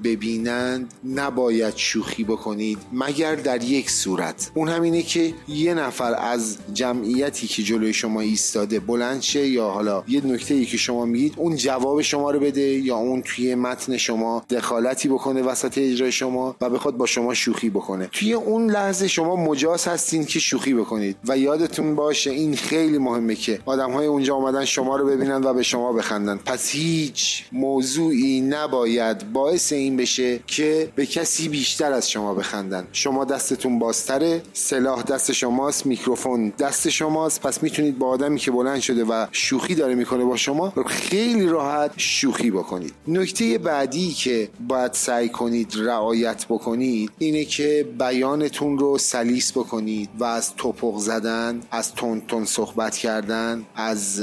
ببینند 0.57 0.93
نباید 1.15 1.73
شوخی 1.75 2.23
بکنید 2.23 2.77
مگر 2.93 3.35
در 3.35 3.63
یک 3.63 3.89
صورت. 3.89 4.51
اون 4.53 4.69
همینه 4.69 5.01
که 5.01 5.33
یه 5.47 5.73
نفر 5.73 6.15
از 6.19 6.57
جمعیتی 6.73 7.47
که 7.47 7.63
جلوی 7.63 7.93
شما 7.93 8.21
ایستاده 8.21 8.79
بلند 8.79 9.21
شه 9.21 9.47
یا 9.47 9.69
حالا 9.69 10.03
یه 10.07 10.25
نکته 10.25 10.53
ای 10.53 10.65
که 10.65 10.77
شما 10.77 11.05
میگید 11.05 11.33
اون 11.37 11.55
جواب 11.55 12.01
شما 12.01 12.31
رو 12.31 12.39
بده 12.39 12.61
یا 12.61 12.95
اون 12.95 13.21
توی 13.21 13.55
متن 13.55 13.97
شما 13.97 14.45
دخالتی 14.49 15.07
بکنه 15.07 15.41
وسط 15.41 15.77
اجرای 15.77 16.11
شما 16.11 16.55
و 16.61 16.69
بخواد 16.69 16.97
با 16.97 17.05
شما 17.05 17.33
شوخی 17.33 17.69
بکنه. 17.69 18.09
توی 18.11 18.33
اون 18.33 18.71
لحظه 18.71 19.07
شما 19.07 19.35
مجاز 19.35 19.87
هستین 19.87 20.25
که 20.25 20.39
شوخی 20.39 20.73
بکنید 20.73 21.17
و 21.27 21.37
یادتون 21.37 21.95
باشه 21.95 22.31
این 22.31 22.55
خیلی 22.55 22.97
مهمه 22.97 23.35
که 23.35 23.59
آدم 23.65 23.91
های 23.91 24.07
اونجا 24.07 24.35
آمدن 24.35 24.65
شما 24.65 24.95
رو 24.95 25.07
ببینن 25.07 25.43
و 25.43 25.53
به 25.53 25.63
شما 25.63 25.93
بخندن. 25.93 26.37
پس 26.37 26.69
هیچ 26.69 27.43
موضوعی 27.51 28.41
نباید 28.41 29.33
باعث 29.33 29.73
این 29.73 29.97
بشه 29.97 30.39
که 30.47 30.91
به 30.95 31.05
کسی 31.05 31.49
بیشتر 31.49 31.91
از 31.91 32.11
شما 32.11 32.33
بخندن. 32.33 32.87
شما 32.91 33.25
دستتون 33.25 33.79
بازتره 33.79 34.41
سلاح 34.53 35.03
دست 35.03 35.31
شماست 35.31 35.85
میکروفون 35.85 36.49
دست 36.49 36.89
شماست. 36.89 37.41
پس 37.41 37.63
می‌تونید 37.63 37.99
با 37.99 38.07
آدمی 38.07 38.39
که 38.39 38.51
بلند 38.51 38.79
شده 38.79 39.03
و 39.03 39.25
شوخی 39.31 39.75
داره 39.75 39.95
می‌کنه 39.95 40.25
با 40.25 40.37
شما 40.37 40.73
خیلی 40.87 41.45
راحت 41.45 41.91
شوخی 41.97 42.51
بکنید. 42.51 42.93
نکته 43.07 43.57
بعدی 43.57 44.13
که 44.13 44.49
باید 44.67 44.93
سعی 44.93 45.29
کنید 45.29 45.73
رعایت 45.75 46.45
بکنید 46.49 47.11
اینه 47.17 47.45
که 47.45 47.87
بیانتون 47.99 48.77
رو 48.77 48.97
سلیس 48.97 49.51
بکنید 49.51 50.09
و 50.19 50.23
از 50.23 50.55
توپق 50.55 50.97
زدن 50.97 51.61
از 51.71 51.93
تون 51.93 52.21
تون 52.27 52.45
صحبت 52.45 52.97
کردن 52.97 53.65
از 53.75 54.19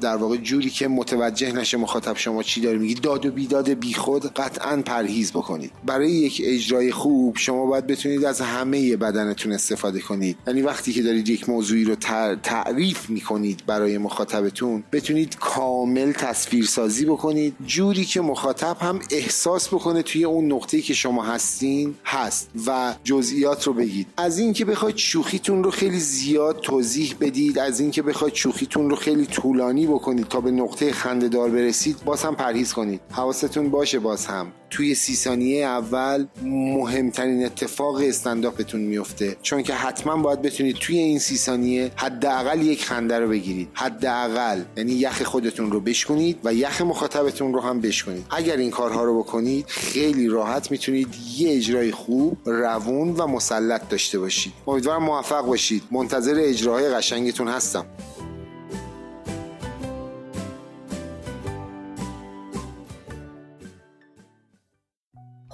در 0.00 0.16
واقع 0.16 0.36
جوری 0.36 0.70
که 0.70 0.88
متوجه 0.88 1.52
نشه 1.52 1.76
مخاطب 1.76 2.16
شما 2.16 2.42
چی 2.42 2.60
داره 2.60 2.78
میگی 2.78 2.94
داد 2.94 3.26
و 3.26 3.30
بیداد 3.30 3.70
بیخود 3.70 4.26
قطعا 4.34 4.82
پرهیز 4.86 5.32
بکنید. 5.32 5.61
برای 5.86 6.10
یک 6.10 6.42
اجرای 6.44 6.92
خوب 6.92 7.36
شما 7.36 7.66
باید 7.66 7.86
بتونید 7.86 8.24
از 8.24 8.40
همه 8.40 8.96
بدنتون 8.96 9.52
استفاده 9.52 10.00
کنید. 10.00 10.36
یعنی 10.46 10.62
وقتی 10.62 10.92
که 10.92 11.02
دارید 11.02 11.28
یک 11.28 11.48
موضوعی 11.48 11.84
رو 11.84 11.94
تعریف 12.42 13.10
می‌کنید 13.10 13.62
برای 13.66 13.98
مخاطبتون 13.98 14.84
بتونید 14.92 15.36
کامل 15.38 16.12
تصویر 16.12 16.64
سازی 16.64 17.04
بکنید. 17.04 17.54
جوری 17.66 18.04
که 18.04 18.20
مخاطب 18.20 18.76
هم 18.80 19.00
احساس 19.10 19.68
بکنه 19.68 20.02
توی 20.02 20.24
اون 20.24 20.52
نقطه‌ای 20.52 20.82
که 20.82 20.94
شما 20.94 21.22
هستین 21.22 21.94
هست 22.04 22.50
و 22.66 22.94
جزئیات 23.04 23.66
رو 23.66 23.72
بگید. 23.72 24.06
از 24.16 24.38
اینکه 24.38 24.64
بخواید 24.64 24.96
شوخیتون 24.96 25.64
رو 25.64 25.70
خیلی 25.70 25.98
زیاد 25.98 26.60
توضیح 26.60 27.14
بدید 27.20 27.58
از 27.58 27.80
اینکه 27.80 28.02
بخواید 28.02 28.34
شوخیتون 28.34 28.90
رو 28.90 28.96
خیلی 28.96 29.26
طولانی 29.26 29.86
بکنید 29.86 30.28
تا 30.28 30.40
به 30.40 30.50
نقطه 30.50 30.92
خندهدار 30.92 31.50
برسید 31.50 31.96
باز 32.04 32.22
هم 32.22 32.34
پرهیز 32.34 32.72
کنید. 32.72 33.00
حواستون 33.10 33.70
باشه 33.70 33.98
باز 33.98 34.26
هم. 34.26 34.52
توی 34.72 34.94
سی 34.94 35.14
ثانیه 35.14 35.64
اول 35.64 36.26
مهمترین 36.42 37.44
اتفاق 37.44 37.94
استنداپتون 37.94 38.80
میفته. 38.80 39.36
چون 39.42 39.62
که 39.62 39.74
حتما 39.74 40.16
باید 40.16 40.42
بتونید 40.42 40.76
توی 40.76 40.98
این 40.98 41.18
سی 41.18 41.36
ثانیه 41.36 41.90
حداقل 41.96 42.62
یک 42.62 42.84
خنده 42.84 43.18
رو 43.18 43.28
بگیرید. 43.28 43.68
حداقل. 43.72 44.62
یعنی 44.76 44.92
یخ 44.92 45.22
خودتون 45.22 45.70
رو 45.72 45.80
بشکنید 45.80 46.38
و 46.44 46.54
یخ 46.54 46.80
مخاطبتون 46.80 47.52
رو 47.52 47.60
هم 47.60 47.80
بشکنید 47.80 48.26
اگر 48.30 48.56
این 48.56 48.70
کارها 48.70 49.04
رو 49.04 49.18
بکنید 49.18 49.64
خیلی 49.68 50.28
راحت 50.28 50.70
می‌تونید 50.70 51.08
یه 51.38 51.56
اجرای 51.56 51.92
خوب 51.92 52.36
روون 52.44 53.10
و 53.10 53.26
مسلط 53.26 53.88
داشته 53.88 54.18
باشید. 54.18 54.52
امیدوارم 54.66 55.02
موفق 55.02 55.46
باشید. 55.46 55.82
منتظر 55.90 56.34
اجراهای 56.38 56.88
قشنگتون 56.88 57.48
هستم. 57.48 57.86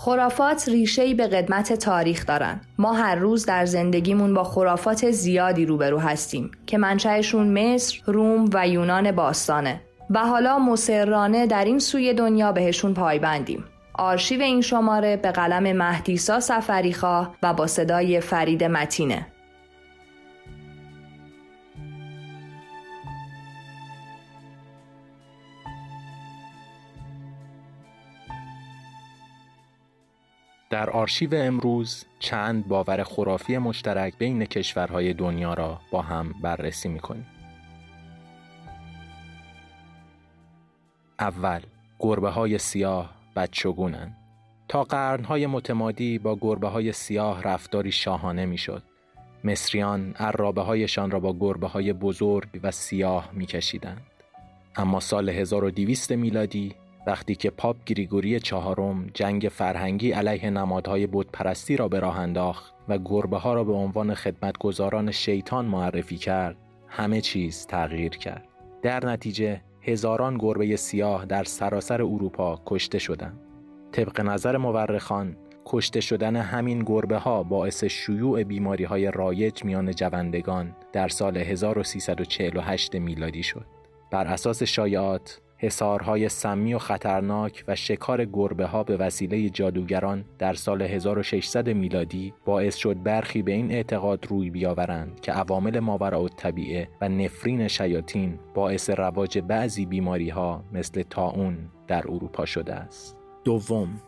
خرافات 0.00 0.68
ریشه‌ای 0.68 1.14
به 1.14 1.26
قدمت 1.26 1.72
تاریخ 1.72 2.26
دارن. 2.26 2.60
ما 2.78 2.92
هر 2.92 3.14
روز 3.14 3.46
در 3.46 3.66
زندگیمون 3.66 4.34
با 4.34 4.44
خرافات 4.44 5.10
زیادی 5.10 5.66
روبرو 5.66 5.98
هستیم 5.98 6.50
که 6.66 6.78
منشأشون 6.78 7.58
مصر، 7.58 7.98
روم 8.06 8.50
و 8.52 8.68
یونان 8.68 9.12
باستانه. 9.12 9.80
و 10.10 10.18
حالا 10.18 10.58
مسررانه 10.58 11.46
در 11.46 11.64
این 11.64 11.78
سوی 11.78 12.14
دنیا 12.14 12.52
بهشون 12.52 12.94
پایبندیم. 12.94 13.64
آرشیو 13.94 14.42
این 14.42 14.60
شماره 14.60 15.16
به 15.16 15.30
قلم 15.30 15.76
مهدیسا 15.76 16.40
سفریخا 16.40 17.30
و 17.42 17.54
با 17.54 17.66
صدای 17.66 18.20
فرید 18.20 18.64
متینه. 18.64 19.26
در 30.70 30.90
آرشیو 30.90 31.34
امروز 31.34 32.04
چند 32.18 32.68
باور 32.68 33.02
خرافی 33.02 33.58
مشترک 33.58 34.18
بین 34.18 34.44
کشورهای 34.44 35.12
دنیا 35.12 35.54
را 35.54 35.80
با 35.90 36.02
هم 36.02 36.34
بررسی 36.42 36.88
می‌کنیم. 36.88 37.26
اول 41.18 41.60
گربه 41.98 42.30
های 42.30 42.58
سیاه 42.58 43.14
بدشگونند. 43.36 44.16
تا 44.68 44.84
قرنهای 44.84 45.46
متمادی 45.46 46.18
با 46.18 46.36
گربه 46.40 46.68
های 46.68 46.92
سیاه 46.92 47.42
رفتاری 47.42 47.92
شاهانه 47.92 48.46
می‌شد. 48.46 48.82
مصریان 49.44 50.12
عرابه 50.12 50.62
هایشان 50.62 51.10
را 51.10 51.20
با 51.20 51.36
گربه 51.40 51.66
های 51.66 51.92
بزرگ 51.92 52.48
و 52.62 52.70
سیاه 52.70 53.30
میکشیدند. 53.32 54.06
اما 54.76 55.00
سال 55.00 55.28
1200 55.28 56.12
میلادی 56.12 56.74
وقتی 57.06 57.34
که 57.34 57.50
پاپ 57.50 57.76
گریگوری 57.86 58.40
چهارم 58.40 59.06
جنگ 59.14 59.48
فرهنگی 59.52 60.10
علیه 60.10 60.50
نمادهای 60.50 61.06
بتپرستی 61.06 61.76
را 61.76 61.88
به 61.88 62.00
راه 62.00 62.18
انداخت 62.18 62.74
و 62.88 62.98
گربه 62.98 63.36
ها 63.38 63.54
را 63.54 63.64
به 63.64 63.72
عنوان 63.72 64.14
خدمتگزاران 64.14 65.10
شیطان 65.10 65.64
معرفی 65.64 66.16
کرد 66.16 66.56
همه 66.88 67.20
چیز 67.20 67.66
تغییر 67.66 68.10
کرد. 68.10 68.48
در 68.82 69.06
نتیجه 69.06 69.60
هزاران 69.82 70.38
گربه 70.38 70.76
سیاه 70.76 71.24
در 71.26 71.44
سراسر 71.44 72.02
اروپا 72.02 72.60
کشته 72.66 72.98
شدند. 72.98 73.40
طبق 73.92 74.20
نظر 74.20 74.56
مورخان 74.56 75.36
کشته 75.66 76.00
شدن 76.00 76.36
همین 76.36 76.78
گربه 76.78 77.18
ها 77.18 77.42
باعث 77.42 77.84
شیوع 77.84 78.42
بیماری 78.42 78.84
های 78.84 79.10
رایج 79.10 79.64
میان 79.64 79.92
جوندگان 79.92 80.76
در 80.92 81.08
سال 81.08 81.36
1348 81.36 82.94
میلادی 82.94 83.42
شد. 83.42 83.66
بر 84.10 84.26
اساس 84.26 84.62
شایعات 84.62 85.40
حسارهای 85.60 86.28
سمی 86.28 86.74
و 86.74 86.78
خطرناک 86.78 87.64
و 87.68 87.76
شکار 87.76 88.24
گربه 88.24 88.66
ها 88.66 88.84
به 88.84 88.96
وسیله 88.96 89.48
جادوگران 89.48 90.24
در 90.38 90.54
سال 90.54 90.82
1600 90.82 91.68
میلادی 91.68 92.34
باعث 92.44 92.76
شد 92.76 93.02
برخی 93.02 93.42
به 93.42 93.52
این 93.52 93.72
اعتقاد 93.72 94.26
روی 94.26 94.50
بیاورند 94.50 95.20
که 95.20 95.32
عوامل 95.32 95.78
ماوراء 95.78 96.28
طبیعه 96.28 96.88
و 97.00 97.08
نفرین 97.08 97.68
شیاطین 97.68 98.38
باعث 98.54 98.90
رواج 98.90 99.38
بعضی 99.38 99.86
بیماری 99.86 100.28
ها 100.28 100.64
مثل 100.72 101.02
تاون 101.02 101.58
در 101.86 102.02
اروپا 102.08 102.44
شده 102.44 102.74
است. 102.74 103.16
دوم 103.44 104.00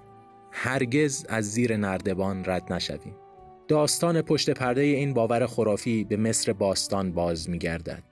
هرگز 0.52 1.26
از 1.28 1.44
زیر 1.44 1.76
نردبان 1.76 2.42
رد 2.46 2.72
نشویم. 2.72 3.16
داستان 3.68 4.22
پشت 4.22 4.50
پرده 4.50 4.80
این 4.80 5.14
باور 5.14 5.46
خرافی 5.46 6.04
به 6.04 6.16
مصر 6.16 6.52
باستان 6.52 7.12
باز 7.12 7.50
می 7.50 7.58
گردد. 7.58 8.02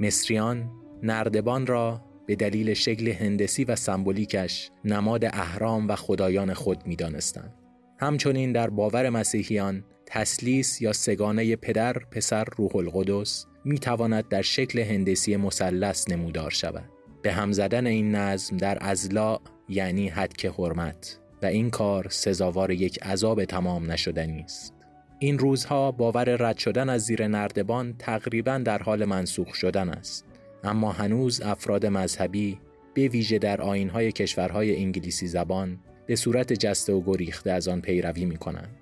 مصریان 0.00 0.70
نردبان 1.02 1.66
را 1.66 2.00
به 2.26 2.36
دلیل 2.36 2.74
شکل 2.74 3.08
هندسی 3.08 3.64
و 3.64 3.76
سمبولیکش 3.76 4.70
نماد 4.84 5.24
اهرام 5.24 5.88
و 5.88 5.96
خدایان 5.96 6.54
خود 6.54 6.86
می 6.86 6.96
دانستند. 6.96 7.54
همچنین 7.98 8.52
در 8.52 8.70
باور 8.70 9.10
مسیحیان 9.10 9.84
تسلیس 10.06 10.82
یا 10.82 10.92
سگانه 10.92 11.56
پدر 11.56 11.92
پسر 11.92 12.44
روح 12.56 12.76
القدس 12.76 13.46
می 13.64 13.78
تواند 13.78 14.28
در 14.28 14.42
شکل 14.42 14.78
هندسی 14.78 15.36
مثلث 15.36 16.10
نمودار 16.10 16.50
شود. 16.50 16.90
به 17.22 17.32
هم 17.32 17.52
زدن 17.52 17.86
این 17.86 18.14
نظم 18.14 18.56
در 18.56 18.78
ازلا 18.80 19.38
یعنی 19.68 20.08
حدک 20.08 20.46
حرمت 20.46 21.18
و 21.42 21.46
این 21.46 21.70
کار 21.70 22.06
سزاوار 22.08 22.70
یک 22.70 23.02
عذاب 23.02 23.44
تمام 23.44 23.92
نشدنی 23.92 24.40
است. 24.40 24.74
این 25.18 25.38
روزها 25.38 25.92
باور 25.92 26.24
رد 26.24 26.58
شدن 26.58 26.88
از 26.88 27.02
زیر 27.02 27.26
نردبان 27.28 27.94
تقریبا 27.98 28.58
در 28.58 28.78
حال 28.78 29.04
منسوخ 29.04 29.54
شدن 29.54 29.88
است. 29.88 30.24
اما 30.64 30.92
هنوز 30.92 31.40
افراد 31.40 31.86
مذهبی 31.86 32.58
به 32.94 33.08
ویژه 33.08 33.38
در 33.38 33.62
آینهای 33.62 34.12
کشورهای 34.12 34.76
انگلیسی 34.76 35.26
زبان 35.26 35.78
به 36.06 36.16
صورت 36.16 36.52
جسته 36.52 36.92
و 36.92 37.00
گریخته 37.00 37.50
از 37.50 37.68
آن 37.68 37.80
پیروی 37.80 38.24
می 38.24 38.36
کنند. 38.36 38.76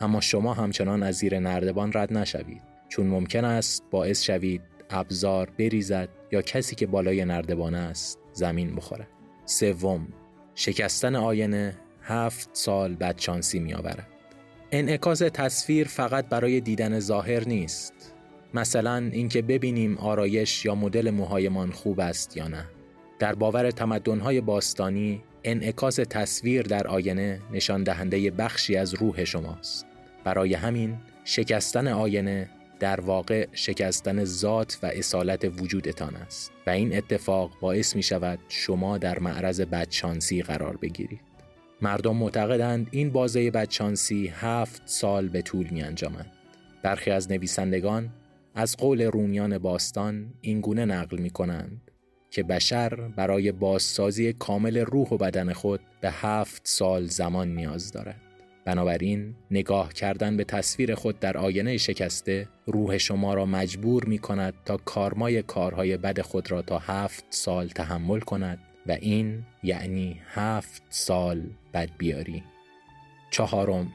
اما 0.00 0.20
شما 0.20 0.54
همچنان 0.54 1.02
از 1.02 1.14
زیر 1.14 1.38
نردبان 1.38 1.92
رد 1.94 2.12
نشوید 2.12 2.62
چون 2.88 3.06
ممکن 3.06 3.44
است 3.44 3.84
باعث 3.90 4.22
شوید 4.22 4.60
ابزار 4.90 5.50
بریزد 5.58 6.08
یا 6.32 6.42
کسی 6.42 6.76
که 6.76 6.86
بالای 6.86 7.24
نردبان 7.24 7.74
است 7.74 8.18
زمین 8.32 8.74
بخورد. 8.74 9.08
سوم 9.44 10.08
شکستن 10.54 11.16
آینه 11.16 11.76
هفت 12.02 12.48
سال 12.52 12.94
بدشانسی 12.94 13.58
می 13.58 13.74
آورد. 13.74 14.08
انعکاس 14.72 15.18
تصویر 15.18 15.88
فقط 15.88 16.28
برای 16.28 16.60
دیدن 16.60 17.00
ظاهر 17.00 17.48
نیست. 17.48 18.13
مثلا 18.54 18.96
اینکه 19.12 19.42
ببینیم 19.42 19.98
آرایش 19.98 20.64
یا 20.64 20.74
مدل 20.74 21.10
موهایمان 21.10 21.70
خوب 21.70 22.00
است 22.00 22.36
یا 22.36 22.48
نه. 22.48 22.64
در 23.18 23.34
باور 23.34 23.70
تمدن‌های 23.70 24.40
باستانی 24.40 25.22
انعکاس 25.44 25.96
تصویر 25.96 26.62
در 26.62 26.86
آینه 26.86 27.40
نشان 27.52 27.82
دهنده 27.82 28.30
بخشی 28.30 28.76
از 28.76 28.94
روح 28.94 29.24
شماست. 29.24 29.86
برای 30.24 30.54
همین 30.54 30.96
شکستن 31.24 31.88
آینه 31.88 32.50
در 32.80 33.00
واقع 33.00 33.46
شکستن 33.52 34.24
ذات 34.24 34.78
و 34.82 34.86
اصالت 34.86 35.60
وجودتان 35.60 36.16
است 36.16 36.52
و 36.66 36.70
این 36.70 36.96
اتفاق 36.96 37.50
باعث 37.60 37.96
می 37.96 38.02
شود 38.02 38.38
شما 38.48 38.98
در 38.98 39.18
معرض 39.18 39.60
بدشانسی 39.60 40.42
قرار 40.42 40.76
بگیرید. 40.76 41.20
مردم 41.82 42.16
معتقدند 42.16 42.88
این 42.90 43.10
بازه 43.10 43.50
بدشانسی 43.50 44.32
هفت 44.34 44.82
سال 44.84 45.28
به 45.28 45.42
طول 45.42 45.66
می 45.70 45.82
انجامد. 45.82 46.26
برخی 46.82 47.10
از 47.10 47.30
نویسندگان 47.30 48.10
از 48.56 48.76
قول 48.76 49.02
رومیان 49.02 49.58
باستان 49.58 50.34
این 50.40 50.60
گونه 50.60 50.84
نقل 50.84 51.18
می 51.18 51.30
کنند 51.30 51.90
که 52.30 52.42
بشر 52.42 52.94
برای 52.94 53.52
بازسازی 53.52 54.32
کامل 54.32 54.78
روح 54.78 55.08
و 55.08 55.16
بدن 55.16 55.52
خود 55.52 55.80
به 56.00 56.10
هفت 56.10 56.62
سال 56.64 57.06
زمان 57.06 57.54
نیاز 57.54 57.92
دارد. 57.92 58.20
بنابراین 58.64 59.34
نگاه 59.50 59.92
کردن 59.92 60.36
به 60.36 60.44
تصویر 60.44 60.94
خود 60.94 61.20
در 61.20 61.36
آینه 61.36 61.76
شکسته 61.76 62.48
روح 62.66 62.98
شما 62.98 63.34
را 63.34 63.46
مجبور 63.46 64.04
می 64.04 64.18
کند 64.18 64.54
تا 64.64 64.76
کارمای 64.76 65.42
کارهای 65.42 65.96
بد 65.96 66.20
خود 66.20 66.50
را 66.50 66.62
تا 66.62 66.78
هفت 66.78 67.24
سال 67.30 67.68
تحمل 67.68 68.20
کند 68.20 68.58
و 68.86 68.92
این 68.92 69.42
یعنی 69.62 70.20
هفت 70.26 70.82
سال 70.90 71.42
بد 71.74 71.90
بیاری. 71.98 72.42
چهارم 73.30 73.92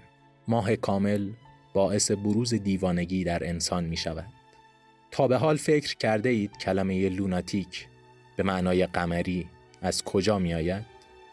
ماه 0.47 0.76
کامل 0.76 1.30
باعث 1.74 2.12
بروز 2.12 2.53
دیوانگی 2.53 3.24
در 3.24 3.47
انسان 3.47 3.86
می 3.86 3.97
شود. 3.97 4.39
تا 5.12 5.28
به 5.28 5.38
حال 5.38 5.57
فکر 5.57 5.95
کرده 5.95 6.30
اید 6.30 6.57
کلمه 6.57 7.10
لوناتیک 7.10 7.88
به 8.38 8.43
معنای 8.43 8.86
قمری 8.86 9.45
از 9.82 10.03
کجا 10.03 10.39
می 10.39 10.53
آید؟ 10.53 10.86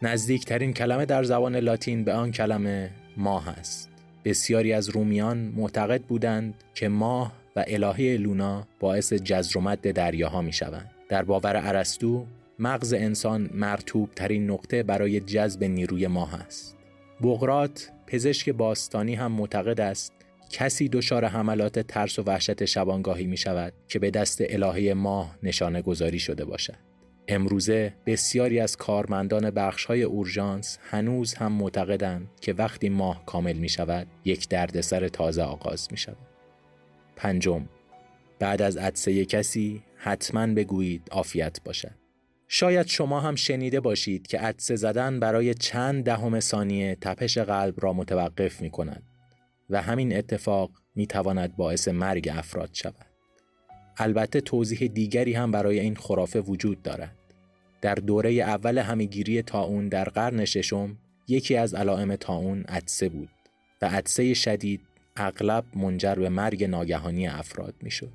نزدیکترین 0.03 0.73
کلمه 0.73 1.05
در 1.05 1.25
زبان 1.25 1.57
لاتین 1.57 2.05
به 2.05 2.13
آن 2.13 2.33
کلمه 2.33 2.91
ماه 3.17 3.49
است. 3.49 3.91
بسیاری 4.25 4.73
از 4.73 4.89
رومیان 4.89 5.39
معتقد 5.39 6.03
بودند 6.03 6.55
که 6.75 6.89
ماه 6.89 7.33
و 7.57 7.65
الهه 7.67 8.17
لونا 8.17 8.67
باعث 8.81 9.13
جزر 9.13 9.59
و 9.59 9.77
دریاها 9.77 10.43
می 10.43 10.53
شوند. 10.53 10.91
در 11.09 11.23
باور 11.23 11.57
ارسطو 11.57 12.27
مغز 12.59 12.93
انسان 12.93 13.51
مرتوب 13.55 14.11
ترین 14.17 14.51
نقطه 14.51 14.83
برای 14.83 15.21
جذب 15.21 15.65
نیروی 15.65 16.07
ماه 16.07 16.35
است. 16.35 16.77
بغرات 17.23 17.91
پزشک 18.07 18.51
باستانی 18.51 19.15
هم 19.15 19.33
معتقد 19.33 19.81
است 19.81 20.13
کسی 20.51 20.89
دچار 20.89 21.25
حملات 21.25 21.79
ترس 21.79 22.19
و 22.19 22.23
وحشت 22.23 22.65
شبانگاهی 22.65 23.27
می 23.27 23.37
شود 23.37 23.73
که 23.89 23.99
به 23.99 24.11
دست 24.11 24.39
الهه 24.41 24.95
ماه 24.95 25.39
نشانه 25.43 25.83
گذاری 25.83 26.19
شده 26.19 26.45
باشد. 26.45 26.77
امروزه 27.29 27.95
بسیاری 28.07 28.61
از 28.61 28.77
کارمندان 28.77 29.51
بخشهای 29.51 30.03
اورژانس 30.03 30.79
هنوز 30.91 31.35
هم 31.35 31.53
معتقدند 31.53 32.31
که 32.41 32.53
وقتی 32.53 32.89
ماه 32.89 33.25
کامل 33.27 33.53
می 33.53 33.69
شود 33.69 34.07
یک 34.25 34.49
دردسر 34.49 35.09
تازه 35.09 35.43
آغاز 35.43 35.89
می 35.91 35.97
شود. 35.97 36.27
پنجم 37.17 37.69
بعد 38.39 38.63
از 38.63 38.77
عدسه 38.77 39.25
کسی 39.25 39.83
حتما 39.97 40.47
بگویید 40.47 41.09
عافیت 41.11 41.59
باشد. 41.65 41.95
شاید 42.49 42.87
شما 42.87 43.21
هم 43.21 43.35
شنیده 43.35 43.81
باشید 43.81 44.27
که 44.27 44.39
عدسه 44.39 44.77
زدن 44.77 45.21
برای 45.21 45.55
چند 45.55 46.05
دهم 46.05 46.41
ثانیه 46.41 46.97
تپش 47.01 47.39
قلب 47.39 47.75
را 47.79 47.93
متوقف 47.93 48.61
می 48.61 48.71
کند 48.71 49.03
و 49.71 49.83
همین 49.83 50.17
اتفاق 50.17 50.71
می 50.95 51.07
تواند 51.07 51.57
باعث 51.57 51.89
مرگ 51.89 52.29
افراد 52.33 52.71
شود. 52.73 53.07
البته 53.97 54.41
توضیح 54.41 54.87
دیگری 54.89 55.33
هم 55.35 55.51
برای 55.51 55.81
این 55.81 55.95
خرافه 55.95 56.41
وجود 56.41 56.83
دارد. 56.83 57.17
در 57.81 57.95
دوره 57.95 58.31
اول 58.31 58.79
همیگیری 58.79 59.43
تاون 59.43 59.89
در 59.89 60.05
قرن 60.05 60.45
ششم 60.45 60.99
یکی 61.29 61.57
از 61.57 61.75
علائم 61.75 62.17
تاون 62.17 62.63
عدسه 62.63 63.09
بود 63.09 63.29
و 63.83 63.87
عدسه 63.87 64.35
شدید 64.35 64.81
اغلب 65.17 65.65
منجر 65.75 66.15
به 66.15 66.29
مرگ 66.29 66.65
ناگهانی 66.65 67.29
افراد 67.29 67.75
می‌شد. 67.83 68.13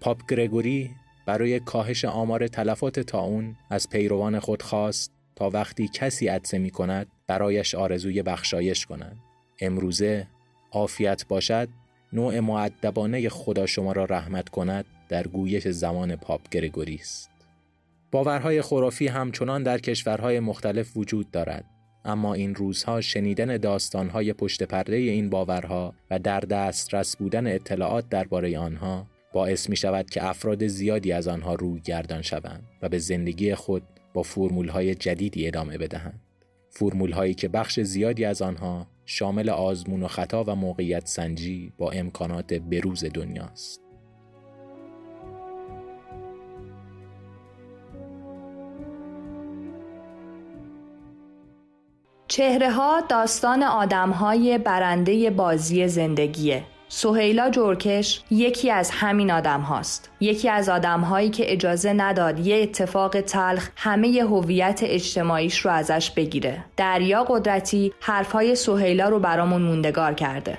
پاپ 0.00 0.26
گرگوری 0.28 0.90
برای 1.26 1.60
کاهش 1.60 2.04
آمار 2.04 2.48
تلفات 2.48 3.00
تاون 3.00 3.56
از 3.70 3.90
پیروان 3.90 4.40
خود 4.40 4.62
خواست 4.62 5.12
تا 5.36 5.50
وقتی 5.50 5.88
کسی 5.88 6.28
عدسه 6.28 6.58
می 6.58 6.70
کند 6.70 7.06
برایش 7.26 7.74
آرزوی 7.74 8.22
بخشایش 8.22 8.86
کنند. 8.86 9.18
امروزه 9.60 10.26
عافیت 10.76 11.26
باشد 11.28 11.68
نوع 12.12 12.40
معدبانه 12.40 13.28
خدا 13.28 13.66
شما 13.66 13.92
را 13.92 14.04
رحمت 14.04 14.48
کند 14.48 14.84
در 15.08 15.26
گویش 15.26 15.68
زمان 15.68 16.16
پاپ 16.16 16.48
گرگوری 16.50 16.94
است. 16.94 17.30
باورهای 18.12 18.62
خرافی 18.62 19.06
همچنان 19.06 19.62
در 19.62 19.78
کشورهای 19.78 20.40
مختلف 20.40 20.96
وجود 20.96 21.30
دارد 21.30 21.64
اما 22.04 22.34
این 22.34 22.54
روزها 22.54 23.00
شنیدن 23.00 23.56
داستانهای 23.56 24.32
پشت 24.32 24.62
پرده 24.62 24.96
این 24.96 25.30
باورها 25.30 25.94
و 26.10 26.18
در 26.18 26.40
دسترس 26.40 27.16
بودن 27.16 27.46
اطلاعات 27.46 28.08
درباره 28.08 28.58
آنها 28.58 29.06
باعث 29.32 29.70
می 29.70 29.76
شود 29.76 30.10
که 30.10 30.24
افراد 30.24 30.66
زیادی 30.66 31.12
از 31.12 31.28
آنها 31.28 31.54
روی 31.54 31.80
گردان 31.80 32.22
شوند 32.22 32.62
و 32.82 32.88
به 32.88 32.98
زندگی 32.98 33.54
خود 33.54 33.82
با 34.14 34.22
فرمولهای 34.22 34.94
جدیدی 34.94 35.46
ادامه 35.46 35.78
بدهند. 35.78 36.20
فرمولهایی 36.70 37.34
که 37.34 37.48
بخش 37.48 37.80
زیادی 37.80 38.24
از 38.24 38.42
آنها 38.42 38.86
شامل 39.06 39.50
آزمون 39.50 40.02
و 40.02 40.08
خطا 40.08 40.44
و 40.44 40.54
موقعیت 40.54 41.06
سنجی 41.06 41.72
با 41.78 41.90
امکانات 41.90 42.54
بروز 42.54 43.04
دنیاست. 43.04 43.82
چهره 52.28 52.70
ها 52.70 53.00
داستان 53.00 53.62
آدم 53.62 54.10
های 54.10 54.58
برنده 54.58 55.30
بازی 55.30 55.88
زندگیه. 55.88 56.75
سهیلا 56.88 57.50
جورکش 57.50 58.22
یکی 58.30 58.70
از 58.70 58.90
همین 58.90 59.30
آدم 59.30 59.60
هاست. 59.60 60.10
یکی 60.20 60.48
از 60.48 60.68
آدم 60.68 61.00
هایی 61.00 61.30
که 61.30 61.52
اجازه 61.52 61.92
نداد 61.92 62.46
یه 62.46 62.62
اتفاق 62.62 63.20
تلخ 63.20 63.68
همه 63.76 64.22
هویت 64.22 64.80
اجتماعیش 64.82 65.58
رو 65.58 65.70
ازش 65.70 66.10
بگیره. 66.10 66.64
دریا 66.76 67.24
قدرتی 67.24 67.92
حرفهای 68.00 68.54
سهیلا 68.54 69.08
رو 69.08 69.18
برامون 69.18 69.62
موندگار 69.62 70.14
کرده. 70.14 70.58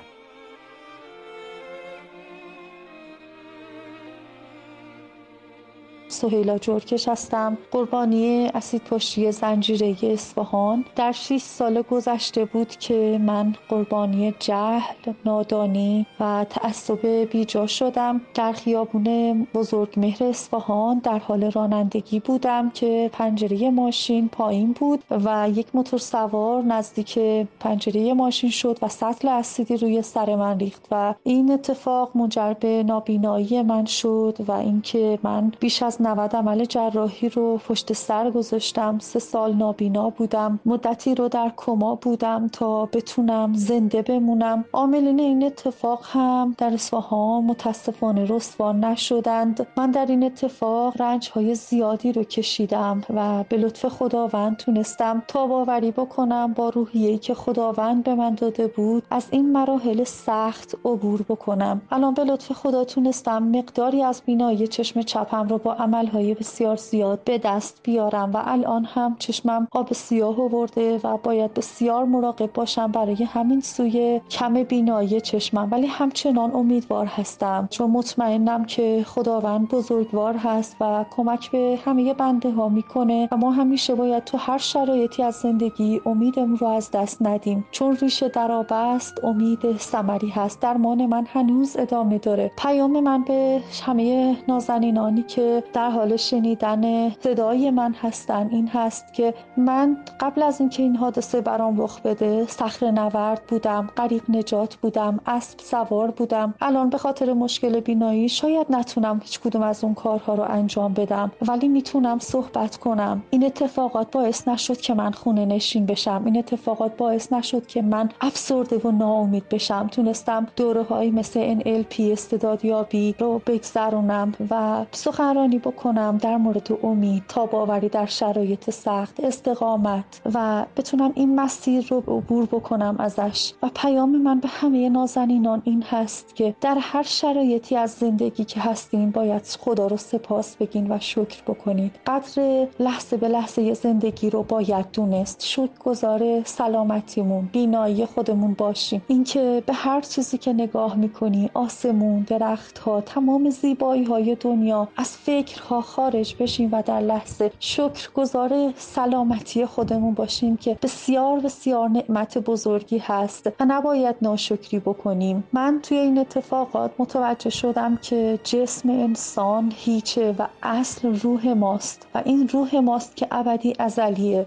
سهیلا 6.08 6.58
جورکش 6.58 7.08
هستم. 7.08 7.58
قربانی 7.72 8.51
اسید 8.53 8.82
پشتی 8.84 9.32
زنجیره 9.32 9.95
اصفهان. 10.03 10.86
در 10.95 11.12
6 11.12 11.41
سال 11.41 11.82
گذشته 11.82 12.45
بود 12.45 12.70
که 12.70 13.20
من 13.26 13.55
قربانی 13.70 14.34
جهل 14.39 15.14
نادانی 15.26 16.05
و 16.20 16.45
تعصب 16.49 17.05
بیجا 17.08 17.68
شدم. 17.68 18.22
در 18.34 18.51
خیابون 18.51 19.47
بزرگ 19.53 19.93
مهر 19.97 20.24
اصفهان 20.24 20.99
در 20.99 21.20
حال 21.20 21.51
رانندگی 21.51 22.20
بودم 22.20 22.70
که 22.70 23.10
پنجره 23.14 23.70
ماشین 23.70 24.30
پایین 24.30 24.76
بود 24.80 25.03
و 25.10 25.49
یک 25.55 25.68
موتور 25.74 25.99
سوار 25.99 26.64
نزدیک 26.64 27.20
پنجره 27.60 28.14
ماشین 28.14 28.49
شد 28.49 28.78
و 28.82 28.88
سطل 28.88 29.28
اسیدی 29.28 29.78
روی 29.78 30.01
سر 30.01 30.36
من 30.36 30.60
ریخت 30.60 30.88
و 30.91 31.14
این 31.24 31.51
اتفاق 31.51 32.18
منجر 32.18 32.53
به 32.53 32.84
نابینایی 32.84 33.62
من 33.62 33.86
شد 33.86 34.38
و 34.47 34.51
اینکه 34.51 35.20
من 35.24 35.51
بیش 35.60 35.84
از 35.84 35.96
از 35.99 36.05
90 36.05 36.35
عمل 36.35 36.65
جراحی 36.65 37.29
رو 37.29 37.57
پشت 37.57 37.93
سر 37.93 38.31
گذاشتم. 38.31 38.99
سه 38.99 39.19
سال 39.19 39.53
نابینا 39.53 40.09
بودم. 40.09 40.59
مدتی 40.65 41.15
رو 41.15 41.27
در 41.27 41.51
کما 41.57 41.95
بودم 41.95 42.47
تا 42.47 42.85
بتونم 42.85 43.53
زنده 43.53 44.01
بمونم. 44.01 44.65
عاملین 44.73 45.19
این 45.19 45.43
اتفاق 45.43 46.01
هم 46.03 46.55
در 46.57 46.73
اصفهان 46.73 47.43
متاسفانه 47.43 48.25
رسوا 48.25 48.71
نشدند. 48.71 49.67
من 49.77 49.91
در 49.91 50.05
این 50.05 50.23
اتفاق 50.23 51.01
رنج 51.01 51.29
های 51.29 51.55
زیادی 51.55 52.11
رو 52.11 52.23
کشیدم 52.23 53.01
و 53.15 53.43
به 53.49 53.57
لطف 53.57 53.85
خداوند 53.85 54.57
تونستم 54.57 55.23
تا 55.27 55.47
باوری 55.47 55.91
بکنم 55.91 56.53
با 56.53 56.69
روحیه‌ای 56.69 57.17
که 57.17 57.33
خداوند 57.33 58.03
به 58.03 58.15
من 58.15 58.35
داده 58.35 58.67
بود. 58.67 59.03
از 59.11 59.27
این 59.31 59.51
مراحل 59.51 60.03
سخت 60.03 60.75
عبور 60.85 61.21
بکنم. 61.21 61.81
الان 61.91 62.13
به 62.13 62.23
لطف 62.23 62.51
خدا 62.51 62.83
تونستم 62.83 63.43
مقداری 63.43 64.03
از 64.03 64.21
بینایی 64.25 64.67
چشم 64.67 65.01
چپم 65.01 65.47
رو 65.47 65.57
با 65.57 65.86
عملهای 65.88 66.33
بسیار 66.33 66.75
زیاد 66.75 67.19
به 67.25 67.38
دست 67.38 67.79
بیارم 67.83 68.31
و 68.33 68.41
الان 68.45 68.85
هم 68.85 69.15
چشمم 69.19 69.67
آب 69.71 69.93
سیاه 69.93 70.41
آورده 70.41 70.99
و 71.03 71.17
باید 71.17 71.53
بسیار 71.53 72.05
مراقب 72.05 72.53
باشم 72.53 72.88
برای 72.88 73.23
همین 73.23 73.61
سوی 73.61 74.21
کم 74.29 74.53
بینایی 74.53 75.21
چشمم. 75.21 75.67
ولی 75.71 75.88
همچنان 75.88 76.55
امیدوار 76.55 77.05
هستم. 77.05 77.67
چون 77.71 77.91
مطمئنم 77.91 78.65
که 78.65 79.03
خداوند 79.07 79.67
بزرگوار 79.67 80.33
هست 80.33 80.75
و 80.81 81.05
کمک 81.15 81.51
به 81.51 81.79
همه 81.85 82.13
بنده 82.13 82.51
ها 82.51 82.69
می‌کنه 82.69 83.29
و 83.31 83.38
ما 83.38 83.51
همیشه 83.51 83.95
باید 83.95 84.23
تو 84.23 84.38
هر 84.38 84.57
شرایطی 84.57 85.23
از 85.23 85.35
زندگی 85.35 86.01
امیدمون 86.05 86.57
رو 86.57 86.67
از 86.67 86.91
دست 86.91 87.21
ندیم. 87.21 87.65
چون 87.71 87.95
ریشه 87.95 88.29
درآب 88.29 88.67
است 88.69 89.23
امید 89.23 89.77
ثمری 89.77 90.29
هست. 90.29 90.61
درمان 90.61 91.05
من 91.05 91.25
هنوز 91.29 91.77
ادامه 91.77 92.17
داره. 92.17 92.51
پیام 92.57 92.99
من 92.99 93.23
به 93.23 93.61
همه 93.83 94.38
نازنینانی 94.47 95.23
که 95.23 95.63
در 95.78 95.89
حال 95.89 96.17
شنیدن 96.17 97.09
صدای 97.09 97.71
من 97.71 97.93
هستن 97.93 98.49
این 98.51 98.67
هست 98.67 99.13
که 99.13 99.34
من 99.57 99.97
قبل 100.19 100.43
از 100.43 100.59
اینکه 100.59 100.84
این 100.84 100.95
حادثه 100.95 101.41
برام 101.41 101.82
رخ 101.82 102.01
بده 102.01 102.45
صخره 102.47 102.91
نورد 102.91 103.41
بودم 103.47 103.89
غریق 103.97 104.23
نجات 104.30 104.75
بودم 104.75 105.19
اسب 105.25 105.59
سوار 105.59 106.11
بودم. 106.11 106.53
الان 106.61 106.89
به 106.89 106.97
خاطر 106.97 107.34
مشکل 107.34 107.80
بینایی 107.80 108.30
شاید 108.30 108.67
نتونم 108.69 109.19
هیچ 109.23 109.39
کدوم 109.39 109.61
از 109.61 109.84
اون 109.84 109.93
کارها 109.93 110.36
رو 110.36 110.43
انجام 110.43 110.93
بدم 110.93 111.32
ولی 111.47 111.67
می‌تونم 111.67 112.19
صحبت 112.19 112.78
کنم. 112.78 113.23
این 113.30 113.45
اتفاقات 113.45 114.11
باعث 114.11 114.47
نشد 114.47 114.78
که 114.78 114.93
من 114.93 115.11
خونه 115.11 115.45
نشین 115.45 115.86
بشم. 115.86 116.21
این 116.25 116.38
اتفاقات 116.38 116.97
باعث 116.97 117.34
نشد 117.34 117.67
که 117.67 117.82
من 117.82 118.09
افسرده 118.21 118.78
و 118.78 118.91
ناامید 118.91 119.49
بشم. 119.49 119.88
تونستم 119.88 120.47
دوره 120.55 120.84
های 120.84 121.11
مثل 121.11 121.59
NLP 121.59 121.99
استعدادیابی 121.99 123.15
رو 123.19 123.41
بگذرونم 123.47 124.32
و 124.49 124.86
سخنرانی 124.91 125.59
بکنم 125.68 126.18
در 126.22 126.38
مورد 126.38 126.68
امید 126.84 127.24
تا 127.28 127.45
باوری 127.45 127.89
در 127.89 128.05
شرایط 128.05 128.70
سخت 128.70 129.20
استقامت 129.20 130.22
و 130.34 130.65
بتونم 130.78 131.11
این 131.15 131.36
مسیر 131.36 131.88
رو 131.89 131.97
عبور 131.97 132.45
بکنم 132.45 132.95
ازش. 132.99 133.53
و 133.63 133.70
پیام 133.76 134.22
من 134.22 134.39
به 134.39 134.47
همه 134.47 134.89
نازنینان 134.89 135.61
این 135.65 135.84
هست 135.84 136.36
که 136.36 136.55
در 136.61 136.78
هر 136.82 137.03
شرایطی 137.03 137.76
از 137.76 137.91
زندگی 137.91 138.43
که 138.43 138.59
هستین 138.59 139.11
باید 139.11 139.41
خدا 139.59 139.88
رو 139.88 139.97
سپاس 139.97 140.55
بگین 140.57 140.91
و 140.91 140.99
شکر 140.99 141.41
بکنید 141.47 141.99
قدر 142.07 142.68
لحظه 142.80 143.18
به 143.18 143.28
لحظه 143.28 143.74
زندگی 143.74 144.30
رو 144.30 144.43
باید 144.43 144.86
دونست. 144.93 145.45
شکر 145.45 145.78
گذار 145.86 146.43
سلامتیمون 146.43 147.49
بینایی 147.51 148.05
خودمون 148.05 148.53
باشیم. 148.53 149.01
اینکه 149.07 149.63
به 149.65 149.74
هر 149.74 150.01
چیزی 150.01 150.38
که 150.38 150.53
نگاه 150.53 150.95
می‌کنی 150.95 151.49
آسمون 151.53 152.22
درخت 152.28 152.78
ها 152.78 153.01
تمام 153.01 153.49
زیبایی 153.49 154.03
های 154.03 154.36
دنیا 154.36 154.88
از 154.97 155.18
فکرها 155.58 155.82
خارج 155.82 156.36
بشیم 156.39 156.70
و 156.72 156.82
در 156.82 156.99
لحظه 156.99 157.51
شکر 157.60 158.10
گذار 158.16 158.74
سلامتی 158.76 159.66
خودمون 159.66 160.14
باشیم 160.14 160.58
که 160.58 160.78
بسیار 160.82 161.39
بسیار 161.39 161.89
نعمت 161.89 162.38
بزرگی 162.38 162.97
هست 162.97 163.47
و 163.60 163.66
نباید 163.68 164.16
ناشکری 164.22 164.80
بکنیم. 164.80 165.43
من 165.53 165.80
توی 165.84 165.97
این 165.97 166.18
اتفاقات 166.18 166.91
متوجه 166.99 167.49
شدم 167.49 167.97
که 167.97 168.39
جسم 168.43 168.89
انسان 168.89 169.74
هیچه 169.76 170.36
و 170.39 170.47
اصل 170.64 171.20
روح 171.20 171.53
ماست 171.53 172.08
و 172.16 172.22
این 172.26 172.47
روح 172.47 172.76
ماست 172.76 173.16
که 173.16 173.28
ابدی 173.32 173.74
ازلیه. 173.80 174.45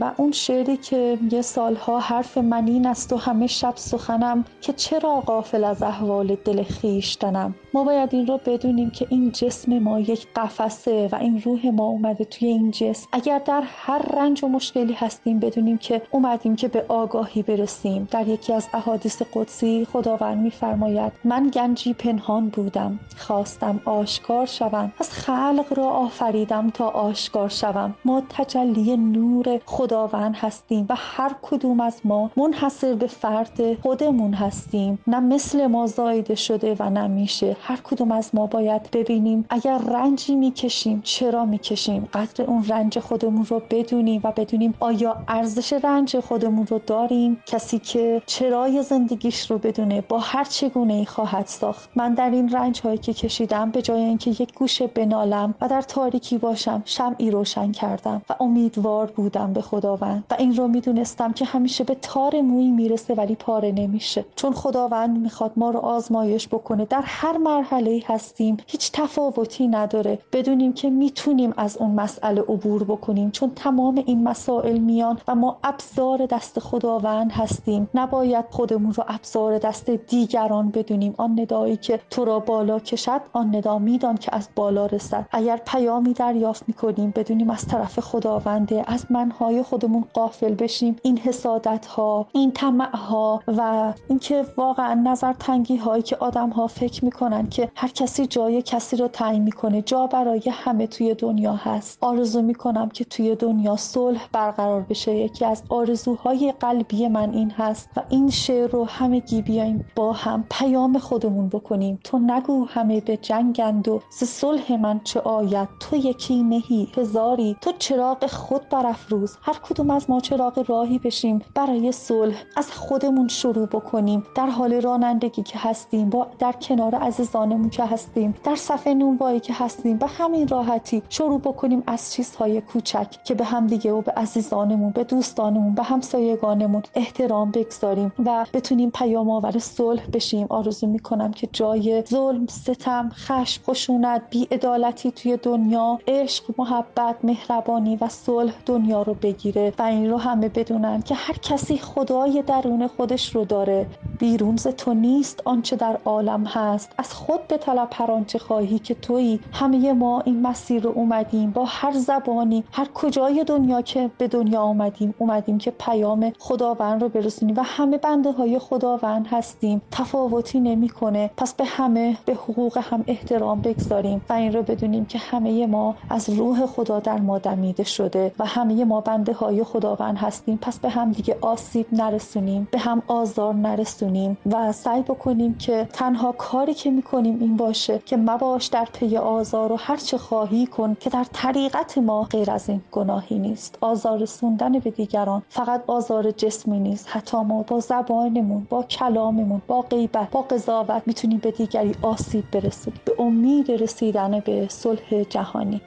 و 0.00 0.12
اون 0.16 0.32
شعری 0.32 0.76
که 0.76 1.18
یه 1.30 1.42
سالها 1.42 1.98
حرف 1.98 2.38
منین 2.38 2.86
است 2.86 3.12
و 3.12 3.16
همه 3.16 3.46
شب 3.46 3.72
سخنم 3.76 4.44
که 4.60 4.72
چرا 4.72 5.20
غافل 5.20 5.64
از 5.64 5.82
احوال 5.82 6.36
دل 6.44 6.62
خیشتنم 6.62 7.54
ما 7.74 7.84
باید 7.84 8.14
این 8.14 8.26
رو 8.26 8.40
بدونیم 8.46 8.90
که 8.90 9.06
این 9.10 9.32
جسم 9.32 9.78
ما 9.78 10.00
یک 10.00 10.26
قفسه 10.50 11.08
و 11.12 11.16
این 11.16 11.42
روح 11.42 11.66
ما 11.66 11.84
اومده 11.84 12.24
توی 12.24 12.48
این 12.48 12.70
جسم. 12.70 13.08
اگر 13.12 13.38
در 13.38 13.62
هر 13.66 13.98
رنج 14.16 14.44
و 14.44 14.48
مشکلی 14.48 14.92
هستیم 14.92 15.38
بدونیم 15.38 15.78
که 15.78 16.02
اومدیم 16.10 16.56
که 16.56 16.68
به 16.68 16.84
آگاهی 16.88 17.42
برسیم. 17.42 18.08
در 18.10 18.28
یکی 18.28 18.52
از 18.52 18.68
احادیث 18.74 19.22
قدسی 19.34 19.86
خداوند 19.92 20.38
میفرماید 20.38 21.12
من 21.24 21.50
گنجی 21.54 21.92
پنهان 21.92 22.48
بودم 22.48 22.98
خواستم 23.16 23.80
آشکار 23.84 24.46
شوم 24.46 24.92
از 24.98 25.10
خلق 25.10 25.66
را 25.76 25.84
آفریدم 25.84 26.70
تا 26.70 26.88
آشکار 26.88 27.48
شوم. 27.48 27.94
ما 28.04 28.22
تجلی 28.28 28.96
نور 28.96 29.60
خداوند 29.66 30.36
هستیم 30.36 30.86
و 30.88 30.94
هر 30.96 31.30
کدوم 31.42 31.80
از 31.80 32.00
ما 32.04 32.30
منحصر 32.36 32.94
به 32.94 33.06
فرد 33.06 33.82
خودمون 33.82 34.34
هستیم. 34.34 34.98
نه 35.06 35.20
مثل 35.20 35.66
ما 35.66 35.86
زایده 35.86 36.34
شده 36.34 36.76
و 36.78 36.90
نمیشه 36.90 37.56
هر 37.60 37.78
کدوم 37.84 38.12
از 38.12 38.30
ما 38.34 38.46
باید 38.46 38.88
ببینیم 38.92 39.44
اگر 39.50 39.78
رنجی 39.78 40.34
می‌کشیم 40.40 41.00
چرا 41.04 41.44
می‌کشیم؟ 41.44 42.08
قدر 42.14 42.44
اون 42.44 42.64
رنج 42.68 42.98
خودمون 42.98 43.44
رو 43.44 43.62
بدونیم 43.70 44.20
و 44.24 44.32
بدونیم 44.36 44.74
آیا 44.80 45.16
ارزش 45.28 45.72
رنج 45.72 46.18
خودمون 46.18 46.66
رو 46.66 46.80
داریم؟ 46.86 47.42
کسی 47.46 47.78
که 47.78 48.22
چرای 48.26 48.82
زندگیش 48.82 49.50
رو 49.50 49.58
بدونه 49.58 50.00
با 50.00 50.18
هر 50.18 50.44
چگونه 50.44 50.94
ای 50.94 51.04
خواهد 51.04 51.46
ساخت. 51.46 51.90
من 51.96 52.14
در 52.14 52.30
این 52.30 52.48
رنج 52.48 52.80
هایی 52.80 52.98
که 52.98 53.12
کشیدم 53.12 53.70
به 53.70 53.82
جای 53.82 54.00
اینکه 54.00 54.30
یک 54.30 54.54
گوشه 54.54 54.86
بنالم 54.86 55.54
و 55.60 55.68
در 55.68 55.82
تاریکی 55.82 56.38
باشم 56.38 56.82
شمعی 56.84 57.30
روشن 57.30 57.72
کردم 57.72 58.22
و 58.30 58.34
امیدوار 58.40 59.06
بودم 59.06 59.52
به 59.52 59.60
خداوند. 59.62 60.24
و 60.30 60.34
این 60.38 60.56
رو 60.56 60.68
می‌دونستم 60.68 61.32
که 61.32 61.44
همیشه 61.44 61.84
به 61.84 61.96
تار 62.02 62.40
مویی 62.40 62.70
می‌رسه 62.70 63.14
ولی 63.14 63.34
پاره 63.34 63.72
نمیشه. 63.72 64.24
چون 64.36 64.52
خداوند 64.52 65.18
می‌خواد 65.18 65.52
ما 65.56 65.70
رو 65.70 65.78
آزمایش 65.78 66.48
بکنه. 66.48 66.84
در 66.84 67.02
هر 67.04 67.36
مرحله 67.38 68.02
هستیم 68.06 68.56
هیچ 68.66 68.92
تفاوتی 68.92 69.68
نداره. 69.68 70.18
بدونیم 70.32 70.72
که 70.72 70.90
می‌تونیم 70.90 71.54
از 71.56 71.76
اون 71.76 71.90
مسئله 71.90 72.40
عبور 72.40 72.84
بکنیم 72.84 73.30
چون 73.30 73.50
تمام 73.56 74.02
این 74.06 74.24
مسائل 74.24 74.78
میان 74.78 75.18
و 75.28 75.34
ما 75.34 75.56
ابزار 75.64 76.26
دست 76.26 76.58
خداوند 76.58 77.32
هستیم. 77.32 77.88
نباید 77.94 78.44
خودمون 78.50 78.92
رو 78.92 79.04
ابزار 79.08 79.58
دست 79.58 79.90
دیگران 79.90 80.70
بدونیم. 80.70 81.14
آن 81.18 81.40
ندایی 81.40 81.76
که 81.76 82.00
تو 82.10 82.24
را 82.24 82.38
بالا 82.38 82.78
کشد 82.78 83.20
آن 83.32 83.56
ندا 83.56 83.78
میدان 83.78 84.16
که 84.16 84.34
از 84.34 84.48
بالا 84.56 84.86
رسد. 84.86 85.26
اگر 85.32 85.60
پیامی 85.66 86.12
دریافت 86.12 86.64
می‌کنیم 86.68 87.12
بدونیم 87.16 87.50
از 87.50 87.66
طرف 87.66 88.00
خداونده 88.00 88.84
از 88.86 89.06
منهای 89.10 89.62
خودمون 89.62 90.04
قافل 90.14 90.54
بشیم. 90.54 90.96
این 91.02 91.18
حسادت 91.18 91.86
ها 91.86 92.26
این 92.32 92.52
طمع 92.52 92.96
ها 92.96 93.40
و 93.46 93.92
اینکه 94.08 94.44
واقعا 94.56 94.94
نظر 94.94 95.32
تنگی 95.32 95.76
هایی 95.76 96.02
که 96.02 96.16
آدم 96.16 96.50
ها 96.50 96.66
فکر 96.66 97.04
می‌کنن 97.04 97.48
که 97.48 97.70
هر 97.74 97.88
کسی 97.88 98.26
جای 98.26 98.62
کسی 98.62 98.96
رو 98.96 99.08
تعیین 99.08 99.42
می‌کنه 99.42 99.82
جا 99.82 100.06
برای 100.12 100.42
همه 100.52 100.86
توی 100.86 101.14
دنیا 101.14 101.52
هست. 101.52 101.98
آرزو 102.00 102.42
می‌کنم 102.42 102.88
که 102.88 103.04
توی 103.04 103.36
دنیا 103.36 103.76
صلح 103.76 104.28
برقرار 104.32 104.80
بشه. 104.80 105.14
یکی 105.14 105.44
از 105.44 105.62
آرزوهای 105.68 106.54
قلبی 106.60 107.08
من 107.08 107.30
این 107.30 107.50
هست 107.50 107.88
و 107.96 108.02
این 108.08 108.30
شعر 108.30 108.70
رو 108.70 108.84
همگی 108.84 109.42
بیایم 109.42 109.84
با 109.96 110.12
هم 110.12 110.44
پیام 110.50 110.98
خودمون 110.98 111.48
بکنیم. 111.48 111.98
تو 112.04 112.18
نگو 112.18 112.64
همه 112.64 113.00
به 113.00 113.16
جنگند 113.16 113.88
و 113.88 114.00
ز 114.10 114.24
صلح 114.24 114.76
من 114.76 115.00
چه 115.04 115.20
آید؟ 115.20 115.68
تو 115.80 115.96
یکی 115.96 116.42
نهی 116.42 116.88
هزاری. 116.96 117.56
تو 117.60 117.72
چراغ 117.78 118.26
خود 118.26 118.68
برافروز. 118.68 119.36
هر 119.42 119.56
کدوم 119.62 119.90
از 119.90 120.10
ما 120.10 120.20
چراغ 120.20 120.64
راهی 120.70 120.98
بشیم. 120.98 121.42
برای 121.54 121.92
صلح 121.92 122.42
از 122.56 122.72
خودمون 122.72 123.28
شروع 123.28 123.66
بکنیم. 123.66 124.24
در 124.36 124.46
حال 124.46 124.72
رانندگی 124.80 125.42
که 125.42 125.58
هستیم 125.58 126.10
با 126.10 126.26
در 126.38 126.52
کنار 126.52 126.94
عزیزانمون 126.94 127.70
که 127.70 127.84
هستیم. 127.84 128.34
در 128.44 128.56
صفحه 128.56 128.94
نونوایی 128.94 129.40
که 129.40 129.54
هستیم. 129.54 129.96
به 130.00 130.06
همین 130.06 130.48
راحتی 130.48 131.02
شروع 131.08 131.40
بکنیم 131.40 131.82
از 131.86 132.12
چیزهای 132.12 132.60
کوچک 132.60 133.06
که 133.24 133.34
به 133.34 133.44
هم 133.44 133.66
دیگه 133.66 133.92
و 133.92 134.00
به 134.00 134.12
عزیزانمون 134.12 134.90
به 134.90 135.04
دوستانمون 135.04 135.74
به 135.74 135.82
همسایگانمون 135.82 136.82
احترام 136.94 137.50
بگذاریم 137.50 138.12
و 138.26 138.46
بتونیم 138.52 138.90
پیام 138.90 139.30
آور 139.30 139.58
صلح 139.58 140.06
بشیم. 140.12 140.46
آرزو 140.50 140.86
می‌کنم 140.86 141.32
که 141.32 141.48
جای 141.52 142.02
ظلم 142.08 142.46
ستم 142.46 143.10
خشم 143.14 143.62
خشونت 143.62 144.22
بیعدالتی 144.30 145.10
توی 145.10 145.36
دنیا 145.36 145.98
عشق 146.08 146.44
محبت 146.58 147.16
مهربانی 147.24 147.96
و 147.96 148.08
صلح 148.08 148.52
دنیا 148.66 149.02
رو 149.02 149.14
بگیره 149.14 149.72
و 149.78 149.82
این 149.82 150.10
رو 150.10 150.16
همه 150.16 150.48
بدونن 150.48 151.02
که 151.02 151.14
هر 151.14 151.34
کسی 151.34 151.78
خدای 151.78 152.42
درون 152.46 152.86
خودش 152.86 153.34
رو 153.34 153.44
داره. 153.44 153.86
بیرون 154.18 154.56
تو 154.56 154.94
نیست 154.94 155.42
آنچه 155.44 155.76
در 155.76 155.98
عالم 156.04 156.44
هست. 156.44 156.94
از 156.98 157.14
خود 157.14 157.48
به 157.48 157.58
طلب 157.58 157.88
هر 157.92 158.10
آنچه 158.10 158.38
خواهی 158.38 158.78
که 158.78 158.94
تویی. 158.94 159.40
همه 159.52 159.89
ما 159.92 160.20
این 160.20 160.42
مسیر 160.42 160.82
رو 160.82 160.90
اومدیم 160.90 161.50
با 161.50 161.64
هر 161.68 161.92
زبانی 161.92 162.64
هر 162.72 162.88
کجای 162.94 163.44
دنیا 163.44 163.82
که 163.82 164.10
به 164.18 164.28
دنیا 164.28 164.62
اومدیم 164.62 165.14
اومدیم 165.18 165.58
که 165.58 165.70
پیام 165.70 166.32
خداوند 166.38 167.02
رو 167.02 167.08
برسونیم 167.08 167.56
و 167.56 167.62
همه 167.64 167.98
بنده 167.98 168.32
های 168.32 168.58
خداوند 168.58 169.26
هستیم. 169.30 169.82
تفاوتی 169.90 170.60
نمی‌کنه. 170.60 171.30
پس 171.36 171.54
به 171.54 171.64
همه 171.64 172.16
به 172.26 172.34
حقوق 172.34 172.78
هم 172.78 173.04
احترام 173.06 173.60
بگذاریم 173.60 174.20
و 174.28 174.32
این 174.32 174.52
رو 174.52 174.62
بدونیم 174.62 175.04
که 175.04 175.18
همه 175.18 175.66
ما 175.66 175.94
از 176.10 176.30
روح 176.30 176.66
خدا 176.66 177.00
در 177.00 177.18
ما 177.18 177.38
دمیده 177.38 177.84
شده 177.84 178.32
و 178.38 178.44
همه 178.44 178.84
ما 178.84 179.00
بنده 179.00 179.32
های 179.32 179.64
خداوند 179.64 180.16
هستیم. 180.18 180.58
پس 180.62 180.78
به 180.78 180.88
هم 180.88 181.12
دیگه 181.12 181.38
آسیب 181.40 181.86
نرسونیم 181.92 182.68
به 182.72 182.78
هم 182.78 183.02
آزار 183.06 183.54
نرسونیم 183.54 184.36
و 184.52 184.72
سعی 184.72 185.02
بکنیم 185.02 185.54
که 185.54 185.88
تنها 185.92 186.32
کاری 186.32 186.74
که 186.74 186.90
می‌کنیم 186.90 187.38
این 187.40 187.56
باشه 187.56 188.00
که 188.06 188.16
مباش 188.16 188.66
در 188.66 188.88
پی 188.92 189.16
آزار 189.16 189.72
و 189.72 189.76
هر 189.82 189.96
چه 189.96 190.18
خواهی 190.18 190.66
کن 190.66 190.96
که 191.00 191.10
در 191.10 191.26
طریقت 191.32 191.98
ما 191.98 192.22
غیر 192.22 192.50
از 192.50 192.68
این 192.68 192.82
گناهی 192.92 193.38
نیست. 193.38 193.78
آزار 193.80 194.18
رسوندن 194.18 194.78
به 194.78 194.90
دیگران 194.90 195.42
فقط 195.48 195.84
آزار 195.86 196.30
جسمی 196.30 196.80
نیست. 196.80 197.06
حتی 197.08 197.36
ما 197.36 197.62
با 197.62 197.80
زبانمون 197.80 198.66
با 198.70 198.82
کلاممون 198.82 199.62
با 199.66 199.80
غیبت 199.82 200.30
با 200.30 200.42
قضاوت 200.42 201.02
می‌تونیم 201.06 201.38
به 201.38 201.50
دیگری 201.50 201.94
آسیب 202.02 202.44
برسونیم. 202.50 203.00
به 203.04 203.22
امید 203.22 203.70
رسیدن 203.70 204.40
به 204.40 204.66
صلح 204.68 205.22
جهانی. 205.22 205.80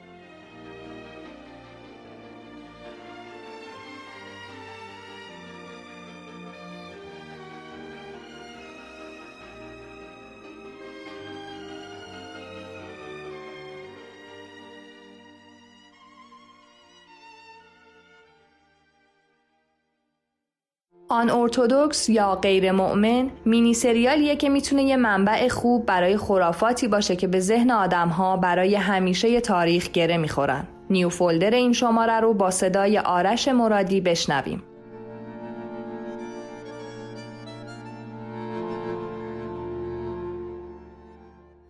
آن 21.08 21.30
ارتودکس 21.30 22.08
یا 22.08 22.34
غیر 22.34 22.72
مؤمن 22.72 23.30
مینی 23.44 23.74
سریالیه 23.74 24.36
که 24.36 24.48
می‌تونه 24.48 24.82
یه 24.82 24.96
منبع 24.96 25.48
خوب 25.48 25.86
برای 25.86 26.16
خرافاتی 26.16 26.88
باشه 26.88 27.16
که 27.16 27.26
به 27.26 27.40
ذهن 27.40 27.70
آدمها 27.70 28.36
برای 28.36 28.74
همیشه 28.74 29.40
تاریخ 29.40 29.90
گره 29.90 30.16
می‌خورن. 30.16 30.68
نیو 30.90 31.08
فولدر 31.08 31.50
این 31.50 31.72
شماره 31.72 32.20
رو 32.20 32.34
با 32.34 32.50
صدای 32.50 32.98
آرش 32.98 33.48
مرادی 33.48 34.00
بشنویم. 34.00 34.62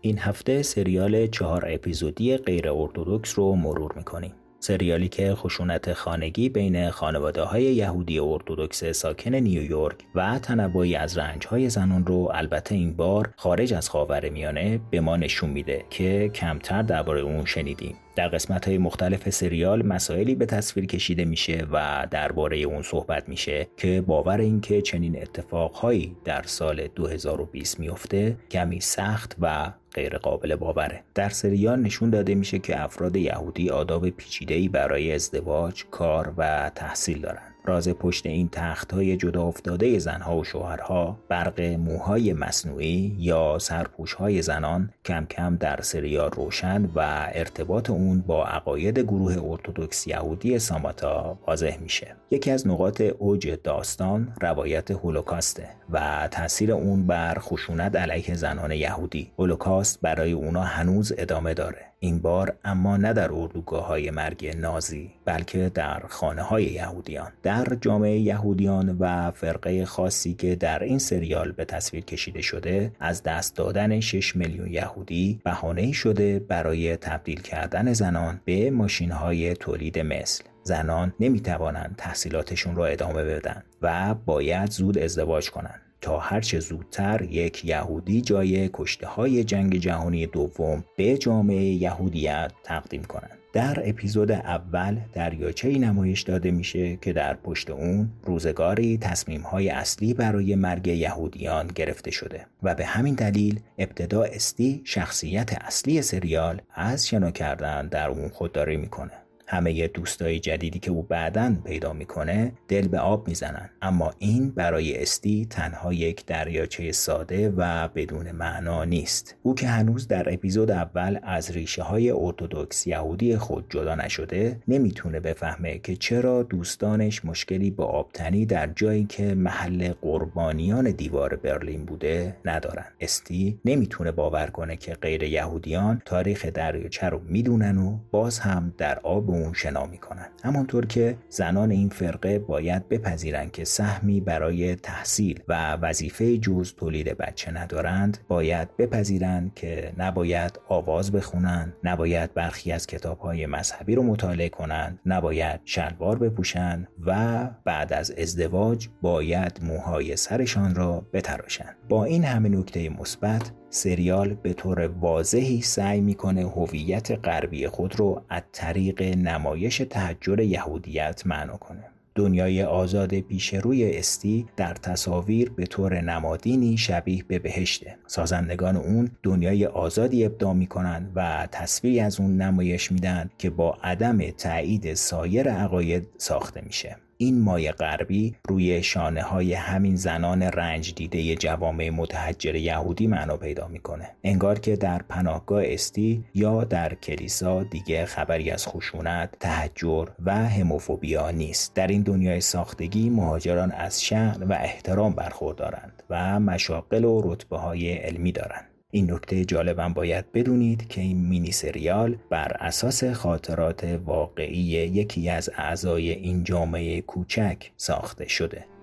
این 0.00 0.18
هفته 0.18 0.62
سریال 0.62 1.26
چهار 1.26 1.64
اپیزودی 1.68 2.36
غیر 2.36 2.70
ارتودکس 2.70 3.38
رو 3.38 3.54
مرور 3.54 3.92
می‌کنیم. 3.96 4.34
سریالی 4.64 5.08
که 5.08 5.34
خشونت 5.34 5.92
خانگی 5.92 6.48
بین 6.48 6.90
خانواده 6.90 7.42
های 7.42 7.62
یهودی 7.62 8.18
ارتودکس 8.18 8.84
ساکن 8.84 9.34
نیویورک 9.34 9.96
و 10.14 10.38
تنوعی 10.38 10.96
از 10.96 11.18
رنج 11.18 11.46
های 11.46 11.70
زنان 11.70 12.06
رو 12.06 12.30
البته 12.34 12.74
این 12.74 12.96
بار 12.96 13.34
خارج 13.36 13.74
از 13.74 13.90
میانه 14.32 14.80
به 14.90 15.00
ما 15.00 15.16
نشون 15.16 15.50
میده 15.50 15.84
که 15.90 16.30
کمتر 16.34 16.82
درباره 16.82 17.20
اون 17.20 17.44
شنیدیم. 17.44 17.96
در 18.16 18.28
قسمت 18.28 18.68
های 18.68 18.78
مختلف 18.78 19.30
سریال 19.30 19.86
مسائلی 19.86 20.34
به 20.34 20.46
تصویر 20.46 20.86
کشیده 20.86 21.24
میشه 21.24 21.66
و 21.72 22.06
درباره 22.10 22.58
اون 22.58 22.82
صحبت 22.82 23.28
میشه 23.28 23.66
که 23.76 24.00
باور 24.00 24.40
اینکه 24.40 24.82
چنین 24.82 25.22
اتفاقهایی 25.22 26.16
در 26.24 26.42
سال 26.42 26.86
2020 26.86 27.80
میفته 27.80 28.36
کمی 28.50 28.80
سخت 28.80 29.36
و 29.40 29.72
غیر 29.94 30.18
قابل 30.18 30.56
باوره. 30.56 31.04
در 31.14 31.28
سریال 31.28 31.80
نشون 31.80 32.10
داده 32.10 32.34
میشه 32.34 32.58
که 32.58 32.82
افراد 32.82 33.16
یهودی 33.16 33.70
آداب 33.70 34.10
پیچیده‌ای 34.10 34.68
برای 34.68 35.12
ازدواج، 35.14 35.84
کار 35.90 36.34
و 36.36 36.70
تحصیل 36.74 37.20
دارند. 37.20 37.53
راز 37.66 37.88
پشت 37.88 38.26
این 38.26 38.48
تخت 38.52 38.92
های 38.92 39.16
جدا 39.16 39.42
افتاده 39.42 39.98
زنها 39.98 40.36
و 40.36 40.44
شوهرها 40.44 41.18
برق 41.28 41.60
موهای 41.60 42.32
مصنوعی 42.32 43.16
یا 43.18 43.58
سرپوش 43.58 44.14
های 44.14 44.42
زنان 44.42 44.90
کم 45.04 45.26
کم 45.26 45.56
در 45.56 45.80
سریال 45.80 46.30
روشن 46.30 46.90
و 46.94 47.28
ارتباط 47.34 47.90
اون 47.90 48.20
با 48.20 48.46
عقاید 48.46 48.98
گروه 48.98 49.36
ارتودکس 49.50 50.06
یهودی 50.06 50.58
ساماتا 50.58 51.38
واضح 51.46 51.78
میشه. 51.80 52.16
یکی 52.30 52.50
از 52.50 52.66
نقاط 52.66 53.00
اوج 53.00 53.58
داستان 53.64 54.32
روایت 54.40 54.90
هولوکاسته 54.90 55.68
و 55.90 56.28
تاثیر 56.30 56.72
اون 56.72 57.06
بر 57.06 57.38
خشونت 57.38 57.96
علیه 57.96 58.34
زنان 58.34 58.72
یهودی. 58.72 59.32
هولوکاست 59.38 60.00
برای 60.02 60.32
اونا 60.32 60.62
هنوز 60.62 61.12
ادامه 61.18 61.54
داره. 61.54 61.93
این 62.04 62.18
بار 62.18 62.56
اما 62.64 62.96
نه 62.96 63.12
در 63.12 63.32
اردوگاه 63.32 63.86
های 63.86 64.10
مرگ 64.10 64.56
نازی 64.56 65.10
بلکه 65.24 65.70
در 65.74 66.02
خانه 66.08 66.42
های 66.42 66.64
یهودیان. 66.64 67.32
در 67.42 67.66
جامعه 67.80 68.18
یهودیان 68.18 68.96
و 68.98 69.30
فرقه 69.30 69.84
خاصی 69.84 70.34
که 70.34 70.56
در 70.56 70.82
این 70.82 70.98
سریال 70.98 71.52
به 71.52 71.64
تصویر 71.64 72.04
کشیده 72.04 72.42
شده 72.42 72.92
از 73.00 73.22
دست 73.22 73.56
دادن 73.56 74.00
6 74.00 74.36
میلیون 74.36 74.72
یهودی 74.72 75.40
بهانه 75.44 75.92
شده 75.92 76.38
برای 76.38 76.96
تبدیل 76.96 77.40
کردن 77.40 77.92
زنان 77.92 78.40
به 78.44 78.70
ماشین 78.70 79.10
های 79.10 79.54
تولید 79.54 79.98
مثل. 79.98 80.44
زنان 80.62 81.14
نمی 81.20 81.40
توانند 81.40 81.94
تحصیلاتشون 81.98 82.76
را 82.76 82.86
ادامه 82.86 83.24
بدن 83.24 83.62
و 83.82 84.14
باید 84.14 84.70
زود 84.70 84.98
ازدواج 84.98 85.50
کنند. 85.50 85.83
تا 86.04 86.18
هرچه 86.18 86.60
زودتر 86.60 87.22
یک 87.30 87.64
یهودی 87.64 88.20
جای 88.20 88.70
کشته 88.72 89.06
های 89.06 89.44
جنگ 89.44 89.76
جهانی 89.76 90.26
دوم 90.26 90.84
به 90.96 91.18
جامعه 91.18 91.64
یهودیت 91.64 92.52
تقدیم 92.64 93.04
کنند. 93.04 93.38
در 93.52 93.82
اپیزود 93.84 94.32
اول 94.32 94.98
دریاچه 95.12 95.78
نمایش 95.78 96.22
داده 96.22 96.50
میشه 96.50 96.96
که 96.96 97.12
در 97.12 97.34
پشت 97.34 97.70
اون 97.70 98.10
روزگاری 98.24 98.98
تصمیم 98.98 99.40
های 99.40 99.68
اصلی 99.68 100.14
برای 100.14 100.54
مرگ 100.54 100.86
یهودیان 100.86 101.66
گرفته 101.66 102.10
شده 102.10 102.46
و 102.62 102.74
به 102.74 102.86
همین 102.86 103.14
دلیل 103.14 103.60
ابتدا 103.78 104.22
استی 104.22 104.82
شخصیت 104.84 105.52
اصلی 105.60 106.02
سریال 106.02 106.60
از 106.74 107.06
شنا 107.06 107.30
کردن 107.30 107.88
در 107.88 108.08
اون 108.08 108.28
خودداری 108.28 108.76
می‌کنه 108.76 109.23
همه 109.54 109.88
دوستای 109.88 110.38
جدیدی 110.38 110.78
که 110.78 110.90
او 110.90 111.02
بعدا 111.02 111.56
پیدا 111.64 111.92
می‌کنه 111.92 112.52
دل 112.68 112.88
به 112.88 112.98
آب 112.98 113.28
می‌زنن. 113.28 113.70
اما 113.82 114.12
این 114.18 114.50
برای 114.50 115.02
استی 115.02 115.46
تنها 115.50 115.92
یک 115.92 116.26
دریاچه 116.26 116.92
ساده 116.92 117.50
و 117.56 117.88
بدون 117.88 118.32
معنا 118.32 118.84
نیست. 118.84 119.36
او 119.42 119.54
که 119.54 119.68
هنوز 119.68 120.08
در 120.08 120.32
اپیزود 120.32 120.70
اول 120.70 121.18
از 121.22 121.50
ریشه 121.50 121.82
های 121.82 122.10
ارتودکس 122.10 122.86
یهودی 122.86 123.36
خود 123.36 123.66
جدا 123.70 123.94
نشده 123.94 124.60
نمی‌تونه 124.68 125.20
بفهمه 125.20 125.78
که 125.78 125.96
چرا 125.96 126.42
دوستانش 126.42 127.24
مشکلی 127.24 127.70
با 127.70 127.84
آبتنی 127.84 128.46
در 128.46 128.66
جایی 128.66 129.04
که 129.04 129.34
محل 129.34 129.92
قربانیان 130.02 130.90
دیوار 130.90 131.36
برلین 131.36 131.84
بوده 131.84 132.36
ندارن. 132.44 132.84
استی 133.00 133.58
نمی‌تونه 133.64 134.10
باور 134.10 134.46
کنه 134.46 134.76
که 134.76 134.94
غیر 134.94 135.22
یهودیان 135.22 136.02
تاریخ 136.04 136.46
دریاچه 136.46 137.08
رو 137.08 137.20
می‌دونن 137.28 137.78
و 137.78 137.98
باز 138.10 138.38
هم 138.38 138.74
در 138.78 138.98
آب 138.98 139.30
شنا 139.52 139.86
می‌کنن. 139.86 140.28
همانطور 140.44 140.86
که 140.86 141.16
زنان 141.28 141.70
این 141.70 141.88
فرقه 141.88 142.38
باید 142.38 142.88
بپذیرند 142.88 143.52
که 143.52 143.64
سهمی 143.64 144.20
برای 144.20 144.74
تحصیل 144.74 145.40
و 145.48 145.72
وظیفه 145.76 146.38
جز 146.38 146.74
تولید 146.74 147.16
بچه 147.18 147.50
ندارند 147.50 148.18
باید 148.28 148.76
بپذیرند 148.76 149.54
که 149.54 149.92
نباید 149.98 150.60
آواز 150.68 151.12
بخونند 151.12 151.76
نباید 151.84 152.34
برخی 152.34 152.72
از 152.72 152.86
کتاب 152.86 153.18
های 153.18 153.46
مذهبی 153.46 153.94
رو 153.94 154.02
مطالعه 154.02 154.48
کنند 154.48 155.00
نباید 155.06 155.60
شلوار 155.64 156.18
بپوشند 156.18 156.88
و 157.06 157.44
بعد 157.64 157.92
از 157.92 158.10
ازدواج 158.10 158.88
باید 159.02 159.60
موهای 159.62 160.16
سرشان 160.16 160.74
را 160.74 161.06
بتراشند 161.12 161.76
با 161.88 162.04
این 162.04 162.24
همه 162.24 162.48
نکته 162.48 162.88
مثبت 162.88 163.52
سریال 163.74 164.34
به 164.34 164.52
طور 164.52 164.80
واضحی 164.80 165.62
سعی 165.62 166.00
می‌کنه 166.00 166.42
هویت 166.42 167.10
غربی 167.10 167.66
خود 167.66 168.00
رو 168.00 168.22
از 168.28 168.42
طریق 168.52 169.02
نمایش 169.02 169.82
تحجر 169.90 170.40
یهودیت 170.40 171.22
معنا 171.26 171.56
کنه. 171.56 171.84
دنیای 172.14 172.62
آزاد 172.62 173.20
پیش 173.20 173.54
روی 173.54 173.96
استی 173.98 174.46
در 174.56 174.74
تصاویر 174.74 175.50
به 175.50 175.66
طور 175.66 176.00
نمادینی 176.00 176.76
شبیه 176.76 177.24
به 177.28 177.38
بهشته. 177.38 177.96
سازندگان 178.06 178.76
اون 178.76 179.10
دنیای 179.22 179.66
آزادی 179.66 180.24
ابدا 180.24 180.52
می‌کنن 180.52 181.12
و 181.14 181.48
تصویری 181.52 182.00
از 182.00 182.20
اون 182.20 182.36
نمایش 182.36 182.92
میدن 182.92 183.30
که 183.38 183.50
با 183.50 183.78
عدم 183.82 184.30
تایید 184.30 184.94
سایر 184.94 185.50
عقاید 185.50 186.08
ساخته 186.18 186.60
میشه. 186.60 186.96
این 187.24 187.40
مایه 187.40 187.72
غربی 187.72 188.34
روی 188.48 188.82
شانه 188.82 189.22
های 189.22 189.54
همین 189.54 189.96
زنان 189.96 190.42
رنج 190.42 190.94
دیده 190.94 191.36
جوامع 191.36 191.90
متحجر 191.90 192.54
یهودی 192.54 193.06
معنا 193.06 193.36
پیدا 193.36 193.68
می‌کنه. 193.68 194.10
انگار 194.24 194.58
که 194.58 194.76
در 194.76 195.02
پناهگاه 195.08 195.62
استی 195.64 196.24
یا 196.34 196.64
در 196.64 196.94
کلیسا 196.94 197.62
دیگه 197.62 198.04
خبری 198.04 198.50
از 198.50 198.66
خشونت 198.66 199.30
تحجر 199.40 200.08
و 200.24 200.34
هموفوبیا 200.34 201.30
نیست. 201.30 201.74
در 201.74 201.86
این 201.86 202.02
دنیای 202.02 202.40
ساختگی 202.40 203.10
مهاجران 203.10 203.72
از 203.72 204.02
شهر 204.02 204.44
و 204.44 204.52
احترام 204.52 205.12
برخوردارند 205.12 206.02
و 206.10 206.40
مشاقل 206.40 207.04
و 207.04 207.32
رتبه 207.32 207.58
های 207.58 207.92
علمی 207.92 208.32
دارند. 208.32 208.73
این 208.94 209.12
نکته 209.12 209.44
جالبم 209.44 209.92
باید 209.92 210.32
بدونید 210.32 210.88
که 210.88 211.00
این 211.00 211.16
مینی 211.28 211.52
سریال 211.52 212.16
بر 212.30 212.56
اساس 212.60 213.04
خاطرات 213.04 213.84
واقعی 213.84 214.62
یکی 214.62 215.28
از 215.28 215.50
اعضای 215.56 216.10
این 216.10 216.44
جامعه 216.44 217.00
کوچک 217.00 217.70
ساخته 217.76 218.28
شده. 218.28 218.73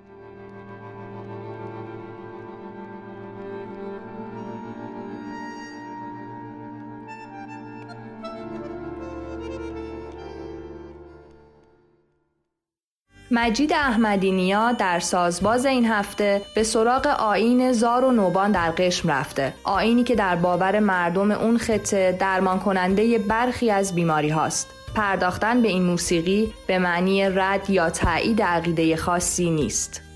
مجید 13.33 13.73
احمدی 13.73 14.31
نیا 14.31 14.71
در 14.71 14.99
سازباز 14.99 15.65
این 15.65 15.85
هفته 15.85 16.41
به 16.55 16.63
سراغ 16.63 17.07
آین 17.07 17.71
زار 17.71 18.03
و 18.03 18.11
نوبان 18.11 18.51
در 18.51 18.71
قشم 18.71 19.11
رفته. 19.11 19.53
آینی 19.63 20.03
که 20.03 20.15
در 20.15 20.35
باور 20.35 20.79
مردم 20.79 21.31
اون 21.31 21.57
خطه 21.57 22.17
درمان 22.19 22.59
کننده 22.59 23.17
برخی 23.17 23.71
از 23.71 23.95
بیماری 23.95 24.29
هاست. 24.29 24.69
پرداختن 24.95 25.61
به 25.61 25.67
این 25.67 25.83
موسیقی 25.83 26.53
به 26.67 26.79
معنی 26.79 27.29
رد 27.29 27.69
یا 27.69 27.89
تایید 27.89 28.41
عقیده 28.41 28.95
خاصی 28.95 29.49
نیست. 29.49 30.10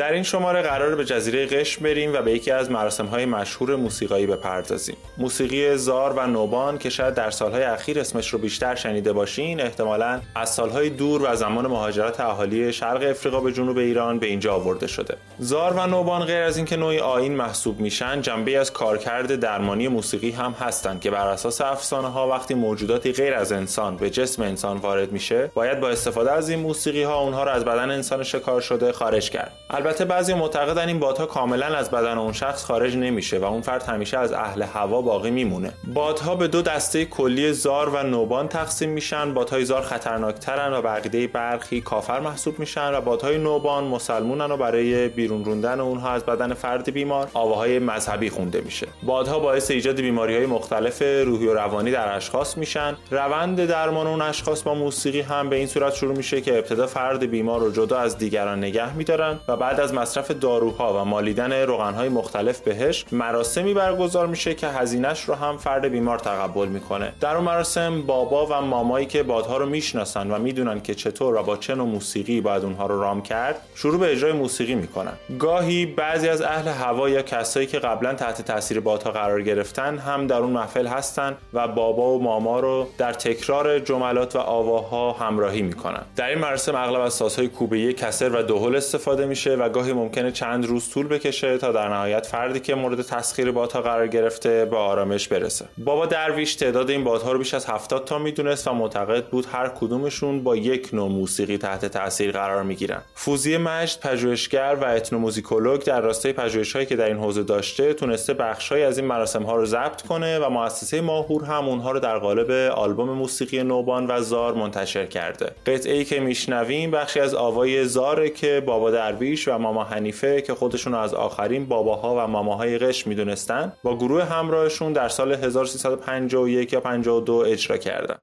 در 0.00 0.12
این 0.12 0.22
شماره 0.22 0.62
قرار 0.62 0.94
به 0.94 1.04
جزیره 1.04 1.46
قشم 1.46 1.84
بریم 1.84 2.12
و 2.14 2.22
به 2.22 2.32
یکی 2.32 2.50
از 2.50 2.70
مراسم 2.70 3.06
های 3.06 3.24
مشهور 3.24 3.76
موسیقایی 3.76 4.26
بپردازیم. 4.26 4.96
موسیقی 5.18 5.76
زار 5.76 6.12
و 6.12 6.26
نوبان 6.26 6.78
که 6.78 6.90
شاید 6.90 7.14
در 7.14 7.30
سالهای 7.30 7.62
اخیر 7.62 8.00
اسمش 8.00 8.28
رو 8.28 8.38
بیشتر 8.38 8.74
شنیده 8.74 9.12
باشین 9.12 9.60
احتمالا 9.60 10.20
از 10.34 10.54
سالهای 10.54 10.90
دور 10.90 11.32
و 11.32 11.36
زمان 11.36 11.66
مهاجرت 11.66 12.20
اهالی 12.20 12.72
شرق 12.72 13.02
افریقا 13.02 13.40
به 13.40 13.52
جنوب 13.52 13.78
ایران 13.78 14.18
به 14.18 14.26
اینجا 14.26 14.54
آورده 14.54 14.86
شده. 14.86 15.16
زار 15.38 15.72
و 15.72 15.86
نوبان 15.86 16.24
غیر 16.24 16.42
از 16.42 16.56
اینکه 16.56 16.76
نوعی 16.76 16.98
آین 16.98 17.36
محسوب 17.36 17.80
میشن 17.80 18.22
جنبه 18.22 18.58
از 18.58 18.72
کارکرد 18.72 19.34
درمانی 19.34 19.88
موسیقی 19.88 20.30
هم 20.30 20.52
هستند 20.60 21.00
که 21.00 21.10
بر 21.10 21.26
اساس 21.26 21.60
افسانه 21.60 22.08
ها 22.08 22.28
وقتی 22.28 22.54
موجوداتی 22.54 23.12
غیر 23.12 23.34
از 23.34 23.52
انسان 23.52 23.96
به 23.96 24.10
جسم 24.10 24.42
انسان 24.42 24.76
وارد 24.76 25.12
میشه 25.12 25.50
باید 25.54 25.80
با 25.80 25.88
استفاده 25.88 26.32
از 26.32 26.50
این 26.50 26.58
موسیقی 26.58 27.02
ها 27.02 27.20
اونها 27.20 27.44
رو 27.44 27.50
از 27.50 27.64
بدن 27.64 27.90
انسان 27.90 28.22
شکار 28.22 28.60
شده 28.60 28.92
خارج 28.92 29.30
کرد. 29.30 29.52
بعضی 29.98 30.34
معتقدن 30.34 30.88
این 30.88 30.98
بادها 30.98 31.26
کاملا 31.26 31.66
از 31.66 31.90
بدن 31.90 32.18
اون 32.18 32.32
شخص 32.32 32.64
خارج 32.64 32.96
نمیشه 32.96 33.38
و 33.38 33.44
اون 33.44 33.60
فرد 33.60 33.82
همیشه 33.82 34.18
از 34.18 34.32
اهل 34.32 34.62
هوا 34.62 35.02
باقی 35.02 35.30
میمونه. 35.30 35.72
بادها 35.94 36.34
به 36.36 36.48
دو 36.48 36.62
دسته 36.62 37.04
کلی 37.04 37.52
زار 37.52 37.88
و 37.88 38.02
نوبان 38.02 38.48
تقسیم 38.48 38.90
میشن. 38.90 39.34
بادهای 39.34 39.64
زار 39.64 39.82
خطرناکترن 39.82 40.72
و 40.72 40.82
بقیده 40.82 41.26
برخی 41.26 41.80
کافر 41.80 42.20
محسوب 42.20 42.58
میشن 42.58 42.94
و 42.94 43.00
بادهای 43.00 43.38
نوبان 43.38 43.84
مسلمونن 43.84 44.50
و 44.50 44.56
برای 44.56 45.08
بیرون 45.08 45.44
روندن 45.44 45.80
اونها 45.80 46.10
از 46.10 46.24
بدن 46.24 46.54
فرد 46.54 46.90
بیمار 46.90 47.28
آواهای 47.34 47.78
مذهبی 47.78 48.30
خونده 48.30 48.60
میشه. 48.60 48.86
بادها 49.02 49.38
باعث 49.38 49.70
ایجاد 49.70 50.00
بیماری 50.00 50.36
های 50.36 50.46
مختلف 50.46 51.02
روحی 51.02 51.46
و 51.46 51.54
روانی 51.54 51.90
در 51.90 52.16
اشخاص 52.16 52.56
میشن. 52.56 52.96
روند 53.10 53.66
درمان 53.66 54.06
اون 54.06 54.22
اشخاص 54.22 54.62
با 54.62 54.74
موسیقی 54.74 55.20
هم 55.20 55.48
به 55.48 55.56
این 55.56 55.66
صورت 55.66 55.94
شروع 55.94 56.16
میشه 56.16 56.40
که 56.40 56.58
ابتدا 56.58 56.86
فرد 56.86 57.30
بیمار 57.30 57.60
رو 57.60 57.70
جدا 57.70 57.98
از 57.98 58.18
دیگران 58.18 58.58
نگه 58.58 58.96
میدارن 58.96 59.40
و 59.48 59.56
بعد 59.56 59.79
از 59.80 59.94
مصرف 59.94 60.30
داروها 60.30 61.00
و 61.00 61.04
مالیدن 61.04 61.52
روغنهای 61.52 62.08
مختلف 62.08 62.60
بهش 62.60 63.04
مراسمی 63.12 63.74
برگزار 63.74 64.26
میشه 64.26 64.54
که 64.54 64.68
هزینهش 64.68 65.24
رو 65.24 65.34
هم 65.34 65.56
فرد 65.56 65.84
بیمار 65.84 66.18
تقبل 66.18 66.68
می‌کنه. 66.68 67.12
در 67.20 67.36
اون 67.36 67.44
مراسم 67.44 68.02
بابا 68.02 68.46
و 68.46 68.52
مامایی 68.52 69.06
که 69.06 69.22
بادها 69.22 69.56
رو 69.56 69.66
می‌شناسن 69.66 70.30
و 70.30 70.38
می‌دونن 70.38 70.80
که 70.80 70.94
چطور 70.94 71.34
و 71.34 71.42
با 71.42 71.56
چه 71.56 71.74
نوع 71.74 71.86
موسیقی 71.86 72.40
باید 72.40 72.64
اونها 72.64 72.86
رو 72.86 73.00
رام 73.00 73.22
کرد 73.22 73.60
شروع 73.74 74.00
به 74.00 74.12
اجرای 74.12 74.32
موسیقی 74.32 74.74
می‌کنن. 74.74 75.12
گاهی 75.38 75.86
بعضی 75.86 76.28
از 76.28 76.42
اهل 76.42 76.68
هوا 76.68 77.08
یا 77.08 77.22
کسایی 77.22 77.66
که 77.66 77.78
قبلا 77.78 78.14
تحت 78.14 78.42
تاثیر 78.42 78.80
بادها 78.80 79.10
قرار 79.10 79.42
گرفتن 79.42 79.98
هم 79.98 80.26
در 80.26 80.36
اون 80.36 80.50
محفل 80.50 80.86
هستن 80.86 81.36
و 81.52 81.68
بابا 81.68 82.10
و 82.10 82.22
ماما 82.22 82.60
رو 82.60 82.86
در 82.98 83.12
تکرار 83.12 83.78
جملات 83.78 84.36
و 84.36 84.38
آواها 84.38 85.12
همراهی 85.12 85.62
می‌کنن. 85.62 86.02
در 86.16 86.28
این 86.28 86.38
مراسم 86.38 86.74
اغلب 86.74 87.00
از 87.00 87.14
سازهای 87.14 87.48
کوبه 87.48 87.92
کسر 87.92 88.28
و 88.28 88.42
دهل 88.42 88.76
استفاده 88.76 89.26
میشه 89.26 89.56
و 89.60 89.68
گاهی 89.68 89.92
ممکنه 89.92 90.32
چند 90.32 90.66
روز 90.66 90.90
طول 90.90 91.08
بکشه 91.08 91.58
تا 91.58 91.72
در 91.72 91.88
نهایت 91.88 92.26
فردی 92.26 92.60
که 92.60 92.74
مورد 92.74 93.02
تسخیر 93.02 93.50
بادها 93.50 93.82
قرار 93.82 94.06
گرفته 94.06 94.64
به 94.64 94.76
آرامش 94.76 95.28
برسه. 95.28 95.64
بابا 95.78 96.06
درویش 96.06 96.54
تعداد 96.54 96.90
این 96.90 97.04
بادها 97.04 97.32
رو 97.32 97.38
بیش 97.38 97.54
از 97.54 97.66
70 97.66 98.04
تا 98.04 98.18
می‌دونست 98.18 98.68
و 98.68 98.72
معتقد 98.72 99.26
بود 99.26 99.46
هر 99.52 99.68
کدومشون 99.68 100.42
با 100.42 100.56
یک 100.56 100.88
نوع 100.92 101.08
موسیقی 101.08 101.58
تحت 101.58 101.86
تاثیر 101.86 102.32
قرار 102.32 102.62
می‌گیرن. 102.62 103.02
فوزیه 103.14 103.56
مجد 103.56 104.00
پژوهشگر 104.00 104.76
و 104.80 104.84
اتنوموزیکولوگ 104.84 105.82
در 105.82 106.00
راستای 106.00 106.32
پژوهشهایی 106.32 106.86
که 106.86 106.96
در 106.96 107.06
این 107.06 107.16
حوزه 107.16 107.42
داشته 107.42 107.94
تونسته 107.94 108.34
بخشهایی 108.34 108.84
از 108.84 108.98
این 108.98 109.06
مراسم 109.06 109.42
ها 109.42 109.56
رو 109.56 109.66
ضبط 109.66 110.02
کنه 110.02 110.38
و 110.38 110.50
مؤسسه 110.50 111.00
ماهور 111.00 111.44
هم 111.44 111.68
اونها 111.68 111.90
رو 111.90 112.00
در 112.00 112.18
قالب 112.18 112.50
آلبوم 112.70 113.10
موسیقی 113.10 113.62
نوبان 113.62 114.06
و 114.10 114.20
زار 114.22 114.54
منتشر 114.54 115.06
کرده. 115.06 115.50
قطعه 115.66 115.94
ای 115.94 116.04
که 116.04 116.20
میشنویم 116.20 116.90
بخشی 116.90 117.20
از 117.20 117.34
آوای 117.34 117.84
زاره 117.84 118.30
که 118.30 118.62
بابا 118.66 118.90
درویش 118.90 119.48
و 119.50 119.58
ماما 119.58 119.84
حنیفه 119.84 120.42
که 120.42 120.54
خودشون 120.54 120.94
از 120.94 121.14
آخرین 121.14 121.66
باباها 121.66 122.14
و 122.14 122.28
ماماهای 122.28 122.78
قشم 122.78 123.06
می‌دونستن 123.06 123.72
با 123.82 123.96
گروه 123.96 124.24
همراهشون 124.24 124.92
در 124.92 125.08
سال 125.08 125.32
1351 125.32 126.72
یا 126.72 126.80
52 126.80 127.44
اجرا 127.46 127.76
کردن. 127.76 128.18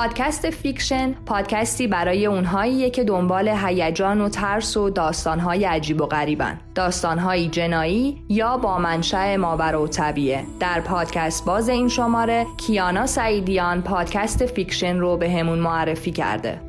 پادکست 0.00 0.50
فیکشن 0.50 1.12
پادکستی 1.12 1.86
برای 1.86 2.26
اونهاییه 2.26 2.90
که 2.90 3.04
دنبال 3.04 3.48
هیجان 3.48 4.20
و 4.20 4.28
ترس 4.28 4.76
و 4.76 4.90
داستانهای 4.90 5.64
عجیب 5.64 6.00
و 6.00 6.06
غریبن. 6.06 6.60
داستانهایی 6.74 7.48
جنایی 7.48 8.24
یا 8.28 8.56
با 8.56 8.78
منشأ 8.78 9.36
ماوراءطبیعه. 9.36 10.44
در 10.60 10.80
پادکست 10.80 11.44
باز 11.44 11.68
این 11.68 11.88
شماره 11.88 12.46
کیانا 12.56 13.06
سعیدیان 13.06 13.82
پادکست 13.82 14.46
فیکشن 14.46 14.96
رو 14.96 15.16
بهمون 15.16 15.58
معرفی 15.58 16.12
کرده. 16.12 16.60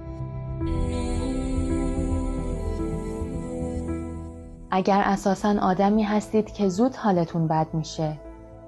اگر 4.72 5.02
اساسا 5.06 5.56
آدمی 5.62 6.04
هستید 6.04 6.54
که 6.54 6.70
زود 6.70 6.96
حالتون 6.96 7.48
بد 7.48 7.68
میشه 7.74 8.18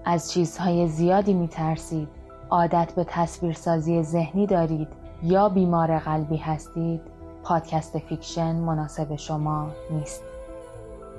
از 0.05 0.31
چیزهای 0.31 0.87
زیادی 0.87 1.33
میترسید. 1.33 2.22
عادت 2.53 2.91
به 2.95 3.03
تصویرسازی 3.03 4.03
ذهنی 4.03 4.47
دارید 4.47 4.87
یا 5.23 5.49
بیمار 5.49 5.99
قلبی 5.99 6.37
هستید 6.37 7.01
پادکست 7.43 7.97
فیکشن 7.97 8.55
مناسب 8.55 9.15
شما 9.15 9.67
نیست. 9.91 10.23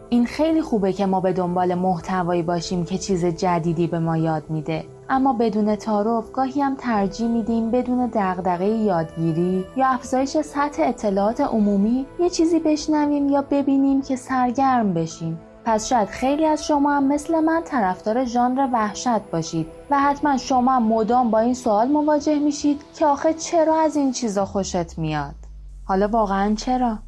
این 0.09 0.27
خیلی 0.27 0.63
خوبه 0.63 0.93
که 0.93 1.07
ما 1.07 1.21
به 1.21 1.33
دنبال 1.33 1.75
محتوایی 1.75 2.43
باشیم 2.43 2.85
که 2.85 2.99
چیز 2.99 3.25
جدیدی 3.25 3.87
به 3.87 3.99
ما 3.99 4.17
یاد 4.17 4.43
میده. 4.49 4.85
اما 5.09 5.33
بدون 5.33 5.77
تعارف 5.77 6.33
گاهی 6.33 6.61
هم 6.61 6.75
ترجیح 6.75 7.29
میدیم 7.29 7.71
بدون 7.71 8.11
دغدغه 8.15 8.67
یادگیری 8.67 9.65
یا 9.77 9.87
افزایش 9.87 10.37
سطح 10.37 10.83
اطلاعات 10.83 11.41
عمومی 11.41 12.07
یه 12.21 12.31
چیزی 12.31 12.59
بشنویم 12.59 13.29
یا 13.29 13.45
ببینیم 13.51 14.03
که 14.03 14.17
سرگرم 14.17 14.95
بشیم. 14.95 15.39
پس 15.67 15.89
شاید 15.89 16.09
خیلی 16.09 16.47
از 16.47 16.67
شما 16.67 16.97
هم 16.97 17.05
مثل 17.05 17.41
من 17.41 17.63
طرفدار 17.65 18.25
ژانر 18.25 18.69
وحشت 18.73 19.21
باشید 19.33 19.67
و 19.91 20.01
حتما 20.01 20.37
شما 20.37 20.73
هم 20.73 20.83
مدام 20.83 21.31
با 21.31 21.39
این 21.39 21.55
سوال 21.55 21.89
مواجه 21.89 22.39
میشید 22.39 22.83
که 22.95 23.07
آخه 23.07 23.35
چرا 23.35 23.81
از 23.81 23.97
این 23.97 24.13
چیزا 24.13 24.45
خوشت 24.45 24.99
میاد؟ 24.99 25.35
حالا 25.85 26.09
واقعا 26.09 26.55
چرا؟ 26.55 26.99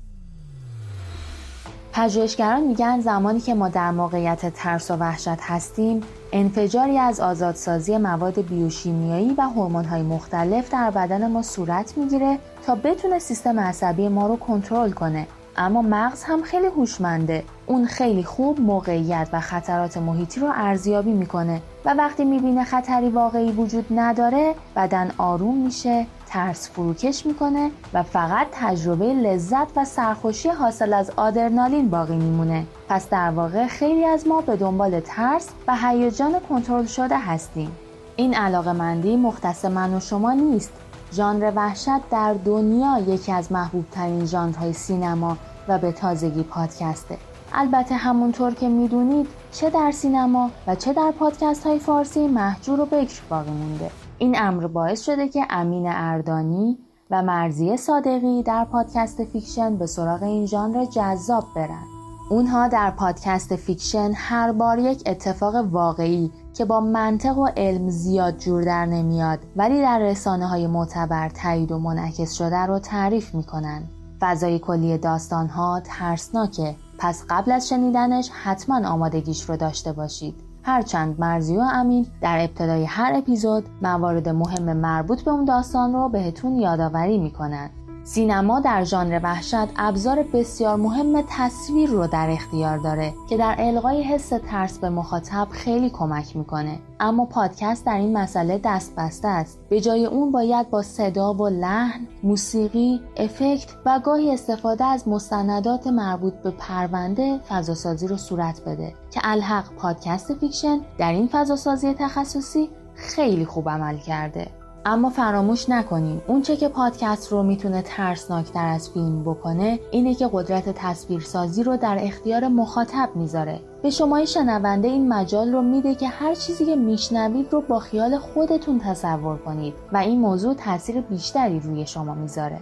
پژوهشگران 1.92 2.60
میگن 2.62 3.00
زمانی 3.00 3.40
که 3.40 3.54
ما 3.54 3.68
در 3.68 3.90
موقعیت 3.90 4.54
ترس 4.54 4.90
و 4.90 4.96
وحشت 4.96 5.40
هستیم 5.40 6.02
انفجاری 6.32 6.98
از 6.98 7.20
آزادسازی 7.20 7.98
مواد 7.98 8.40
بیوشیمیایی 8.40 9.34
و 9.38 9.42
هورمون‌های 9.42 10.02
مختلف 10.02 10.70
در 10.70 10.90
بدن 10.90 11.30
ما 11.30 11.42
صورت 11.42 11.98
می‌گیره 11.98 12.38
تا 12.66 12.74
بتونه 12.74 13.18
سیستم 13.18 13.60
عصبی 13.60 14.08
ما 14.08 14.26
رو 14.26 14.36
کنترل 14.36 14.90
کنه. 14.90 15.26
اما 15.58 15.82
مغز 15.82 16.22
هم 16.22 16.42
خیلی 16.42 16.66
هوشمنده. 16.66 17.44
اون 17.66 17.86
خیلی 17.86 18.24
خوب 18.24 18.60
موقعیت 18.60 19.28
و 19.32 19.40
خطرات 19.40 19.96
محیطی 19.96 20.40
رو 20.40 20.52
ارزیابی 20.54 21.12
می‌کنه 21.12 21.62
و 21.84 21.94
وقتی 21.94 22.24
می‌بینه 22.24 22.64
خطری 22.64 23.08
واقعی 23.08 23.52
وجود 23.52 23.86
نداره 23.90 24.54
بدن 24.76 25.10
آروم 25.18 25.56
میشه 25.56 26.06
ترس 26.26 26.70
فروکش 26.70 27.26
می‌کنه 27.26 27.70
و 27.92 28.02
فقط 28.02 28.46
تجربه 28.52 29.14
لذت 29.14 29.66
و 29.76 29.84
سرخوشی 29.84 30.48
حاصل 30.48 30.92
از 30.92 31.10
آدرنالین 31.16 31.90
باقی 31.90 32.16
میمونه. 32.16 32.66
پس 32.88 33.08
در 33.08 33.30
واقع 33.30 33.66
خیلی 33.66 34.04
از 34.04 34.26
ما 34.26 34.40
به 34.40 34.56
دنبال 34.56 35.00
ترس 35.00 35.48
و 35.68 35.76
هیجان 35.76 36.34
کنترل 36.48 36.86
شده 36.86 37.18
هستیم. 37.18 37.70
این 38.16 38.34
علاقه 38.34 38.72
مندی 38.72 39.16
مختص 39.16 39.64
من 39.64 39.94
و 39.94 40.00
شما 40.00 40.32
نیست. 40.32 40.72
ژانر 41.12 41.52
وحشت 41.56 42.08
در 42.10 42.34
دنیا 42.34 42.98
یکی 42.98 43.32
از 43.32 43.52
محبوب 43.52 43.84
ترین 43.90 44.24
ژانرهای 44.24 44.72
سینما 44.72 45.36
و 45.68 45.78
به 45.78 45.92
تازگی 45.92 46.42
پادکسته. 46.42 47.18
البته 47.52 47.94
همونطور 47.94 48.54
که 48.54 48.68
می‌دونید 48.68 49.26
چه 49.52 49.70
در 49.70 49.90
سینما 49.90 50.50
و 50.66 50.74
چه 50.74 50.92
در 50.92 51.12
پادکست 51.18 51.66
های 51.66 51.78
فارسی 51.78 52.28
مهجور 52.28 52.80
و 52.80 52.86
بکر 52.86 53.20
باقی 53.30 53.50
مونده. 53.50 53.90
این 54.18 54.38
امر 54.38 54.66
باعث 54.66 55.02
شده 55.02 55.28
که 55.28 55.46
امین 55.50 55.86
اردانی 55.88 56.78
و 57.10 57.22
مرضیه 57.22 57.76
صادقی 57.76 58.42
در 58.42 58.64
پادکست 58.64 59.24
فیکشن 59.24 59.76
به 59.76 59.86
سراغ 59.86 60.22
این 60.22 60.46
ژانر 60.46 60.84
جذاب 60.84 61.44
برن. 61.56 61.84
اونها 62.30 62.68
در 62.68 62.90
پادکست 62.90 63.56
فیکشن 63.56 64.12
هر 64.14 64.52
بار 64.52 64.78
یک 64.78 65.02
اتفاق 65.06 65.54
واقعی 65.54 66.30
که 66.56 66.64
با 66.64 66.80
منطق 66.80 67.38
و 67.38 67.46
علم 67.56 67.88
زیاد 67.88 68.38
جور 68.38 68.62
در 68.62 68.86
نمیاد 68.86 69.38
ولی 69.56 69.80
در 69.80 69.98
رسانه 69.98 70.46
های 70.46 70.66
معتبر 70.66 71.28
تایید 71.28 71.72
و 71.72 71.78
منعکس 71.78 72.32
شده 72.32 72.58
رو 72.58 72.78
تعریف 72.78 73.34
می‌کنن. 73.34 73.82
فضای 74.20 74.58
کلی 74.58 74.98
داستان 74.98 75.48
ها 75.48 75.80
ترسناکه. 75.84 76.74
پس 76.98 77.24
قبل 77.30 77.52
از 77.52 77.68
شنیدنش 77.68 78.30
حتما 78.42 78.88
آمادگیش 78.88 79.42
رو 79.42 79.56
داشته 79.56 79.92
باشید. 79.92 80.34
هرچند 80.62 81.20
مرزی 81.20 81.56
و 81.56 81.60
امین 81.60 82.06
در 82.20 82.38
ابتدای 82.40 82.84
هر 82.84 83.12
اپیزود 83.14 83.64
موارد 83.82 84.28
مهم 84.28 84.76
مربوط 84.76 85.22
به 85.22 85.30
اون 85.30 85.44
داستان 85.44 85.92
رو 85.92 86.08
بهتون 86.08 86.58
یادآوری 86.58 87.18
می‌کنن. 87.18 87.70
سینما 88.06 88.60
در 88.60 88.84
ژانر 88.84 89.20
وحشت 89.22 89.68
ابزار 89.76 90.22
بسیار 90.22 90.76
مهم 90.76 91.24
تصویر 91.28 91.90
رو 91.90 92.06
در 92.06 92.30
اختیار 92.30 92.78
داره 92.78 93.14
که 93.28 93.36
در 93.36 93.56
القای 93.58 94.02
حس 94.02 94.28
ترس 94.28 94.78
به 94.78 94.90
مخاطب 94.90 95.48
خیلی 95.50 95.90
کمک 95.90 96.36
می‌کنه. 96.36 96.78
اما 97.00 97.24
پادکست 97.24 97.86
در 97.86 97.96
این 97.96 98.18
مسئله 98.18 98.60
دست 98.64 98.94
بسته 98.96 99.28
است. 99.28 99.58
به 99.68 99.80
جای 99.80 100.06
اون 100.06 100.32
باید 100.32 100.70
با 100.70 100.82
صدا 100.82 101.34
و 101.34 101.48
لحن 101.48 102.06
موسیقی 102.22 103.00
افکت 103.16 103.70
و 103.86 104.00
گاهی 104.04 104.30
استفاده 104.34 104.84
از 104.84 105.08
مستندات 105.08 105.86
مربوط 105.86 106.34
به 106.34 106.50
پرونده 106.50 107.38
فضاسازی 107.48 108.06
رو 108.06 108.16
صورت 108.16 108.60
بده 108.66 108.94
که 109.10 109.20
الحق 109.24 109.72
پادکست 109.72 110.34
فیکشن 110.34 110.80
در 110.98 111.12
این 111.12 111.28
فضاسازی 111.32 111.94
تخصصی 111.94 112.70
خیلی 112.94 113.44
خوب 113.44 113.68
عمل 113.68 113.96
کرده. 113.98 114.65
اما 114.88 115.10
فراموش 115.10 115.68
نکنیم 115.68 116.22
اونچه 116.26 116.56
که 116.56 116.68
پادکست 116.68 117.32
رو 117.32 117.42
می‌تونه 117.42 117.82
ترسناکتر 117.82 118.66
از 118.66 118.90
فیلم 118.90 119.22
بکنه 119.22 119.80
اینه 119.90 120.14
که 120.14 120.30
قدرت 120.32 120.68
تصویرسازی 120.68 121.62
رو 121.62 121.76
در 121.76 121.98
اختیار 122.00 122.48
مخاطب 122.48 123.08
می‌ذاره. 123.14 123.60
به 123.82 123.90
شما 123.90 124.24
شنونده 124.24 124.88
این 124.88 125.08
مجال 125.08 125.52
رو 125.52 125.62
میده 125.62 125.94
که 125.94 126.08
هر 126.08 126.34
چیزی 126.34 126.64
که 126.66 126.76
میشنوید 126.76 127.52
رو 127.52 127.60
با 127.60 127.78
خیال 127.78 128.18
خودتون 128.18 128.78
تصور 128.78 129.36
کنید 129.36 129.74
و 129.92 129.96
این 129.96 130.20
موضوع 130.20 130.54
تاثیر 130.54 131.00
بیشتری 131.00 131.60
روی 131.60 131.86
شما 131.86 132.14
می‌ذاره. 132.14 132.58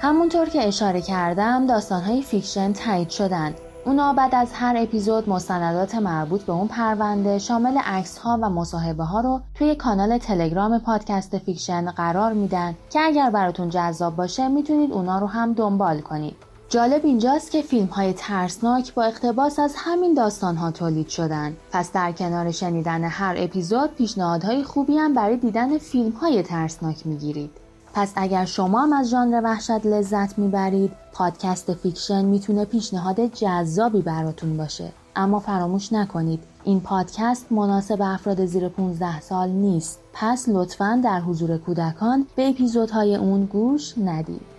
همونطور 0.00 0.48
که 0.48 0.68
اشاره 0.68 1.00
کردم 1.00 1.66
داستانهای 1.66 2.22
فیکشن 2.22 2.72
تایید 2.72 3.10
شدند. 3.10 3.54
اونا 3.86 4.12
بعد 4.12 4.34
از 4.34 4.52
هر 4.52 4.74
اپیزود 4.78 5.28
مستندات 5.28 5.94
مربوط 5.94 6.42
به 6.42 6.52
اون 6.52 6.68
پرونده 6.68 7.38
شامل 7.38 7.78
عکس 7.78 8.18
ها 8.18 8.38
و 8.42 8.50
مصاحبه 8.50 9.04
ها 9.04 9.20
رو 9.20 9.40
توی 9.54 9.74
کانال 9.74 10.18
تلگرام 10.18 10.78
پادکست 10.78 11.38
فیکشن 11.38 11.90
قرار 11.90 12.32
میدن 12.32 12.74
که 12.90 13.00
اگر 13.00 13.30
براتون 13.30 13.70
جذاب 13.70 14.16
باشه 14.16 14.48
می‌تونید 14.48 14.92
اونا 14.92 15.18
رو 15.18 15.26
هم 15.26 15.52
دنبال 15.52 16.00
کنید. 16.00 16.36
جالب 16.68 17.00
اینجاست 17.04 17.50
که 17.50 17.62
فیلم 17.62 17.86
های 17.86 18.12
ترسناک 18.12 18.94
با 18.94 19.04
اقتباس 19.04 19.58
از 19.58 19.74
همین 19.76 20.14
داستان 20.14 20.56
ها 20.56 20.70
تولید 20.70 21.08
شدن. 21.08 21.56
پس 21.72 21.92
در 21.92 22.12
کنار 22.12 22.50
شنیدن 22.50 23.04
هر 23.04 23.34
اپیزود 23.38 23.94
پیشنهادهای 23.94 24.62
خوبی 24.62 24.96
هم 24.96 25.14
برای 25.14 25.36
دیدن 25.36 25.78
فیلم 25.78 26.10
های 26.10 26.42
ترسناک 26.42 27.06
می‌گیرید. 27.06 27.65
پس 27.96 28.12
اگر 28.16 28.44
شما 28.44 28.82
هم 28.82 28.92
از 28.92 29.10
ژانر 29.10 29.40
وحشت 29.44 29.86
لذت 29.86 30.38
می‌برید 30.38 30.92
پادکست 31.12 31.74
فیکشن 31.74 32.24
می‌تونه 32.24 32.64
پیشنهاد 32.64 33.26
جذابی 33.26 34.02
براتون 34.02 34.56
باشه. 34.56 34.92
اما 35.16 35.40
فراموش 35.40 35.92
نکنید 35.92 36.44
این 36.64 36.80
پادکست 36.80 37.52
مناسب 37.52 38.02
افراد 38.02 38.46
زیر 38.46 38.68
15 38.68 39.20
سال 39.20 39.48
نیست. 39.48 40.00
پس 40.12 40.48
لطفا 40.48 41.00
در 41.04 41.20
حضور 41.20 41.58
کودکان 41.58 42.26
به 42.36 42.48
اپیزودهای 42.48 43.16
اون 43.16 43.44
گوش 43.44 43.98
ندید. 43.98 44.55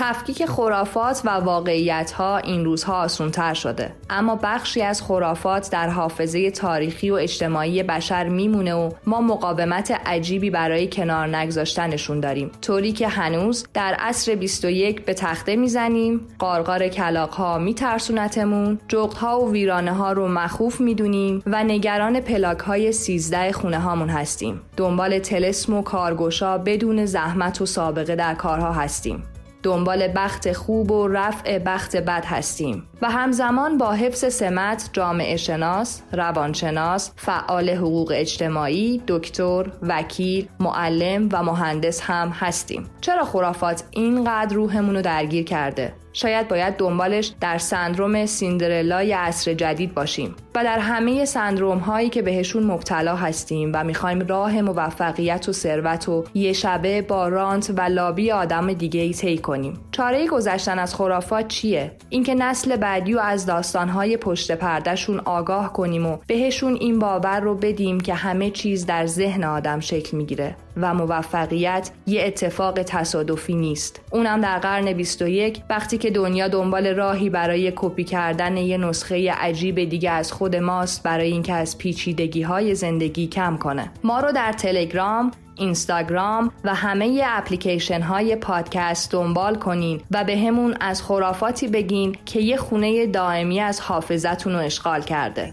تفکیک 0.00 0.46
خرافات 0.46 1.22
و 1.24 1.30
واقعیت 1.30 2.10
ها 2.10 2.38
این 2.38 2.64
روزها 2.64 2.94
آسونتر 3.02 3.54
شده. 3.54 3.92
اما 4.10 4.38
بخشی 4.42 4.82
از 4.82 5.02
خرافات 5.02 5.70
در 5.70 5.88
حافظه 5.88 6.50
تاریخی 6.50 7.10
و 7.10 7.14
اجتماعی 7.14 7.82
بشر 7.82 8.28
میمونه 8.28 8.74
و 8.74 8.90
ما 9.06 9.20
مقاومت 9.20 9.90
عجیبی 10.06 10.50
برای 10.50 10.88
کنار 10.88 11.36
نگذاشتنشون 11.36 12.20
داریم. 12.20 12.50
طوری 12.62 12.92
که 12.92 13.08
هنوز 13.08 13.66
در 13.74 13.94
عصر 13.98 14.34
21 14.34 15.04
به 15.04 15.14
تخته 15.14 15.56
می‌زنیم 15.56 16.26
قارقار 16.38 16.88
کلاق 16.88 17.30
ها 17.30 17.58
میترسونتمون 17.58 18.78
جغت 18.88 19.16
ها 19.16 19.40
و 19.40 19.52
ویرانه 19.52 19.92
ها 19.92 20.12
رو 20.12 20.28
مخوف 20.28 20.80
می‌دونیم 20.80 21.42
و 21.46 21.64
نگران 21.64 22.20
پلاک 22.20 22.58
های 22.58 22.92
13 22.92 23.52
خونه 23.52 23.78
هامون 23.78 24.08
هستیم. 24.08 24.60
دنبال 24.76 25.18
تلسم 25.18 25.74
و 25.74 25.82
کارگوشا 25.82 26.58
بدون 26.58 27.06
زحمت 27.06 27.60
و 27.60 27.66
سابقه 27.66 28.16
در 28.16 28.34
کارها 28.34 28.72
هستیم. 28.72 29.22
دنبال 29.62 30.08
بخت 30.16 30.52
خوب 30.52 30.90
و 30.90 31.08
رفع 31.08 31.58
بخت 31.58 31.96
بد 31.96 32.24
هستیم 32.26 32.86
و 33.02 33.10
همزمان 33.10 33.78
با 33.78 33.92
حفظ 33.92 34.34
سمت 34.34 34.90
جامعه 34.92 35.36
شناس، 35.36 36.02
روانشناس، 36.12 37.12
فعال 37.16 37.70
حقوق 37.70 38.12
اجتماعی، 38.14 39.02
دکتر، 39.08 39.66
وکیل، 39.82 40.48
معلم 40.60 41.28
و 41.32 41.42
مهندس 41.42 42.00
هم 42.00 42.28
هستیم. 42.28 42.90
چرا 43.00 43.24
خرافات 43.24 43.84
اینقدر 43.90 44.54
روحمون 44.54 44.94
رو 44.94 45.02
درگیر 45.02 45.44
کرده؟ 45.44 45.92
شاید 46.12 46.48
باید 46.48 46.76
دنبالش 46.76 47.32
در 47.40 47.58
سندروم 47.58 48.26
سیندرلای 48.26 49.12
عصر 49.12 49.54
جدید 49.54 49.94
باشیم 49.94 50.34
و 50.54 50.64
در 50.64 50.78
همه 50.78 51.24
سندروم 51.24 51.78
هایی 51.78 52.08
که 52.08 52.22
بهشون 52.22 52.62
مبتلا 52.62 53.16
هستیم 53.16 53.70
و 53.74 53.84
می‌خوایم 53.84 54.20
راه 54.20 54.60
موفقیت 54.62 55.48
و 55.48 55.52
ثروت 55.52 56.08
و 56.08 56.24
یه 56.34 56.52
شبه 56.52 57.02
با 57.02 57.28
رانت 57.28 57.70
و 57.76 57.80
لابی 57.80 58.30
آدم 58.30 58.72
دیگه 58.72 59.00
ای 59.00 59.12
طی 59.12 59.38
کنیم. 59.38 59.80
چاره 59.92 60.26
گذشتن 60.26 60.78
از 60.78 60.94
خرافات 60.94 61.48
چیه؟ 61.48 61.92
اینکه 62.08 62.34
نسل 62.34 62.76
بعدی 62.76 63.14
و 63.14 63.18
از 63.18 63.46
داستانهای 63.46 64.16
پشت 64.16 64.52
پردهشون 64.52 65.20
آگاه 65.24 65.72
کنیم 65.72 66.06
و 66.06 66.16
بهشون 66.26 66.74
این 66.74 66.98
باور 66.98 67.40
رو 67.40 67.54
بدیم 67.54 68.00
که 68.00 68.14
همه 68.14 68.50
چیز 68.50 68.86
در 68.86 69.06
ذهن 69.06 69.44
آدم 69.44 69.80
شکل 69.80 70.16
می‌گیره. 70.16 70.56
و 70.76 70.94
موفقیت 70.94 71.90
یه 72.06 72.22
اتفاق 72.26 72.82
تصادفی 72.82 73.54
نیست. 73.54 74.00
اونم 74.10 74.40
در 74.40 74.58
قرن 74.58 74.92
21 74.92 75.62
وقتی 75.70 75.98
که 75.98 76.10
دنیا 76.10 76.48
دنبال 76.48 76.86
راهی 76.86 77.30
برای 77.30 77.72
کپی 77.76 78.04
کردن 78.04 78.56
یه 78.56 78.78
نسخه 78.78 79.32
عجیب 79.32 79.84
دیگه 79.84 80.10
از 80.10 80.32
خود 80.32 80.56
ماست 80.56 81.02
برای 81.02 81.32
اینکه 81.32 81.52
از 81.52 81.78
پیچیدگی 81.78 82.42
های 82.42 82.74
زندگی 82.74 83.26
کم 83.26 83.56
کنه. 83.56 83.90
ما 84.04 84.20
رو 84.20 84.32
در 84.32 84.52
تلگرام 84.52 85.30
اینستاگرام 85.60 86.52
و 86.64 86.74
همه 86.74 87.22
اپلیکیشن 87.26 88.00
های 88.00 88.36
پادکست 88.36 89.12
دنبال 89.12 89.54
کنین 89.54 90.00
و 90.10 90.24
به 90.24 90.38
همون 90.38 90.76
از 90.80 91.02
خرافاتی 91.02 91.68
بگین 91.68 92.16
که 92.26 92.40
یه 92.40 92.56
خونه 92.56 93.06
دائمی 93.06 93.60
از 93.60 93.80
حافظتون 93.80 94.52
رو 94.52 94.58
اشغال 94.58 95.02
کرده. 95.02 95.52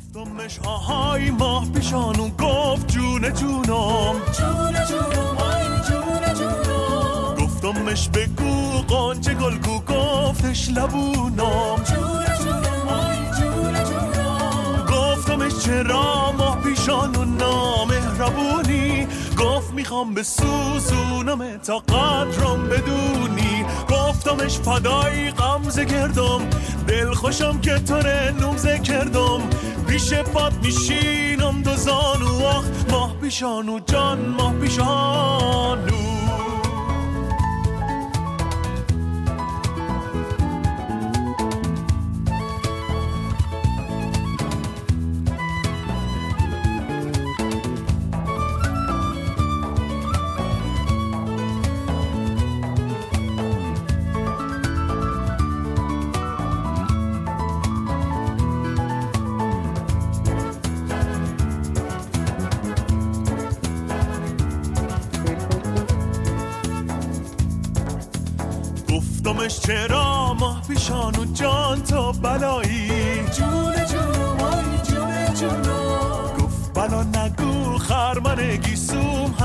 گفتمش 7.39 8.09
بگو 8.09 8.81
قانچه 8.87 9.33
گلگو 9.33 9.79
گفتش 9.79 10.69
لبونام 10.69 11.81
گفتمش 14.89 15.59
چرا 15.65 16.31
ماه 16.31 16.61
پیشان 16.63 17.15
و 17.15 17.25
نامهربونی؟ 17.25 19.07
گفت 19.39 19.73
می‌خوام 19.73 20.13
به 20.13 20.23
سوزونم 20.23 21.57
تا 21.57 21.77
قدرم 21.79 22.69
بدونی. 22.69 23.65
گفتمش 23.89 24.57
فدای 24.59 25.31
غمزه 25.31 25.85
کردم 25.85 26.39
دل 26.87 27.13
خوشم 27.13 27.59
که 27.61 27.79
تو 27.79 27.97
نومزه 28.41 28.79
کردم. 28.79 29.41
پیش 29.87 30.13
پاد 30.13 30.53
میشینم 30.63 31.61
دو 31.61 31.75
زانو 31.75 32.45
آخ. 32.45 32.65
ماه 32.91 33.13
پیشانو 33.21 33.79
جان 33.79 34.19
ماه 34.37 34.53
پیشانو 34.53 35.76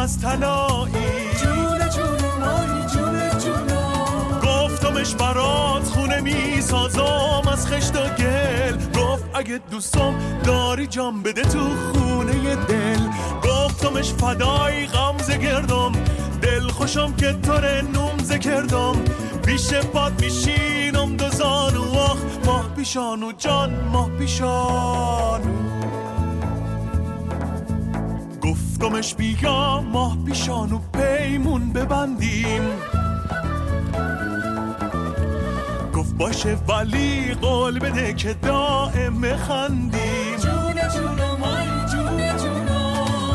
هست 0.02 0.20
تنایی 0.20 0.92
جون 1.42 1.90
جون 1.90 2.22
وای 2.40 2.86
جون 2.94 3.38
جون. 3.38 3.68
گفتمش 4.42 5.14
برات 5.14 5.84
خونه 5.84 6.20
می 6.20 6.60
سازم 6.60 7.48
از 7.52 7.66
خشت 7.66 7.96
و 7.96 8.08
گل. 8.18 9.00
گفت 9.00 9.24
اگه 9.34 9.60
دوستم 9.70 10.14
داری 10.44 10.86
جام 10.86 11.22
بده 11.22 11.42
تو 11.42 11.58
خونه 11.92 12.56
دل. 12.56 13.00
گفتمش 13.44 14.12
فدای 14.12 14.86
غمزه 14.86 15.38
گردم 15.38 15.92
دل 16.42 16.68
خوشم 16.68 17.12
که 17.12 17.32
تو 17.32 17.52
نومزه 17.92 18.38
کردم. 18.38 18.94
پیش 19.46 19.74
پاد 19.74 20.22
میشینم 20.22 21.16
دو 21.16 21.28
زانو 21.30 21.98
آخ 21.98 22.18
ماه 22.46 22.74
پیشانو 22.76 23.32
جان 23.32 23.74
ماه 23.92 24.10
پیشانو 24.10 25.61
گفتمش 28.82 29.14
بیا 29.14 29.80
ماه 29.80 30.16
پیشانو 30.26 30.78
پیمون 30.92 31.72
ببندیم. 31.72 32.62
گفت 35.94 36.14
باشه 36.14 36.56
ولی 36.68 37.34
قول 37.34 37.78
بده 37.78 38.14
که 38.14 38.34
دائم 38.34 39.36
خندیم 39.36 40.36
جونه 40.42 40.88
جونه 40.94 41.36
مای 41.40 41.90
جونه 41.92 42.34
جونه 42.38 42.62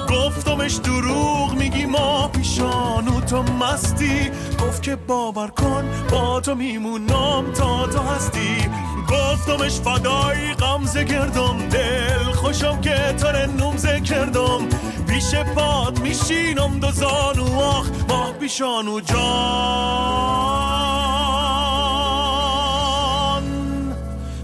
گفتمش 0.09 0.73
دروغ 0.73 1.53
میگی 1.57 1.85
ما 1.85 2.27
پیشانو 2.27 3.21
تو 3.21 3.43
مستی. 3.43 4.29
گفت 4.61 4.83
که 4.83 4.95
باور 4.95 5.47
کن 5.47 5.85
با 6.11 6.41
تو 6.41 6.55
میمونم 6.55 7.43
تا 7.55 7.87
تو 7.87 7.99
هستی. 7.99 8.69
گفتمش 9.09 9.79
فدای 9.79 10.53
غمزه 10.53 11.05
کردم 11.05 11.57
دل 11.69 12.31
خوشم 12.33 12.81
که 12.81 13.15
تو 13.17 13.27
نومزه 13.57 14.01
کردم. 14.01 14.86
پیش 15.07 15.35
پاد 15.35 15.99
میشینم 15.99 16.79
دو 16.79 16.91
زانو 16.91 17.59
آخ 17.61 17.89
ما 18.09 18.31
پیشانو 18.39 18.99
جان. 18.99 19.17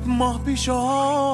ماه 0.05 0.39
پیشان. 0.45 1.32